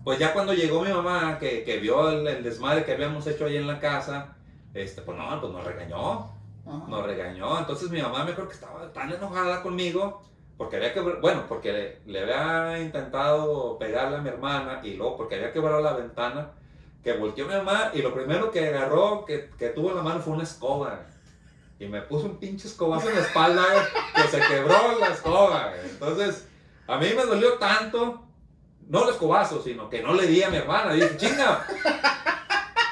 pues 0.04 0.18
ya 0.18 0.32
cuando 0.34 0.52
llegó 0.52 0.82
mi 0.82 0.92
mamá, 0.92 1.38
que, 1.38 1.64
que 1.64 1.78
vio 1.78 2.10
el, 2.10 2.26
el 2.26 2.42
desmadre 2.42 2.84
que 2.84 2.92
habíamos 2.92 3.26
hecho 3.26 3.46
ahí 3.46 3.56
en 3.56 3.66
la 3.66 3.80
casa, 3.80 4.36
este, 4.74 5.02
pues 5.02 5.16
no, 5.18 5.40
pues 5.40 5.52
nos 5.52 5.64
regañó, 5.64 6.30
Ajá. 6.66 6.84
nos 6.88 7.06
regañó. 7.06 7.58
Entonces 7.58 7.90
mi 7.90 8.00
mamá 8.00 8.24
me 8.24 8.32
acuerdo 8.32 8.48
que 8.48 8.54
estaba 8.56 8.92
tan 8.92 9.12
enojada 9.12 9.62
conmigo, 9.62 10.22
porque 10.56 10.76
había 10.76 10.92
quebrado, 10.92 11.20
bueno, 11.20 11.44
porque 11.48 11.72
le, 12.06 12.12
le 12.12 12.22
había 12.34 12.80
intentado 12.82 13.78
pegarle 13.78 14.16
a 14.18 14.20
mi 14.20 14.28
hermana 14.28 14.80
y 14.82 14.94
luego 14.94 15.16
porque 15.16 15.36
había 15.36 15.52
quebrado 15.52 15.80
la 15.80 15.94
ventana, 15.94 16.50
que 17.02 17.14
volteó 17.14 17.46
mi 17.46 17.54
mamá 17.54 17.90
y 17.94 18.00
lo 18.02 18.14
primero 18.14 18.50
que 18.50 18.68
agarró, 18.68 19.24
que, 19.24 19.50
que 19.58 19.70
tuvo 19.70 19.90
en 19.90 19.96
la 19.96 20.02
mano 20.02 20.20
fue 20.20 20.34
una 20.34 20.44
escoba. 20.44 21.00
Y 21.80 21.86
me 21.88 22.00
puso 22.02 22.26
un 22.26 22.36
pinche 22.36 22.68
escobazo 22.68 23.08
en 23.08 23.16
la 23.16 23.22
espalda, 23.22 23.64
que 24.14 24.22
se 24.28 24.40
quebró 24.40 24.98
la 25.00 25.08
escoba. 25.08 25.72
Entonces, 25.84 26.46
a 26.86 26.96
mí 26.96 27.08
me 27.16 27.24
dolió 27.24 27.54
tanto, 27.54 28.22
no 28.88 29.02
el 29.02 29.08
escobazo, 29.10 29.60
sino 29.60 29.90
que 29.90 30.00
no 30.00 30.14
le 30.14 30.28
di 30.28 30.44
a 30.44 30.50
mi 30.50 30.58
hermana. 30.58 30.92
Dije, 30.92 31.16
chinga, 31.16 31.66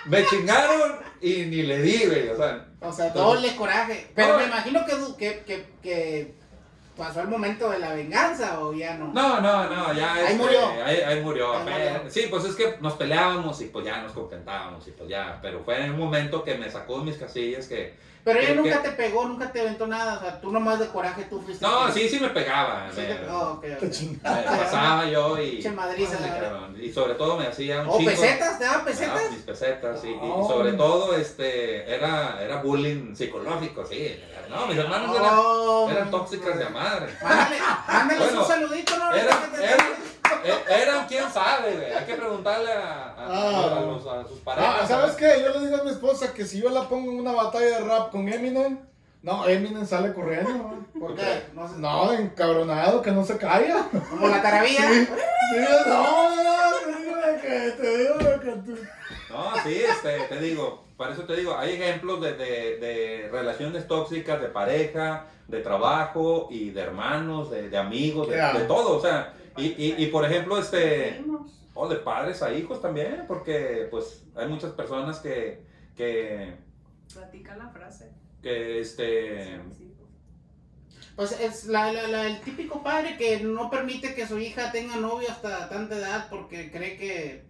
me 0.06 0.24
chingaron 0.26 0.98
y 1.20 1.46
ni 1.46 1.62
le 1.62 1.82
di, 1.82 2.06
güey. 2.06 2.28
O 2.28 2.36
sea, 2.36 2.66
O 2.80 2.92
sea, 2.92 3.10
doble 3.10 3.54
coraje. 3.56 4.10
Pero 4.14 4.38
me 4.38 4.44
imagino 4.44 4.80
que, 4.86 4.94
que, 5.18 5.40
que, 5.44 5.66
que 5.82 6.34
pasó 6.96 7.20
el 7.20 7.28
momento 7.28 7.70
de 7.70 7.78
la 7.78 7.94
venganza 7.94 8.60
o 8.60 8.72
ya 8.72 8.94
no. 8.96 9.12
no, 9.12 9.40
no, 9.40 9.68
no, 9.68 9.92
ya. 9.92 10.14
Ahí 10.14 10.22
este, 10.24 10.36
murió. 10.36 10.60
Ahí, 10.84 10.96
ahí 10.98 11.20
murió. 11.22 11.52
Ahí 11.52 11.62
Fue- 11.62 11.72
murió. 11.72 12.10
Sí, 12.10 12.26
pues 12.30 12.44
es 12.44 12.54
que 12.54 12.76
nos 12.80 12.94
peleábamos 12.94 13.60
y 13.60 13.66
pues 13.66 13.84
ya 13.84 14.02
nos 14.02 14.12
contentábamos 14.12 14.86
y 14.88 14.90
pues 14.92 15.08
ya. 15.08 15.38
Pero 15.42 15.62
fue 15.64 15.90
un 15.90 15.98
momento 15.98 16.42
que 16.44 16.56
me 16.56 16.70
sacó 16.70 16.98
de 16.98 17.04
mis 17.06 17.16
casillas 17.16 17.66
que. 17.66 17.94
Pero 18.22 18.38
ella 18.38 18.48
¿Qué- 18.48 18.54
nunca 18.54 18.82
te 18.82 18.90
pegó, 18.90 19.24
nunca 19.26 19.50
te 19.50 19.60
aventó 19.62 19.86
nada. 19.86 20.18
O 20.18 20.20
sea, 20.20 20.40
tú 20.40 20.50
nomás 20.52 20.78
de 20.78 20.88
coraje 20.88 21.24
tú 21.24 21.40
fuiste. 21.40 21.64
No, 21.64 21.86
que- 21.86 21.92
sí, 21.92 22.08
sí 22.08 22.20
me 22.20 22.28
pegaba. 22.28 22.88
Sí 22.94 23.00
me, 23.00 23.14
te- 23.14 23.28
oh, 23.30 23.52
ok, 23.52 23.64
ok. 23.72 23.78
Qué 23.78 23.86
me 23.86 23.90
chingada. 23.90 24.44
pasaba 24.44 25.06
yo 25.06 25.38
y. 25.40 25.62
Verdad. 25.62 26.40
cabrón. 26.40 26.76
Y 26.80 26.92
sobre 26.92 27.14
todo 27.14 27.36
me 27.38 27.46
hacía 27.46 27.80
un 27.82 27.88
¿O 27.88 27.98
chingo- 27.98 28.10
pesetas? 28.10 28.58
¿Te 28.58 28.64
daban 28.64 28.84
Me 28.84 28.92
daba 28.92 29.14
pesetas? 29.14 29.30
mis 29.30 29.40
pesetas, 29.42 30.00
sí, 30.00 30.08
y, 30.08 30.10
y 30.12 30.18
Oh. 30.22 30.48
sobre 30.48 30.72
todo 30.74 31.14
este, 31.16 31.94
era, 31.94 32.42
era 32.42 32.56
bullying 32.62 33.14
psicológico, 33.14 33.84
sí. 33.86 34.20
No, 34.48 34.66
mis 34.66 34.76
hermanos 34.78 35.16
eran, 35.16 35.34
Oh, 35.36 35.88
eran 35.90 36.10
tóxicas 36.10 36.58
de 36.58 36.68
madre. 36.70 37.14
Mándale, 37.22 37.56
mándales 37.86 38.18
Bueno, 38.24 38.40
un 38.42 38.46
saludito, 38.48 38.98
¿no? 38.98 39.14
Eran, 39.14 39.38
eran, 39.62 39.78
e- 40.44 40.82
eran 40.82 41.06
quién 41.06 41.30
sabe, 41.30 41.74
güey. 41.76 41.92
Hay 41.92 42.04
que 42.04 42.14
preguntarle 42.14 42.72
a, 42.72 43.14
a, 43.16 43.26
Ah. 43.28 43.76
a 43.78 43.80
los- 43.80 44.06
a 44.06 44.24
sus 44.28 44.38
parejas. 44.40 44.76
Ah, 44.82 44.86
¿Sabes 44.86 45.16
qué? 45.16 45.42
Yo 45.42 45.50
le 45.58 45.66
digo 45.66 45.80
a 45.80 45.84
mi 45.84 45.90
esposa 45.90 46.32
que 46.32 46.44
si 46.44 46.60
yo 46.60 46.70
la 46.70 46.88
pongo 46.88 47.10
en 47.12 47.20
una 47.20 47.32
batalla 47.32 47.78
de 47.78 47.84
rap 47.84 48.10
con 48.10 48.28
Eminem, 48.28 48.78
no, 49.22 49.46
Eminem 49.46 49.86
sale 49.86 50.12
corriendo. 50.14 50.50
¿no? 50.52 50.86
¿Por 51.00 51.14
qué? 51.14 51.44
No. 51.54 51.68
No, 51.76 52.12
encabronado, 52.12 53.02
que 53.02 53.10
no 53.12 53.24
se 53.24 53.36
calla. 53.36 53.86
Como 54.10 54.28
la 54.28 54.40
carabilla. 54.42 54.88
Sí, 54.88 55.08
no, 55.86 56.78
te 56.84 56.98
digo 57.02 57.16
de 57.16 57.40
que, 57.40 57.70
te 57.82 57.98
digo 57.98 58.18
que 58.40 58.50
tú. 58.72 58.78
No, 59.30 59.52
sí, 59.62 59.82
este, 59.82 60.18
te 60.28 60.40
digo, 60.40 60.84
para 60.96 61.12
eso 61.12 61.22
te 61.22 61.36
digo, 61.36 61.56
hay 61.56 61.74
ejemplos 61.74 62.20
de, 62.20 62.34
de, 62.34 62.76
de 62.78 63.28
relaciones 63.30 63.86
tóxicas, 63.86 64.40
de 64.40 64.48
pareja, 64.48 65.26
de 65.48 65.60
trabajo 65.60 66.48
y 66.50 66.70
de 66.70 66.80
hermanos, 66.80 67.50
de, 67.50 67.68
de 67.68 67.78
amigos, 67.78 68.28
de 68.28 68.64
todo, 68.66 68.96
o 68.98 69.00
sea, 69.00 69.32
y, 69.56 69.66
y, 69.66 69.94
y 69.98 70.06
por 70.08 70.24
ejemplo, 70.24 70.58
este. 70.58 71.22
O 71.74 71.88
de 71.88 71.96
padres 71.96 72.42
a 72.42 72.52
hijos 72.52 72.82
también, 72.82 73.24
porque 73.28 73.86
pues 73.90 74.24
hay 74.34 74.48
muchas 74.48 74.72
personas 74.72 75.18
que, 75.20 75.62
que, 75.96 76.54
Platica 77.12 77.56
la 77.56 77.68
frase. 77.68 78.10
que 78.42 78.80
este... 78.80 79.60
Pues 81.16 81.32
es 81.40 81.66
la, 81.66 81.92
la- 81.92 82.08
la- 82.08 82.26
el 82.26 82.40
típico 82.40 82.82
padre 82.82 83.16
que 83.16 83.40
no 83.40 83.70
permite 83.70 84.14
que 84.14 84.26
su 84.26 84.38
hija 84.38 84.72
tenga 84.72 84.96
novio 84.96 85.28
hasta 85.30 85.68
tanta 85.68 85.96
edad 85.96 86.28
porque 86.30 86.70
cree 86.70 86.96
que, 86.96 87.44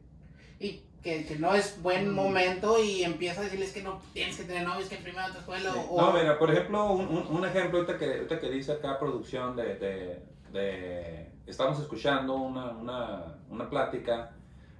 y 0.58 0.82
que, 1.02 1.24
que 1.24 1.36
no 1.38 1.54
es 1.54 1.80
buen 1.80 2.10
Mm. 2.10 2.14
momento 2.14 2.82
y 2.82 3.02
empieza 3.04 3.40
a 3.40 3.44
decirles 3.44 3.72
que 3.72 3.82
no 3.82 4.02
tienes 4.12 4.36
que 4.36 4.44
tener 4.44 4.66
novios, 4.66 4.88
que 4.88 4.96
primero 4.96 5.24
a 5.26 5.32
tu 5.32 5.38
escuela 5.38 5.72
o... 5.74 6.00
No, 6.00 6.12
mira, 6.12 6.38
por 6.38 6.50
ejemplo, 6.50 6.92
un, 6.92 7.06
un- 7.08 7.26
un 7.28 7.44
ejemplo 7.44 7.78
ahorita 7.80 7.96
que, 7.98 8.04
ahorita 8.14 8.40
que 8.40 8.50
dice 8.50 8.72
acá 8.72 8.98
producción 8.98 9.54
de, 9.56 9.76
de, 9.76 10.22
de- 10.52 11.30
estamos 11.50 11.78
escuchando 11.80 12.34
una, 12.36 12.66
una, 12.70 13.24
una 13.50 13.68
plática, 13.68 14.30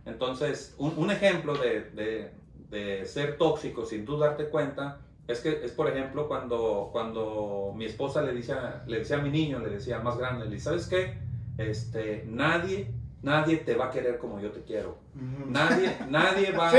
entonces 0.06 0.74
un, 0.78 0.94
un 0.96 1.10
ejemplo 1.10 1.54
de, 1.54 1.90
de, 1.90 2.32
de 2.70 3.06
ser 3.06 3.36
tóxico 3.36 3.84
sin 3.84 4.04
tú 4.04 4.18
darte 4.18 4.46
cuenta 4.48 4.98
es 5.28 5.40
que 5.40 5.64
es 5.64 5.72
por 5.72 5.88
ejemplo 5.88 6.26
cuando, 6.28 6.88
cuando 6.92 7.72
mi 7.76 7.84
esposa 7.84 8.22
le 8.22 8.32
dice, 8.32 8.52
a- 8.52 8.82
le 8.86 8.98
decía 9.00 9.16
a 9.16 9.20
mi 9.20 9.30
niño, 9.30 9.58
le 9.60 9.70
decía 9.70 9.98
más 10.00 10.16
grande, 10.16 10.44
le 10.46 10.52
dice, 10.52 10.64
¿sabes 10.64 10.86
qué? 10.86 11.18
Este, 11.58 12.24
nadie, 12.26 12.90
nadie 13.22 13.58
te 13.58 13.74
va 13.76 13.86
a 13.86 13.90
querer 13.90 14.18
como 14.18 14.40
yo 14.40 14.50
te 14.50 14.62
quiero. 14.62 14.98
Ujú. 15.14 15.50
Nadie, 15.50 15.96
nadie 16.08 16.50
va, 16.52 16.70
Sí. 16.72 16.78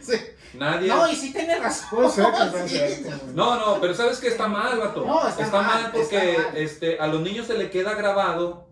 Sí. 0.00 0.16
nadie... 0.54 0.88
No, 0.88 1.08
y 1.08 1.14
sí 1.14 1.32
tiene 1.32 1.58
razón. 1.60 2.10
Sí. 2.66 3.04
No, 3.34 3.56
no, 3.56 3.80
pero 3.80 3.94
sabes 3.94 4.18
que 4.18 4.28
está 4.28 4.48
mal, 4.48 4.78
vato. 4.78 5.04
No, 5.04 5.28
está 5.28 5.62
mal, 5.62 5.90
porque 5.92 6.30
está 6.32 6.42
mal. 6.48 6.56
Este, 6.56 6.98
a 6.98 7.06
los 7.06 7.20
niños 7.20 7.46
se 7.46 7.56
le 7.58 7.70
queda 7.70 7.94
grabado 7.94 8.66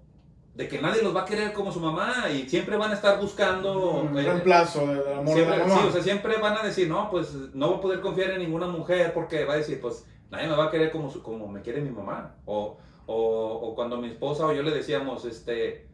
de 0.55 0.69
que 0.69 0.81
nadie 0.83 1.03
los 1.03 1.15
va 1.15 1.23
a 1.23 1.25
querer 1.25 1.53
como 1.53 1.73
su 1.73 1.81
mamá 1.81 2.29
y 2.31 2.49
siempre 2.49 2.77
van 2.77 2.91
a 2.91 2.95
estar 2.95 3.21
buscando. 3.21 3.93
Un 3.93 4.19
eh, 4.19 4.23
reemplazo 4.23 4.87
del 4.87 5.13
amor 5.15 5.35
siempre, 5.35 5.55
de 5.55 5.59
la 5.63 5.67
mamá. 5.67 5.81
sí, 5.83 5.89
o 5.89 5.93
sea, 5.93 6.03
siempre 6.03 6.37
van 6.39 6.57
a 6.59 6.63
decir, 6.63 6.89
no, 6.89 7.09
pues 7.11 7.33
no 7.55 7.69
voy 7.69 7.77
a 7.79 7.81
poder 7.81 8.01
confiar 8.01 8.31
en 8.33 8.41
ninguna 8.41 8.67
mujer 8.67 9.13
porque 9.15 9.45
va 9.45 9.55
a 9.55 9.59
decir, 9.59 9.81
pues 9.81 10.05
nadie 10.31 10.49
me 10.49 10.57
va 10.57 10.65
a 10.67 10.71
querer 10.71 10.91
como, 10.91 11.11
su- 11.11 11.23
como 11.23 11.47
me 11.49 11.63
quiere 11.63 11.81
mi 11.81 11.91
mamá. 11.91 12.35
O, 12.47 12.77
o, 13.07 13.15
o 13.63 13.75
cuando 13.75 13.97
mi 13.97 14.09
esposa 14.09 14.47
o 14.47 14.53
yo 14.53 14.63
le 14.63 14.71
decíamos, 14.73 15.25
este, 15.25 15.89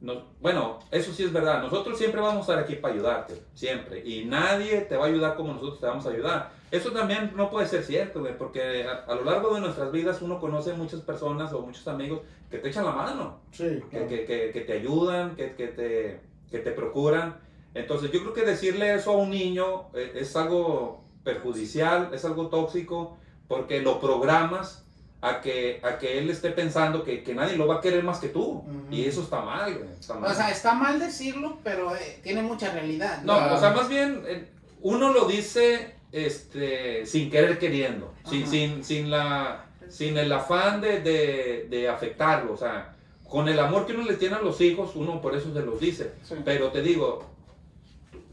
no- 0.00 0.22
bueno, 0.40 0.78
eso 0.90 1.12
sí 1.12 1.24
es 1.24 1.32
verdad, 1.32 1.62
nosotros 1.62 1.98
siempre 1.98 2.20
vamos 2.20 2.38
a 2.48 2.52
estar 2.52 2.58
aquí 2.58 2.76
para 2.76 2.94
ayudarte, 2.94 3.34
siempre. 3.54 4.02
Y 4.06 4.24
nadie 4.24 4.82
te 4.82 4.96
va 4.96 5.04
a 5.06 5.08
ayudar 5.08 5.34
como 5.36 5.52
nosotros 5.54 5.80
te 5.80 5.86
vamos 5.86 6.06
a 6.06 6.10
ayudar. 6.10 6.50
Eso 6.70 6.92
también 6.92 7.32
no 7.34 7.50
puede 7.50 7.66
ser 7.66 7.82
cierto, 7.82 8.20
güey, 8.20 8.36
porque 8.36 8.86
a, 8.86 9.10
a 9.10 9.14
lo 9.14 9.24
largo 9.24 9.54
de 9.54 9.60
nuestras 9.60 9.90
vidas 9.90 10.20
uno 10.22 10.38
conoce 10.38 10.72
muchas 10.74 11.00
personas 11.00 11.52
o 11.52 11.62
muchos 11.62 11.88
amigos 11.88 12.20
que 12.50 12.58
te 12.58 12.68
echan 12.68 12.84
la 12.84 12.92
mano 12.92 13.40
Sí, 13.52 13.64
que, 13.64 13.80
claro. 13.88 14.08
que- 14.08 14.24
que- 14.24 14.50
que 14.52 14.60
te 14.60 14.72
ayudan, 14.74 15.34
que, 15.34 15.54
que 15.54 15.68
te, 15.68 16.20
que 16.50 16.58
te 16.58 16.70
procuran. 16.72 17.36
Entonces 17.74 18.10
yo 18.12 18.20
creo 18.20 18.32
que 18.34 18.42
decirle 18.42 18.94
eso 18.94 19.12
a 19.12 19.16
un 19.16 19.30
niño 19.30 19.88
eh, 19.94 20.12
es 20.16 20.34
algo 20.36 21.04
perjudicial, 21.24 22.10
es 22.12 22.24
algo 22.24 22.48
tóxico, 22.48 23.16
porque 23.48 23.80
lo 23.80 24.00
programas 24.00 24.86
a 25.20 25.40
que, 25.40 25.80
a 25.82 25.98
que 25.98 26.18
él 26.18 26.30
esté 26.30 26.50
pensando 26.50 27.02
que, 27.02 27.22
que 27.24 27.34
nadie 27.34 27.56
lo 27.56 27.66
va 27.66 27.76
a 27.76 27.80
querer 27.80 28.04
más 28.04 28.18
que 28.18 28.28
tú. 28.28 28.62
Y 28.90 29.04
eso 29.04 29.22
está 29.22 29.40
mal, 29.40 29.74
güey, 29.76 29.90
está 29.98 30.14
mal. 30.14 30.30
O 30.30 30.34
sea, 30.34 30.50
está 30.50 30.74
mal 30.74 30.98
decirlo, 31.00 31.58
pero 31.64 31.94
eh, 31.96 32.20
tiene 32.22 32.42
mucha 32.42 32.70
realidad. 32.72 33.22
No, 33.22 33.36
Claro. 33.36 33.56
o 33.56 33.58
sea, 33.60 33.70
más 33.72 33.88
bien 33.88 34.22
eh, 34.26 34.48
uno 34.82 35.12
lo 35.12 35.26
dice 35.26 35.94
este, 36.12 37.04
sin 37.06 37.30
querer 37.30 37.58
queriendo, 37.58 38.14
sin, 38.28 38.46
sin, 38.46 38.84
sin, 38.84 39.10
la, 39.10 39.66
sin 39.88 40.16
el 40.16 40.32
afán 40.32 40.80
de, 40.80 41.00
de, 41.00 41.66
de 41.68 41.88
afectarlo. 41.88 42.52
O 42.52 42.56
sea, 42.56 42.94
con 43.28 43.48
el 43.48 43.58
amor 43.58 43.86
que 43.86 43.92
uno 43.94 44.04
le 44.04 44.14
tiene 44.14 44.36
a 44.36 44.40
los 44.40 44.60
hijos, 44.60 44.92
uno 44.94 45.20
por 45.20 45.34
eso 45.34 45.52
se 45.52 45.60
los 45.60 45.80
dice. 45.80 46.12
Sí. 46.22 46.34
Pero 46.44 46.70
te 46.70 46.80
digo, 46.80 47.26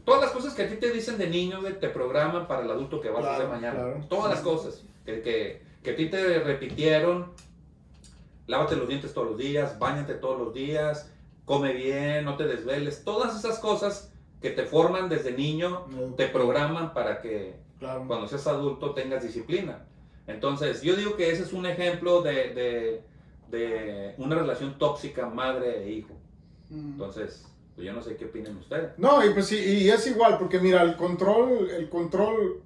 todas 0.04 0.20
las 0.22 0.30
cosas 0.30 0.54
que 0.54 0.62
a 0.62 0.68
ti 0.68 0.76
te 0.76 0.92
dicen 0.92 1.18
de 1.18 1.26
niño 1.28 1.60
te 1.80 1.88
programan 1.88 2.46
para 2.46 2.62
el 2.62 2.70
adulto 2.70 3.00
que 3.00 3.10
vas 3.10 3.24
a 3.24 3.36
ser 3.36 3.46
Claro, 3.46 3.50
mañana. 3.50 3.74
claro. 3.74 4.04
Todas 4.08 4.30
las 4.30 4.40
cosas 4.40 4.82
que, 5.04 5.20
que, 5.20 5.62
que 5.86 5.92
a 5.92 5.96
ti 5.96 6.06
te 6.06 6.40
repitieron, 6.40 7.26
lávate 8.48 8.74
los 8.74 8.88
dientes 8.88 9.14
todos 9.14 9.28
los 9.28 9.38
días, 9.38 9.78
bañate 9.78 10.14
todos 10.14 10.36
los 10.36 10.52
días, 10.52 11.12
come 11.44 11.72
bien, 11.74 12.24
no 12.24 12.36
te 12.36 12.44
desveles, 12.44 13.04
todas 13.04 13.38
esas 13.38 13.60
cosas 13.60 14.12
que 14.42 14.50
te 14.50 14.64
forman 14.66 15.08
desde 15.08 15.30
niño, 15.30 15.86
te 16.16 16.26
programan 16.26 16.92
para 16.92 17.20
que 17.20 17.54
Claro. 17.78 18.04
cuando 18.08 18.26
seas 18.26 18.48
adulto 18.48 18.94
tengas 18.94 19.22
disciplina. 19.22 19.84
Entonces, 20.26 20.82
yo 20.82 20.96
digo 20.96 21.14
que 21.14 21.30
ese 21.30 21.44
es 21.44 21.52
un 21.52 21.66
ejemplo 21.66 22.20
de, 22.20 22.32
de, 22.54 23.02
de 23.56 24.14
una 24.18 24.34
relación 24.34 24.78
tóxica 24.78 25.28
madre 25.28 25.84
e 25.84 25.92
hijo. 25.92 26.14
Mm. 26.68 26.92
Entonces, 26.94 27.46
pues 27.76 27.86
yo 27.86 27.92
no 27.92 28.02
sé 28.02 28.16
qué 28.16 28.24
opinan 28.24 28.56
ustedes. 28.56 28.98
No, 28.98 29.24
y 29.24 29.30
pues 29.32 29.46
sí, 29.46 29.56
y 29.56 29.88
es 29.88 30.04
igual, 30.08 30.36
porque 30.36 30.58
mira, 30.58 30.82
el 30.82 30.96
control, 30.96 31.70
el 31.70 31.88
control, 31.88 32.60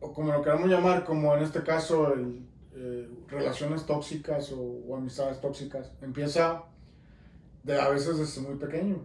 o 0.00 0.14
como 0.14 0.32
lo 0.32 0.40
queramos 0.40 0.70
llamar, 0.70 1.04
como 1.04 1.36
en 1.36 1.42
este 1.42 1.62
caso, 1.62 2.14
el, 2.14 2.46
eh, 2.74 3.08
relaciones 3.28 3.84
tóxicas 3.86 4.52
o, 4.56 4.96
amistades 4.96 5.40
tóxicas, 5.40 5.90
empieza 6.00 6.62
de, 7.62 7.80
a 7.80 7.88
veces 7.88 8.18
desde 8.18 8.40
muy 8.40 8.56
pequeño. 8.56 8.96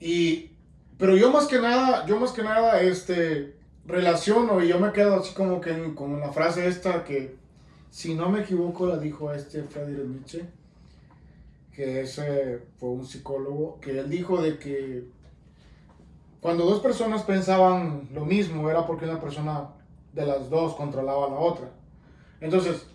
Y, 0.00 0.50
pero 0.98 1.16
yo 1.16 1.30
más 1.30 1.46
que 1.46 1.58
nada, 1.60 2.04
yo 2.06 2.18
más 2.18 2.32
que 2.32 2.42
nada, 2.42 2.80
este, 2.80 3.56
relaciono 3.86 4.62
y 4.62 4.68
yo 4.68 4.78
me 4.80 4.92
quedo 4.92 5.20
así 5.20 5.34
como 5.34 5.60
que 5.60 5.70
en- 5.70 5.94
con 5.94 6.18
la 6.20 6.32
frase 6.32 6.66
esta 6.66 7.04
que, 7.04 7.36
si 7.90 8.14
no 8.14 8.28
me 8.28 8.40
equivoco, 8.40 8.86
la 8.86 8.98
dijo 8.98 9.32
este 9.32 9.62
Friedrich 9.62 10.06
Nietzsche, 10.06 10.44
que 11.72 12.00
ese 12.00 12.62
fue 12.78 12.88
un 12.90 13.06
psicólogo, 13.06 13.78
que 13.80 13.98
él 13.98 14.08
dijo 14.10 14.40
de 14.40 14.58
que 14.58 15.06
cuando 16.40 16.64
dos 16.64 16.80
personas 16.80 17.22
pensaban 17.22 18.08
lo 18.12 18.24
mismo 18.24 18.70
era 18.70 18.86
porque 18.86 19.04
una 19.04 19.20
persona 19.20 19.68
de 20.12 20.26
las 20.26 20.48
dos 20.48 20.74
controlaba 20.74 21.26
a 21.26 21.30
la 21.30 21.36
otra. 21.36 21.68
Entonces, 22.40 22.86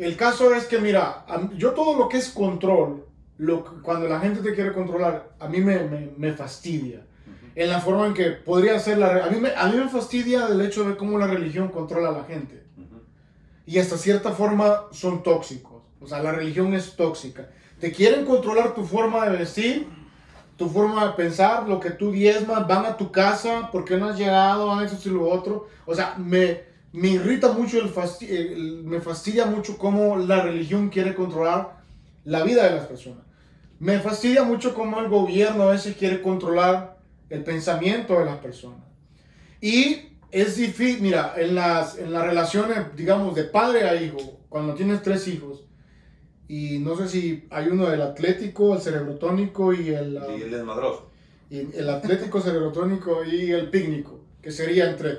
el 0.00 0.16
caso 0.16 0.54
es 0.54 0.64
que, 0.64 0.78
mira, 0.78 1.26
yo 1.56 1.72
todo 1.72 1.98
lo 1.98 2.08
que 2.08 2.16
es 2.16 2.30
control, 2.30 3.04
lo, 3.36 3.64
cuando 3.82 4.08
la 4.08 4.18
gente 4.18 4.40
te 4.40 4.54
quiere 4.54 4.72
controlar, 4.72 5.32
a 5.38 5.46
mí 5.46 5.60
me, 5.60 5.84
me, 5.84 6.10
me 6.16 6.32
fastidia. 6.32 7.06
En 7.54 7.68
la 7.68 7.80
forma 7.80 8.06
en 8.06 8.14
que 8.14 8.30
podría 8.30 8.78
ser 8.78 8.96
la... 8.96 9.26
A 9.26 9.28
mí, 9.28 9.38
me, 9.38 9.54
a 9.54 9.66
mí 9.66 9.76
me 9.76 9.90
fastidia 9.90 10.46
el 10.46 10.60
hecho 10.62 10.84
de 10.84 10.96
cómo 10.96 11.18
la 11.18 11.26
religión 11.26 11.68
controla 11.68 12.08
a 12.08 12.12
la 12.12 12.24
gente. 12.24 12.64
Y 13.66 13.78
hasta 13.78 13.98
cierta 13.98 14.32
forma 14.32 14.84
son 14.90 15.22
tóxicos. 15.22 15.82
O 16.00 16.06
sea, 16.06 16.22
la 16.22 16.32
religión 16.32 16.72
es 16.72 16.96
tóxica. 16.96 17.50
Te 17.78 17.92
quieren 17.92 18.24
controlar 18.24 18.74
tu 18.74 18.84
forma 18.84 19.28
de 19.28 19.36
vestir, 19.36 19.86
tu 20.56 20.68
forma 20.68 21.08
de 21.08 21.12
pensar, 21.12 21.68
lo 21.68 21.78
que 21.78 21.90
tú 21.90 22.10
diezmas, 22.10 22.66
van 22.66 22.86
a 22.86 22.96
tu 22.96 23.12
casa, 23.12 23.70
¿por 23.70 23.84
qué 23.84 23.98
no 23.98 24.06
has 24.06 24.18
llegado? 24.18 24.70
Han 24.70 24.86
hecho 24.86 24.96
y 25.04 25.12
lo 25.12 25.28
otro. 25.28 25.68
O 25.84 25.94
sea, 25.94 26.14
me, 26.16 26.69
me 26.92 27.08
irrita 27.08 27.52
mucho, 27.52 27.78
el 27.78 27.92
fasti- 27.92 28.28
el- 28.28 28.82
me 28.84 29.00
fastidia 29.00 29.46
mucho 29.46 29.78
cómo 29.78 30.16
la 30.16 30.42
religión 30.42 30.88
quiere 30.88 31.14
controlar 31.14 31.78
la 32.24 32.42
vida 32.42 32.64
de 32.64 32.74
las 32.76 32.86
personas. 32.86 33.24
Me 33.78 33.98
fastidia 34.00 34.42
mucho 34.44 34.74
cómo 34.74 35.00
el 35.00 35.08
gobierno 35.08 35.64
a 35.64 35.72
veces 35.72 35.96
quiere 35.96 36.20
controlar 36.20 36.98
el 37.30 37.42
pensamiento 37.44 38.18
de 38.18 38.24
las 38.26 38.38
personas. 38.38 38.80
Y 39.60 39.96
es 40.30 40.56
difícil, 40.56 41.00
mira, 41.02 41.34
en 41.36 41.54
las, 41.54 41.96
en 41.98 42.12
las 42.12 42.24
relaciones, 42.26 42.78
digamos, 42.96 43.34
de 43.34 43.44
padre 43.44 43.84
a 43.88 44.00
hijo, 44.00 44.18
cuando 44.48 44.74
tienes 44.74 45.02
tres 45.02 45.26
hijos, 45.28 45.64
y 46.48 46.80
no 46.80 46.96
sé 46.96 47.08
si 47.08 47.46
hay 47.50 47.68
uno 47.68 47.88
del 47.88 48.02
atlético, 48.02 48.74
el 48.74 48.80
cerebrotónico 48.80 49.72
y 49.72 49.90
el, 49.90 50.18
ah, 50.18 50.26
Y 50.36 50.42
el 50.42 50.50
desmadroso. 50.50 51.10
y 51.48 51.58
el 51.76 51.88
atlético 51.88 52.40
cerebrotónico 52.40 53.24
y 53.24 53.52
el 53.52 53.70
pícnico, 53.70 54.20
que 54.42 54.50
sería 54.50 54.90
entre... 54.90 55.18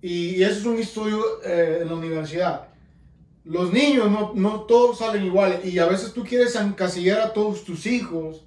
Y, 0.00 0.42
eso 0.42 0.60
es 0.60 0.66
un 0.66 0.78
estudio 0.78 1.22
eh, 1.44 1.80
en 1.82 1.88
la 1.88 1.94
universidad. 1.94 2.68
Los 3.44 3.72
niños 3.72 4.10
no, 4.10 4.32
no 4.34 4.62
todos 4.62 4.98
salen 4.98 5.24
iguales 5.24 5.64
y 5.64 5.78
a 5.78 5.86
veces 5.86 6.12
tú 6.12 6.22
quieres 6.22 6.54
encasillar 6.54 7.20
a 7.20 7.32
todos 7.32 7.64
tus 7.64 7.86
hijos, 7.86 8.44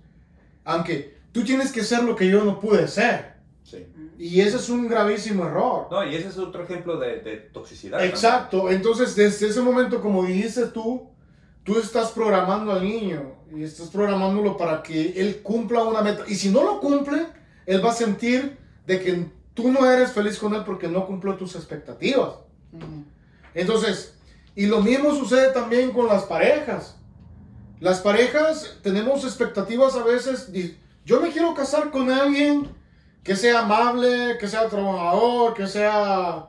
aunque 0.63 1.17
tú 1.31 1.43
tienes 1.43 1.71
que 1.71 1.83
ser 1.83 2.03
lo 2.03 2.15
que 2.15 2.29
yo 2.29 2.43
no 2.43 2.59
pude 2.59 2.87
ser. 2.87 3.33
Sí. 3.63 3.85
Y 4.17 4.41
ese 4.41 4.57
es 4.57 4.69
un 4.69 4.87
gravísimo 4.87 5.45
error. 5.45 5.87
No, 5.89 6.05
y 6.07 6.15
ese 6.15 6.27
es 6.27 6.37
otro 6.37 6.63
ejemplo 6.63 6.99
de, 6.99 7.19
de 7.21 7.37
toxicidad. 7.37 8.05
Exacto, 8.05 8.69
entonces 8.69 9.15
desde 9.15 9.47
ese 9.47 9.61
momento, 9.61 10.01
como 10.01 10.23
dijiste 10.23 10.67
tú, 10.67 11.09
tú 11.63 11.79
estás 11.79 12.11
programando 12.11 12.71
al 12.71 12.83
niño 12.83 13.33
y 13.55 13.63
estás 13.63 13.89
programándolo 13.89 14.55
para 14.57 14.81
que 14.83 15.13
él 15.19 15.41
cumpla 15.41 15.83
una 15.83 16.01
meta. 16.01 16.23
Y 16.27 16.35
si 16.35 16.49
no 16.49 16.63
lo 16.63 16.79
cumple, 16.79 17.27
él 17.65 17.83
va 17.83 17.91
a 17.91 17.95
sentir 17.95 18.57
de 18.85 18.99
que 18.99 19.25
tú 19.53 19.71
no 19.71 19.89
eres 19.89 20.11
feliz 20.11 20.37
con 20.37 20.53
él 20.53 20.63
porque 20.65 20.87
no 20.87 21.05
cumplió 21.05 21.35
tus 21.35 21.55
expectativas. 21.55 22.35
Entonces, 23.53 24.15
y 24.55 24.65
lo 24.65 24.81
mismo 24.81 25.13
sucede 25.13 25.51
también 25.51 25.91
con 25.91 26.07
las 26.07 26.23
parejas. 26.23 26.95
Las 27.79 27.99
parejas 27.99 28.79
tenemos 28.83 29.23
expectativas 29.23 29.95
a 29.95 30.03
veces. 30.03 30.51
Yo 31.05 31.19
me 31.19 31.31
quiero 31.31 31.53
casar 31.53 31.89
con 31.89 32.11
alguien 32.11 32.69
que 33.23 33.35
sea 33.35 33.61
amable, 33.61 34.37
que 34.39 34.47
sea 34.47 34.69
trabajador, 34.69 35.53
que 35.53 35.67
sea 35.67 36.47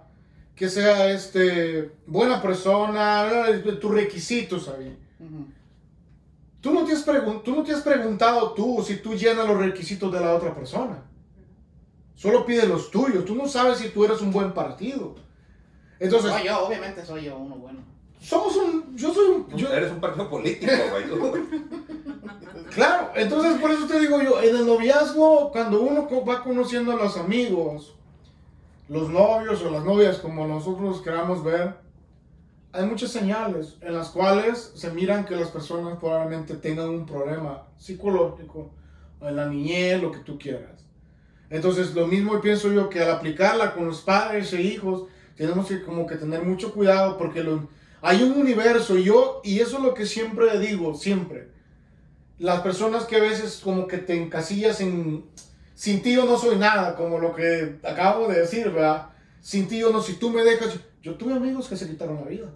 que 0.55 0.69
sea 0.69 1.11
este 1.11 1.91
buena 2.07 2.41
persona, 2.41 3.47
tus 3.81 3.91
requisitos 3.91 4.69
ahí. 4.69 4.97
Ujú. 5.19 5.47
Tú 6.61 6.73
no, 6.73 6.85
te 6.85 6.93
has 6.93 7.05
tú 7.05 7.57
no 7.57 7.65
te 7.65 7.73
has 7.73 7.83
preguntado 7.83 8.53
tú 8.53 8.85
si 8.87 8.97
tú 8.99 9.15
llenas 9.15 9.49
los 9.49 9.59
requisitos 9.59 10.13
de 10.13 10.21
la 10.21 10.35
otra 10.35 10.55
persona. 10.55 11.03
Solo 12.15 12.45
pide 12.47 12.67
los 12.67 12.91
tuyos. 12.91 13.25
Tú 13.25 13.35
no 13.35 13.49
sabes 13.49 13.79
si 13.79 13.89
tú 13.89 14.05
eres 14.05 14.21
un 14.21 14.31
buen 14.33 14.53
partido. 14.53 15.15
Entonces, 15.99 16.31
Soy 16.33 16.45
yo, 16.45 16.67
obviamente 16.67 17.05
soy 17.05 17.25
yo 17.25 17.37
uno 17.39 17.55
bueno. 17.57 17.81
somos 18.21 18.57
un. 18.57 18.97
Yo 18.97 19.13
soy 19.15 19.29
un. 19.31 19.49
yo- 19.57 19.73
Eres 19.73 19.91
un 19.93 20.01
partido 20.01 20.29
político, 20.29 20.73
güey. 20.91 21.05
claro, 22.75 23.11
entonces 23.15 23.61
por 23.61 23.71
eso 23.71 23.87
te 23.87 24.01
digo 24.01 24.21
yo, 24.23 24.41
en 24.43 24.57
el 24.57 24.67
noviazgo, 24.67 25.51
cuando 25.53 25.81
uno 25.83 26.09
va 26.25 26.43
conociendo 26.43 26.93
a 26.93 26.97
los 26.97 27.17
amigos, 27.17 27.95
los 28.89 29.09
novios 29.11 29.63
o 29.63 29.71
las 29.71 29.85
novias, 29.85 30.19
como 30.19 30.47
nosotros 30.47 31.01
queramos 31.03 31.43
ver, 31.45 31.75
hay 32.73 32.85
muchas 32.87 33.11
señales 33.11 33.77
en 33.81 33.95
las 33.95 34.09
cuales 34.11 34.73
se 34.75 34.91
miran 34.91 35.25
que 35.25 35.37
las 35.37 35.49
personas 35.49 35.99
probablemente 35.99 36.55
tengan 36.57 36.89
un 36.89 37.07
problema 37.07 37.65
psicológico, 37.79 38.71
o 39.21 39.29
en 39.29 39.37
la 39.37 39.47
niñez, 39.47 40.01
lo 40.03 40.11
que 40.11 40.19
tú 40.21 40.39
quieras. 40.39 40.82
Entonces, 41.53 41.95
lo 41.95 42.07
mismo 42.07 42.41
pienso 42.41 42.73
yo 42.73 42.89
que 42.89 43.03
al 43.03 43.11
aplicarla 43.11 43.75
con 43.75 43.87
los 43.87 44.01
padres 44.01 44.55
e 44.55 44.63
hijos, 44.63 45.05
tenemos 45.37 45.69
que 45.69 45.83
como 45.83 46.07
que 46.07 46.17
tener 46.17 46.43
mucho 46.43 46.73
cuidado 46.73 47.19
porque 47.19 47.47
hay 48.01 48.23
un 48.23 48.33
universo 48.41 48.97
y 48.97 49.05
yo, 49.05 49.43
y 49.45 49.61
eso 49.61 49.77
es 49.77 49.83
lo 49.83 49.93
que 49.93 50.07
siempre 50.07 50.59
digo, 50.59 50.95
siempre. 50.95 51.49
Las 52.39 52.63
personas 52.63 53.05
que 53.05 53.17
a 53.17 53.21
veces 53.21 53.61
como 53.63 53.87
que 53.87 53.99
te 53.99 54.15
encasillas 54.21 54.81
en, 54.81 55.27
sin 55.75 56.01
ti 56.01 56.15
yo 56.15 56.25
no 56.25 56.39
soy 56.39 56.57
nada, 56.57 56.97
como 56.97 57.19
lo 57.19 57.35
que 57.35 57.77
acabo 57.83 58.29
de 58.29 58.41
decir, 58.41 58.71
¿verdad? 58.71 59.11
Sin 59.43 59.69
ti 59.69 59.79
yo 59.79 59.93
no, 59.93 60.01
si 60.01 60.15
tú 60.15 60.31
me 60.31 60.43
dejas, 60.45 60.79
yo 61.03 61.17
tuve 61.17 61.35
amigos 61.35 61.69
que 61.69 61.77
se 61.77 61.87
quitaron 61.87 62.17
la 62.17 62.31
vida 62.31 62.49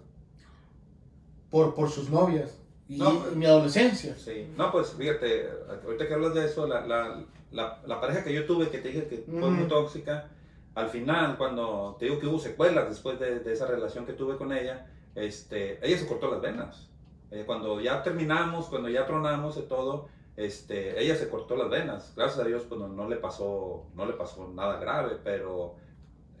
por, 1.51 1.75
por 1.75 1.91
sus 1.91 2.09
novias 2.09 2.56
y 2.89 2.97
No. 2.97 3.27
en 3.27 3.39
mi 3.39 3.45
adolescencia. 3.45 4.15
Sí. 4.15 4.47
No, 4.57 4.71
pues 4.71 4.91
fíjate, 4.93 5.49
ahorita 5.85 6.07
que 6.07 6.13
hablas 6.13 6.33
de 6.33 6.45
eso, 6.45 6.67
la, 6.67 6.85
la, 6.85 7.23
la, 7.51 7.81
la 7.85 8.01
pareja 8.01 8.23
que 8.23 8.33
yo 8.33 8.45
tuve, 8.45 8.69
que 8.69 8.77
te 8.79 8.89
dije 8.89 9.07
que 9.07 9.17
fue 9.29 9.49
muy 9.49 9.67
tóxica, 9.67 10.29
al 10.75 10.89
final, 10.89 11.37
cuando 11.37 11.95
te 11.99 12.05
digo 12.05 12.19
que 12.19 12.27
hubo 12.27 12.39
secuelas 12.39 12.87
después 12.89 13.19
de, 13.19 13.39
de 13.39 13.53
esa 13.53 13.65
relación 13.65 14.05
que 14.05 14.13
tuve 14.13 14.37
con 14.37 14.53
ella, 14.53 14.87
este, 15.15 15.79
ella 15.85 15.97
se 15.97 16.07
cortó 16.07 16.29
las 16.31 16.41
venas. 16.41 16.87
Eh, 17.31 17.43
cuando 17.45 17.81
ya 17.81 18.03
terminamos, 18.03 18.67
cuando 18.67 18.87
ya 18.87 19.05
tronamos 19.05 19.57
y 19.57 19.63
todo, 19.63 20.07
este, 20.37 21.01
ella 21.01 21.15
se 21.15 21.29
cortó 21.29 21.55
las 21.57 21.69
venas. 21.69 22.13
Gracias 22.15 22.39
a 22.39 22.47
Dios, 22.47 22.63
pues 22.69 22.79
no, 22.79 22.87
no 22.87 23.09
le 23.09 23.15
pasó, 23.15 23.85
no 23.95 24.05
le 24.05 24.13
pasó 24.13 24.47
nada 24.53 24.79
grave, 24.79 25.17
pero 25.23 25.75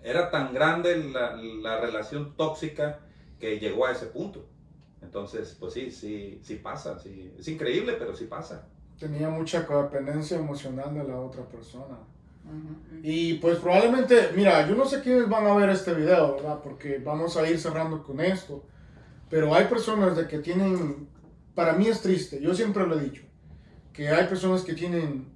era 0.03 0.29
tan 0.29 0.53
grande 0.53 1.03
la, 1.11 1.35
la 1.35 1.81
relación 1.81 2.35
tóxica 2.37 2.99
que 3.39 3.59
llegó 3.59 3.87
a 3.87 3.91
ese 3.91 4.05
punto. 4.05 4.45
Entonces, 5.07 5.55
pues 5.57 5.73
sí, 5.73 5.89
sí, 5.89 6.37
sí 6.43 6.55
pasa, 6.55 6.99
sí. 6.99 7.33
Es 7.39 7.47
increíble, 7.47 7.93
pero 7.97 8.13
sí 8.13 8.25
pasa. 8.25 8.67
Tenía 8.99 9.29
mucha 9.29 9.65
codependencia 9.65 10.37
emocional 10.37 10.93
de 10.93 11.03
la 11.05 11.17
otra 11.17 11.45
persona. 11.45 11.97
Y 13.03 13.35
pues 13.35 13.57
probablemente, 13.59 14.31
mira, 14.35 14.67
yo 14.67 14.75
no 14.75 14.85
sé 14.85 15.01
quiénes 15.01 15.29
van 15.29 15.47
a 15.47 15.55
ver 15.55 15.69
este 15.69 15.93
video, 15.93 16.35
¿verdad? 16.35 16.59
Porque 16.61 16.99
vamos 16.99 17.37
a 17.37 17.49
ir 17.49 17.57
cerrando 17.57 18.03
con 18.03 18.19
esto. 18.19 18.63
Pero 19.29 19.53
hay 19.55 19.65
personas 19.65 20.17
de 20.17 20.27
que 20.27 20.39
tienen, 20.39 21.07
para 21.55 21.73
mí 21.73 21.87
es 21.87 22.01
triste, 22.01 22.41
yo 22.41 22.53
siempre 22.53 22.85
lo 22.85 22.99
he 22.99 23.03
dicho, 23.03 23.23
que 23.93 24.09
hay 24.09 24.27
personas 24.27 24.63
que 24.63 24.73
tienen 24.73 25.27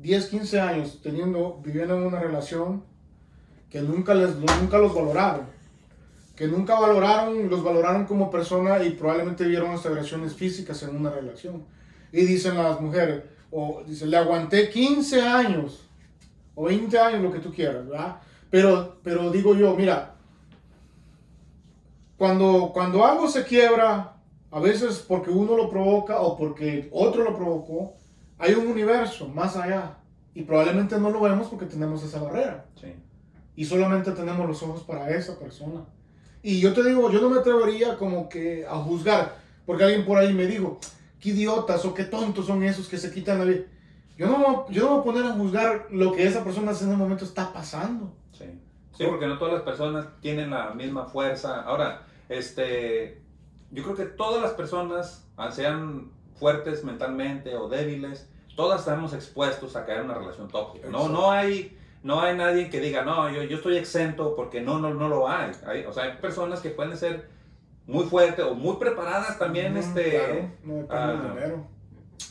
10, 0.00 0.26
15 0.26 0.60
años 0.60 1.00
teniendo, 1.02 1.60
viviendo 1.62 1.96
en 1.96 2.04
una 2.04 2.18
relación 2.18 2.82
que 3.68 3.80
nunca, 3.82 4.14
les, 4.14 4.36
nunca 4.36 4.78
los 4.78 4.94
valoraron. 4.94 5.46
Que 6.42 6.48
nunca 6.48 6.74
valoraron, 6.74 7.48
los 7.48 7.62
valoraron 7.62 8.04
como 8.04 8.28
persona 8.28 8.82
y 8.82 8.90
probablemente 8.90 9.44
vieron 9.44 9.70
hasta 9.70 9.90
agresiones 9.90 10.34
físicas 10.34 10.82
en 10.82 10.96
una 10.96 11.08
relación. 11.08 11.64
Y 12.10 12.22
dicen 12.22 12.56
las 12.56 12.80
mujeres, 12.80 13.22
o 13.52 13.84
dicen, 13.86 14.10
le 14.10 14.16
aguanté 14.16 14.68
15 14.68 15.22
años 15.22 15.88
o 16.56 16.64
20 16.64 16.98
años, 16.98 17.22
lo 17.22 17.32
que 17.32 17.38
tú 17.38 17.52
quieras, 17.54 17.86
¿verdad? 17.86 18.16
Pero, 18.50 18.96
pero 19.04 19.30
digo 19.30 19.54
yo, 19.54 19.76
mira, 19.76 20.16
cuando, 22.18 22.72
cuando 22.74 23.06
algo 23.06 23.28
se 23.28 23.44
quiebra, 23.44 24.16
a 24.50 24.58
veces 24.58 24.98
porque 25.06 25.30
uno 25.30 25.56
lo 25.56 25.70
provoca 25.70 26.22
o 26.22 26.36
porque 26.36 26.88
otro 26.90 27.22
lo 27.22 27.36
provocó, 27.36 27.94
hay 28.38 28.54
un 28.54 28.66
universo 28.66 29.28
más 29.28 29.54
allá. 29.56 29.96
Y 30.34 30.42
probablemente 30.42 30.98
no 30.98 31.10
lo 31.10 31.20
vemos 31.20 31.46
porque 31.46 31.66
tenemos 31.66 32.02
esa 32.02 32.20
barrera. 32.20 32.66
Sí. 32.80 32.92
Y 33.54 33.64
solamente 33.64 34.10
tenemos 34.10 34.44
los 34.48 34.60
ojos 34.64 34.82
para 34.82 35.08
esa 35.10 35.38
persona. 35.38 35.84
Y 36.42 36.60
yo 36.60 36.72
te 36.72 36.82
digo, 36.82 37.10
yo 37.10 37.20
no 37.20 37.30
me 37.30 37.38
atrevería 37.38 37.96
como 37.96 38.28
que 38.28 38.66
a 38.66 38.76
juzgar, 38.76 39.36
porque 39.64 39.84
alguien 39.84 40.04
por 40.04 40.18
ahí 40.18 40.34
me 40.34 40.46
dijo, 40.46 40.78
qué 41.20 41.30
idiotas 41.30 41.84
o 41.84 41.94
qué 41.94 42.04
tontos 42.04 42.46
son 42.46 42.62
esos 42.62 42.88
que 42.88 42.98
se 42.98 43.12
quitan 43.12 43.38
la 43.38 43.44
vida. 43.44 43.64
Yo 44.18 44.26
no, 44.26 44.68
yo 44.70 44.82
no 44.82 44.88
me 44.88 44.94
voy 44.94 45.00
a 45.00 45.04
poner 45.04 45.24
a 45.24 45.34
juzgar 45.34 45.86
lo 45.90 46.12
que 46.12 46.26
esa 46.26 46.44
persona 46.44 46.70
en 46.70 46.76
ese 46.76 46.86
momento 46.86 47.24
está 47.24 47.52
pasando. 47.52 48.12
Sí. 48.32 48.44
Sí, 48.96 49.04
porque 49.08 49.26
no 49.26 49.38
todas 49.38 49.54
las 49.54 49.62
personas 49.62 50.06
tienen 50.20 50.50
la 50.50 50.74
misma 50.74 51.06
fuerza. 51.06 51.62
Ahora, 51.62 52.02
este, 52.28 53.22
yo 53.70 53.82
creo 53.84 53.96
que 53.96 54.04
todas 54.04 54.42
las 54.42 54.52
personas, 54.52 55.26
ah, 55.36 55.50
sean 55.50 56.10
fuertes 56.34 56.84
mentalmente 56.84 57.56
o 57.56 57.68
débiles, 57.68 58.28
todas 58.54 58.80
estamos 58.80 59.14
expuestos 59.14 59.76
a 59.76 59.86
caer 59.86 60.00
en 60.00 60.06
una 60.06 60.14
relación 60.14 60.48
tóxica. 60.48 60.88
No, 60.88 61.08
no 61.08 61.30
hay, 61.30 61.76
no 62.02 62.20
hay 62.20 62.36
nadie 62.36 62.68
que 62.70 62.80
diga, 62.80 63.02
no, 63.04 63.30
yo, 63.30 63.42
yo 63.44 63.56
estoy 63.58 63.76
exento 63.76 64.34
porque 64.34 64.60
no, 64.60 64.78
no, 64.78 64.92
no 64.94 65.08
lo 65.08 65.28
hay. 65.28 65.52
Hay- 65.66 65.84
O 65.84 65.92
sea, 65.92 66.04
hay 66.04 66.16
personas 66.18 66.60
que 66.60 66.70
pueden 66.70 66.96
ser 66.96 67.28
muy 67.86 68.04
fuertes 68.04 68.44
o 68.44 68.54
muy 68.54 68.76
preparadas 68.76 69.38
también, 69.38 69.76
Ujú, 69.76 69.80
este, 69.86 70.10
claro, 70.10 70.34
no 70.64 70.74
depende 70.74 70.88
ah, 70.94 71.32
dinero. 71.34 71.66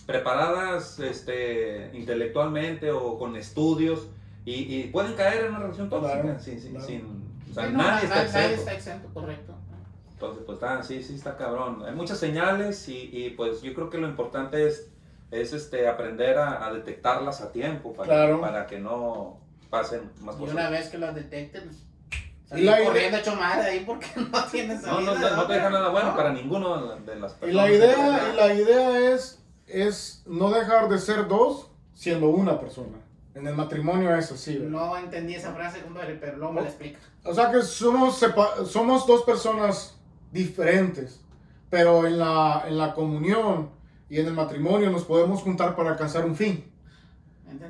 preparadas 0.06 1.00
este, 1.00 1.90
intelectualmente 1.94 2.92
o 2.92 3.18
con 3.18 3.36
estudios 3.36 4.08
y, 4.46 4.54
y 4.80 4.84
pueden 4.88 5.14
caer 5.14 5.46
en 5.46 5.50
una 5.52 5.60
relación 5.60 5.90
tóxica 5.90 6.22
Claro, 6.22 6.40
sin, 6.40 6.60
sin, 6.60 6.72
claro. 6.72 6.86
sin- 6.88 7.32
o 7.50 7.54
sea, 7.54 7.66
Sí, 7.68 7.72
no, 7.74 7.78
nadie 7.80 8.08
na- 8.08 8.24
está 8.24 8.40
nadie 8.42 8.56
está 8.56 8.74
exento, 8.74 9.08
correcto. 9.14 9.54
Entonces, 10.14 10.44
pues 10.46 10.56
está, 10.56 10.84
sí, 10.84 11.04
sí 11.04 11.16
está 11.16 11.36
cabrón. 11.36 11.84
Hay 11.86 11.94
muchas 11.96 12.18
señales 12.20 12.88
y, 12.88 13.10
y, 13.12 13.32
pues 13.32 13.62
yo 13.62 13.74
creo 13.74 13.90
que 13.90 13.98
lo 13.98 14.08
importante 14.08 14.68
es, 14.68 14.92
es 15.32 15.52
este, 15.54 15.88
aprender 15.88 16.38
a, 16.38 16.66
a 16.66 16.72
detectarlas 16.74 17.42
a 17.42 17.52
tiempo 17.52 17.92
para, 17.94 18.08
Claro. 18.08 18.40
para 18.42 18.68
que 18.68 18.80
no 18.80 19.40
pasen 19.72 20.12
más 20.20 20.36
Y 20.38 20.44
una 20.44 20.52
cosas. 20.54 20.72
vez 20.72 20.90
que 20.90 20.98
las 21.00 21.16
detecten, 21.16 21.72
Y 21.72 22.48
salir 22.48 22.66
la 22.66 22.78
idea- 22.78 22.86
corriendo 22.88 23.18
hecho 23.18 23.36
madre 23.36 23.70
ahí 23.72 23.84
porque 23.86 24.08
no 24.32 24.44
tienes 24.46 24.84
No, 24.84 25.02
no, 25.02 25.16
no, 25.16 25.36
no 25.36 25.48
te 25.48 25.54
deja 25.54 25.70
nada 25.72 25.90
bueno 25.90 26.10
No. 26.10 26.16
para 26.16 26.32
ninguno 26.34 26.96
de 27.00 27.16
las 27.16 27.32
Y 27.34 27.36
personas. 27.40 27.54
la 27.56 27.66
que 27.68 27.76
idea, 27.76 28.30
y 28.32 28.36
la 28.36 28.54
idea 28.54 29.14
es, 29.14 29.42
es 29.66 30.22
no 30.28 30.52
dejar 30.52 30.88
de 30.90 31.00
ser 31.00 31.28
dos 31.28 31.72
siendo 31.96 32.28
una 32.30 32.60
persona. 32.60 32.98
En 33.34 33.48
el 33.48 33.56
matrimonio 33.56 34.14
es 34.16 34.30
así. 34.32 34.58
¿verdad? 34.58 34.70
No 34.72 34.98
entendí 34.98 35.36
esa 35.36 35.54
frase, 35.54 35.82
compadre, 35.82 36.16
pero 36.16 36.36
luego 36.38 36.52
me 36.54 36.62
la 36.62 36.68
explica. 36.68 37.00
O 37.24 37.34
sea 37.34 37.50
que 37.50 37.62
somos, 37.62 38.22
sepa- 38.22 38.66
somos 38.66 39.08
dos 39.08 39.24
personas 39.24 39.98
diferentes, 40.34 41.22
pero 41.70 42.06
en 42.06 42.18
la, 42.20 42.66
en 42.68 42.78
la 42.78 42.94
comunión 42.94 43.70
y 44.10 44.20
en 44.20 44.28
el 44.28 44.34
matrimonio 44.34 44.90
nos 44.90 45.06
podemos 45.06 45.42
juntar 45.42 45.76
para 45.78 45.92
alcanzar 45.92 46.26
un 46.26 46.36
fin. 46.36 46.70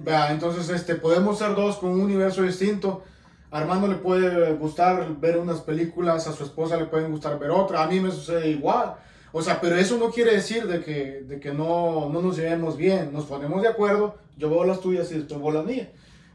Vea, 0.03 0.31
entonces 0.31 0.69
este, 0.69 0.95
podemos 0.95 1.37
ser 1.37 1.55
dos 1.55 1.77
con 1.77 1.91
un 1.91 2.01
universo 2.01 2.43
distinto. 2.43 3.03
A 3.51 3.59
Armando 3.59 3.87
le 3.87 3.95
puede 3.95 4.53
gustar 4.53 5.19
ver 5.19 5.37
unas 5.37 5.59
películas, 5.61 6.27
a 6.27 6.33
su 6.33 6.43
esposa 6.43 6.77
le 6.77 6.85
pueden 6.85 7.11
gustar 7.11 7.37
ver 7.37 7.51
otra, 7.51 7.83
a 7.83 7.87
mí 7.87 7.99
me 7.99 8.09
sucede 8.09 8.49
igual. 8.49 8.95
O 9.33 9.41
sea, 9.41 9.59
pero 9.61 9.75
eso 9.75 9.97
no 9.97 10.09
quiere 10.09 10.33
decir 10.33 10.67
de 10.67 10.81
que, 10.81 11.23
de 11.27 11.39
que 11.39 11.53
no, 11.53 12.09
no 12.09 12.21
nos 12.21 12.37
llevemos 12.37 12.77
bien, 12.77 13.11
nos 13.13 13.25
ponemos 13.25 13.61
de 13.61 13.67
acuerdo, 13.67 14.15
yo 14.37 14.49
veo 14.49 14.63
las 14.63 14.79
tuyas 14.79 15.11
y 15.11 15.15
después 15.15 15.41
veo 15.41 15.51
las 15.51 15.65
mías. 15.65 15.87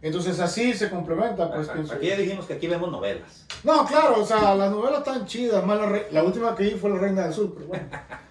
Entonces 0.02 0.38
así 0.40 0.74
se 0.74 0.90
complementa, 0.90 1.52
pues 1.52 1.68
Ajá. 1.68 1.80
Aquí 1.94 2.06
ya 2.06 2.16
dijimos 2.16 2.46
que 2.46 2.54
aquí 2.54 2.66
vemos 2.66 2.90
novelas. 2.90 3.46
No, 3.64 3.84
claro, 3.86 4.20
o 4.20 4.26
sea, 4.26 4.54
las 4.54 4.70
novelas 4.70 4.98
están 4.98 5.26
chidas, 5.26 5.64
más 5.64 5.78
la, 5.78 6.02
la 6.10 6.22
última 6.22 6.54
que 6.54 6.64
vi 6.64 6.70
fue 6.70 6.90
La 6.90 6.98
Reina 6.98 7.24
del 7.24 7.32
Sur, 7.32 7.54
pero 7.54 7.66
bueno. 7.66 7.86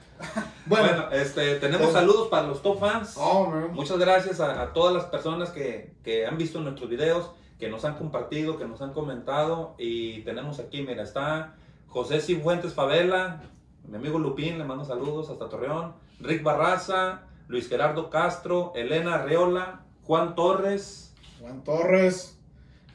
Bueno, 0.66 0.88
Bueno, 0.88 1.11
este, 1.11 1.55
tenemos 1.59 1.89
Eh. 1.89 1.93
saludos 1.93 2.28
para 2.30 2.47
los 2.47 2.61
top 2.61 2.80
fans. 2.80 3.16
oh. 3.18 3.47
Muchas 3.72 3.97
gracias 3.99 4.39
a, 4.39 4.61
a 4.61 4.74
todas 4.74 4.93
las 4.93 5.05
personas 5.05 5.49
que, 5.51 5.93
que 6.03 6.26
han 6.26 6.38
visto 6.38 6.59
nuestros 6.59 6.89
videos, 6.89 7.32
que 7.59 7.70
nos 7.70 7.86
han 7.86 7.95
compartido, 7.97 8.57
que 8.57 8.66
nos 8.66 8.82
han 8.82 8.93
comentado. 8.93 9.76
Y 9.78 10.22
tenemos 10.22 10.59
aquí, 10.59 10.82
mira, 10.82 11.03
está 11.03 11.55
José 11.88 12.20
Cifuentes 12.20 12.74
Favela, 12.74 13.41
mi 13.88 13.95
amigo 13.97 14.18
Lupín, 14.20 14.57
le 14.57 14.63
mando 14.63 14.84
saludos 14.84 15.30
hasta 15.30 15.47
Torreón. 15.49 15.93
Rick 16.20 16.43
Barraza, 16.43 17.22
Luis 17.47 17.70
Gerardo 17.70 18.09
Castro, 18.09 18.74
Elena 18.76 19.16
Arreola, 19.16 19.84
Juan 20.03 20.34
Torres, 20.36 21.13
Juan 21.39 21.63
Torres, 21.63 22.39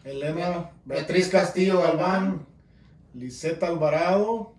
Elena, 0.05 0.71
Beatriz 0.85 1.29
Castillo 1.29 1.81
Galván, 1.83 2.47
Liseta 3.15 3.69
Alvarado, 3.69 4.55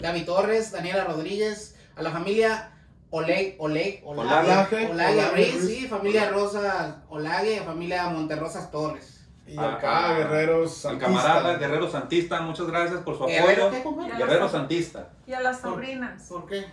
Gaby 0.00 0.24
Torres, 0.24 0.72
Daniela 0.72 1.04
Rodríguez, 1.04 1.73
a 1.96 2.02
la 2.02 2.10
familia 2.10 2.70
Oleg, 3.10 3.56
Oleg, 3.58 4.02
Olague, 4.04 4.90
Olague, 4.90 5.52
sí, 5.60 5.86
familia 5.86 6.30
Rosa 6.30 7.02
Olague, 7.08 7.62
familia 7.64 8.08
Monterrosas 8.08 8.70
Torres. 8.70 9.26
y 9.46 9.56
Ah, 9.56 9.74
acá 9.74 10.08
ah, 10.08 10.14
Guerreros 10.18 10.72
el 10.72 10.76
Santista. 10.76 11.06
camarada 11.06 11.56
Guerrero 11.58 11.90
Santista, 11.90 12.40
muchas 12.40 12.66
gracias 12.66 13.00
por 13.02 13.16
su 13.16 13.24
¿Guerrero 13.26 13.68
apoyo. 13.68 14.08
qué? 14.08 14.16
Guerrero 14.16 14.48
Santista. 14.48 15.10
Y 15.26 15.32
a 15.32 15.40
las 15.40 15.60
sobrinas. 15.60 16.22
¿Por 16.28 16.46
qué? 16.46 16.64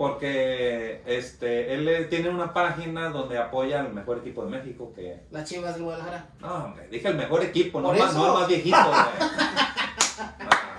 porque 0.00 1.02
este, 1.04 1.74
él 1.74 2.06
tiene 2.08 2.30
una 2.30 2.54
página 2.54 3.10
donde 3.10 3.36
apoya 3.36 3.80
al 3.80 3.92
mejor 3.92 4.16
equipo 4.16 4.42
de 4.46 4.50
México 4.50 4.90
que... 4.96 5.20
Las 5.30 5.46
chivas 5.46 5.74
del 5.74 5.82
Guadalajara. 5.82 6.24
No, 6.40 6.54
hombre, 6.54 6.88
dije 6.88 7.08
el 7.08 7.16
mejor 7.16 7.44
equipo, 7.44 7.82
no, 7.82 7.92
más, 7.92 8.14
no 8.14 8.28
el 8.28 8.32
más 8.32 8.48
viejito. 8.48 8.78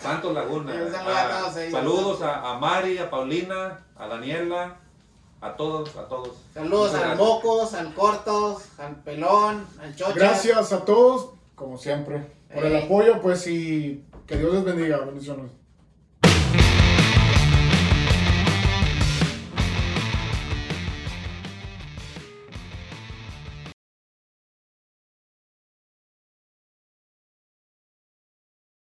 A 0.02 0.04
Santos 0.04 0.34
Laguna. 0.34 0.72
Sí, 0.74 0.80
un 0.80 0.92
saludo 0.92 1.14
Ah, 1.16 1.22
a 1.26 1.40
todos 1.42 1.58
ellos. 1.58 1.72
saludos 1.72 2.22
a, 2.24 2.52
a 2.52 2.60
Mari, 2.60 2.98
a 2.98 3.10
Paulina, 3.10 3.86
a 3.96 4.08
Daniela, 4.08 4.76
a 5.42 5.56
todos, 5.56 5.96
a 5.96 6.08
todos. 6.08 6.30
Saludos 6.54 6.92
Muchas 6.92 6.94
al 6.96 7.18
gracias. 7.18 7.18
Mocos, 7.28 7.74
al 7.76 7.94
Cortos, 7.94 8.64
al 8.80 8.96
Pelón, 9.04 9.66
al 9.82 9.96
Chocha. 9.96 10.14
Gracias 10.16 10.74
a 10.74 10.84
todos, 10.86 11.30
como 11.56 11.78
siempre, 11.78 12.26
por 12.54 12.66
el 12.66 12.76
apoyo, 12.78 13.22
pues 13.22 13.46
y 13.48 14.04
que 14.28 14.38
Dios 14.38 14.54
les 14.54 14.64
bendiga. 14.64 14.98
Bendiciones. 14.98 15.52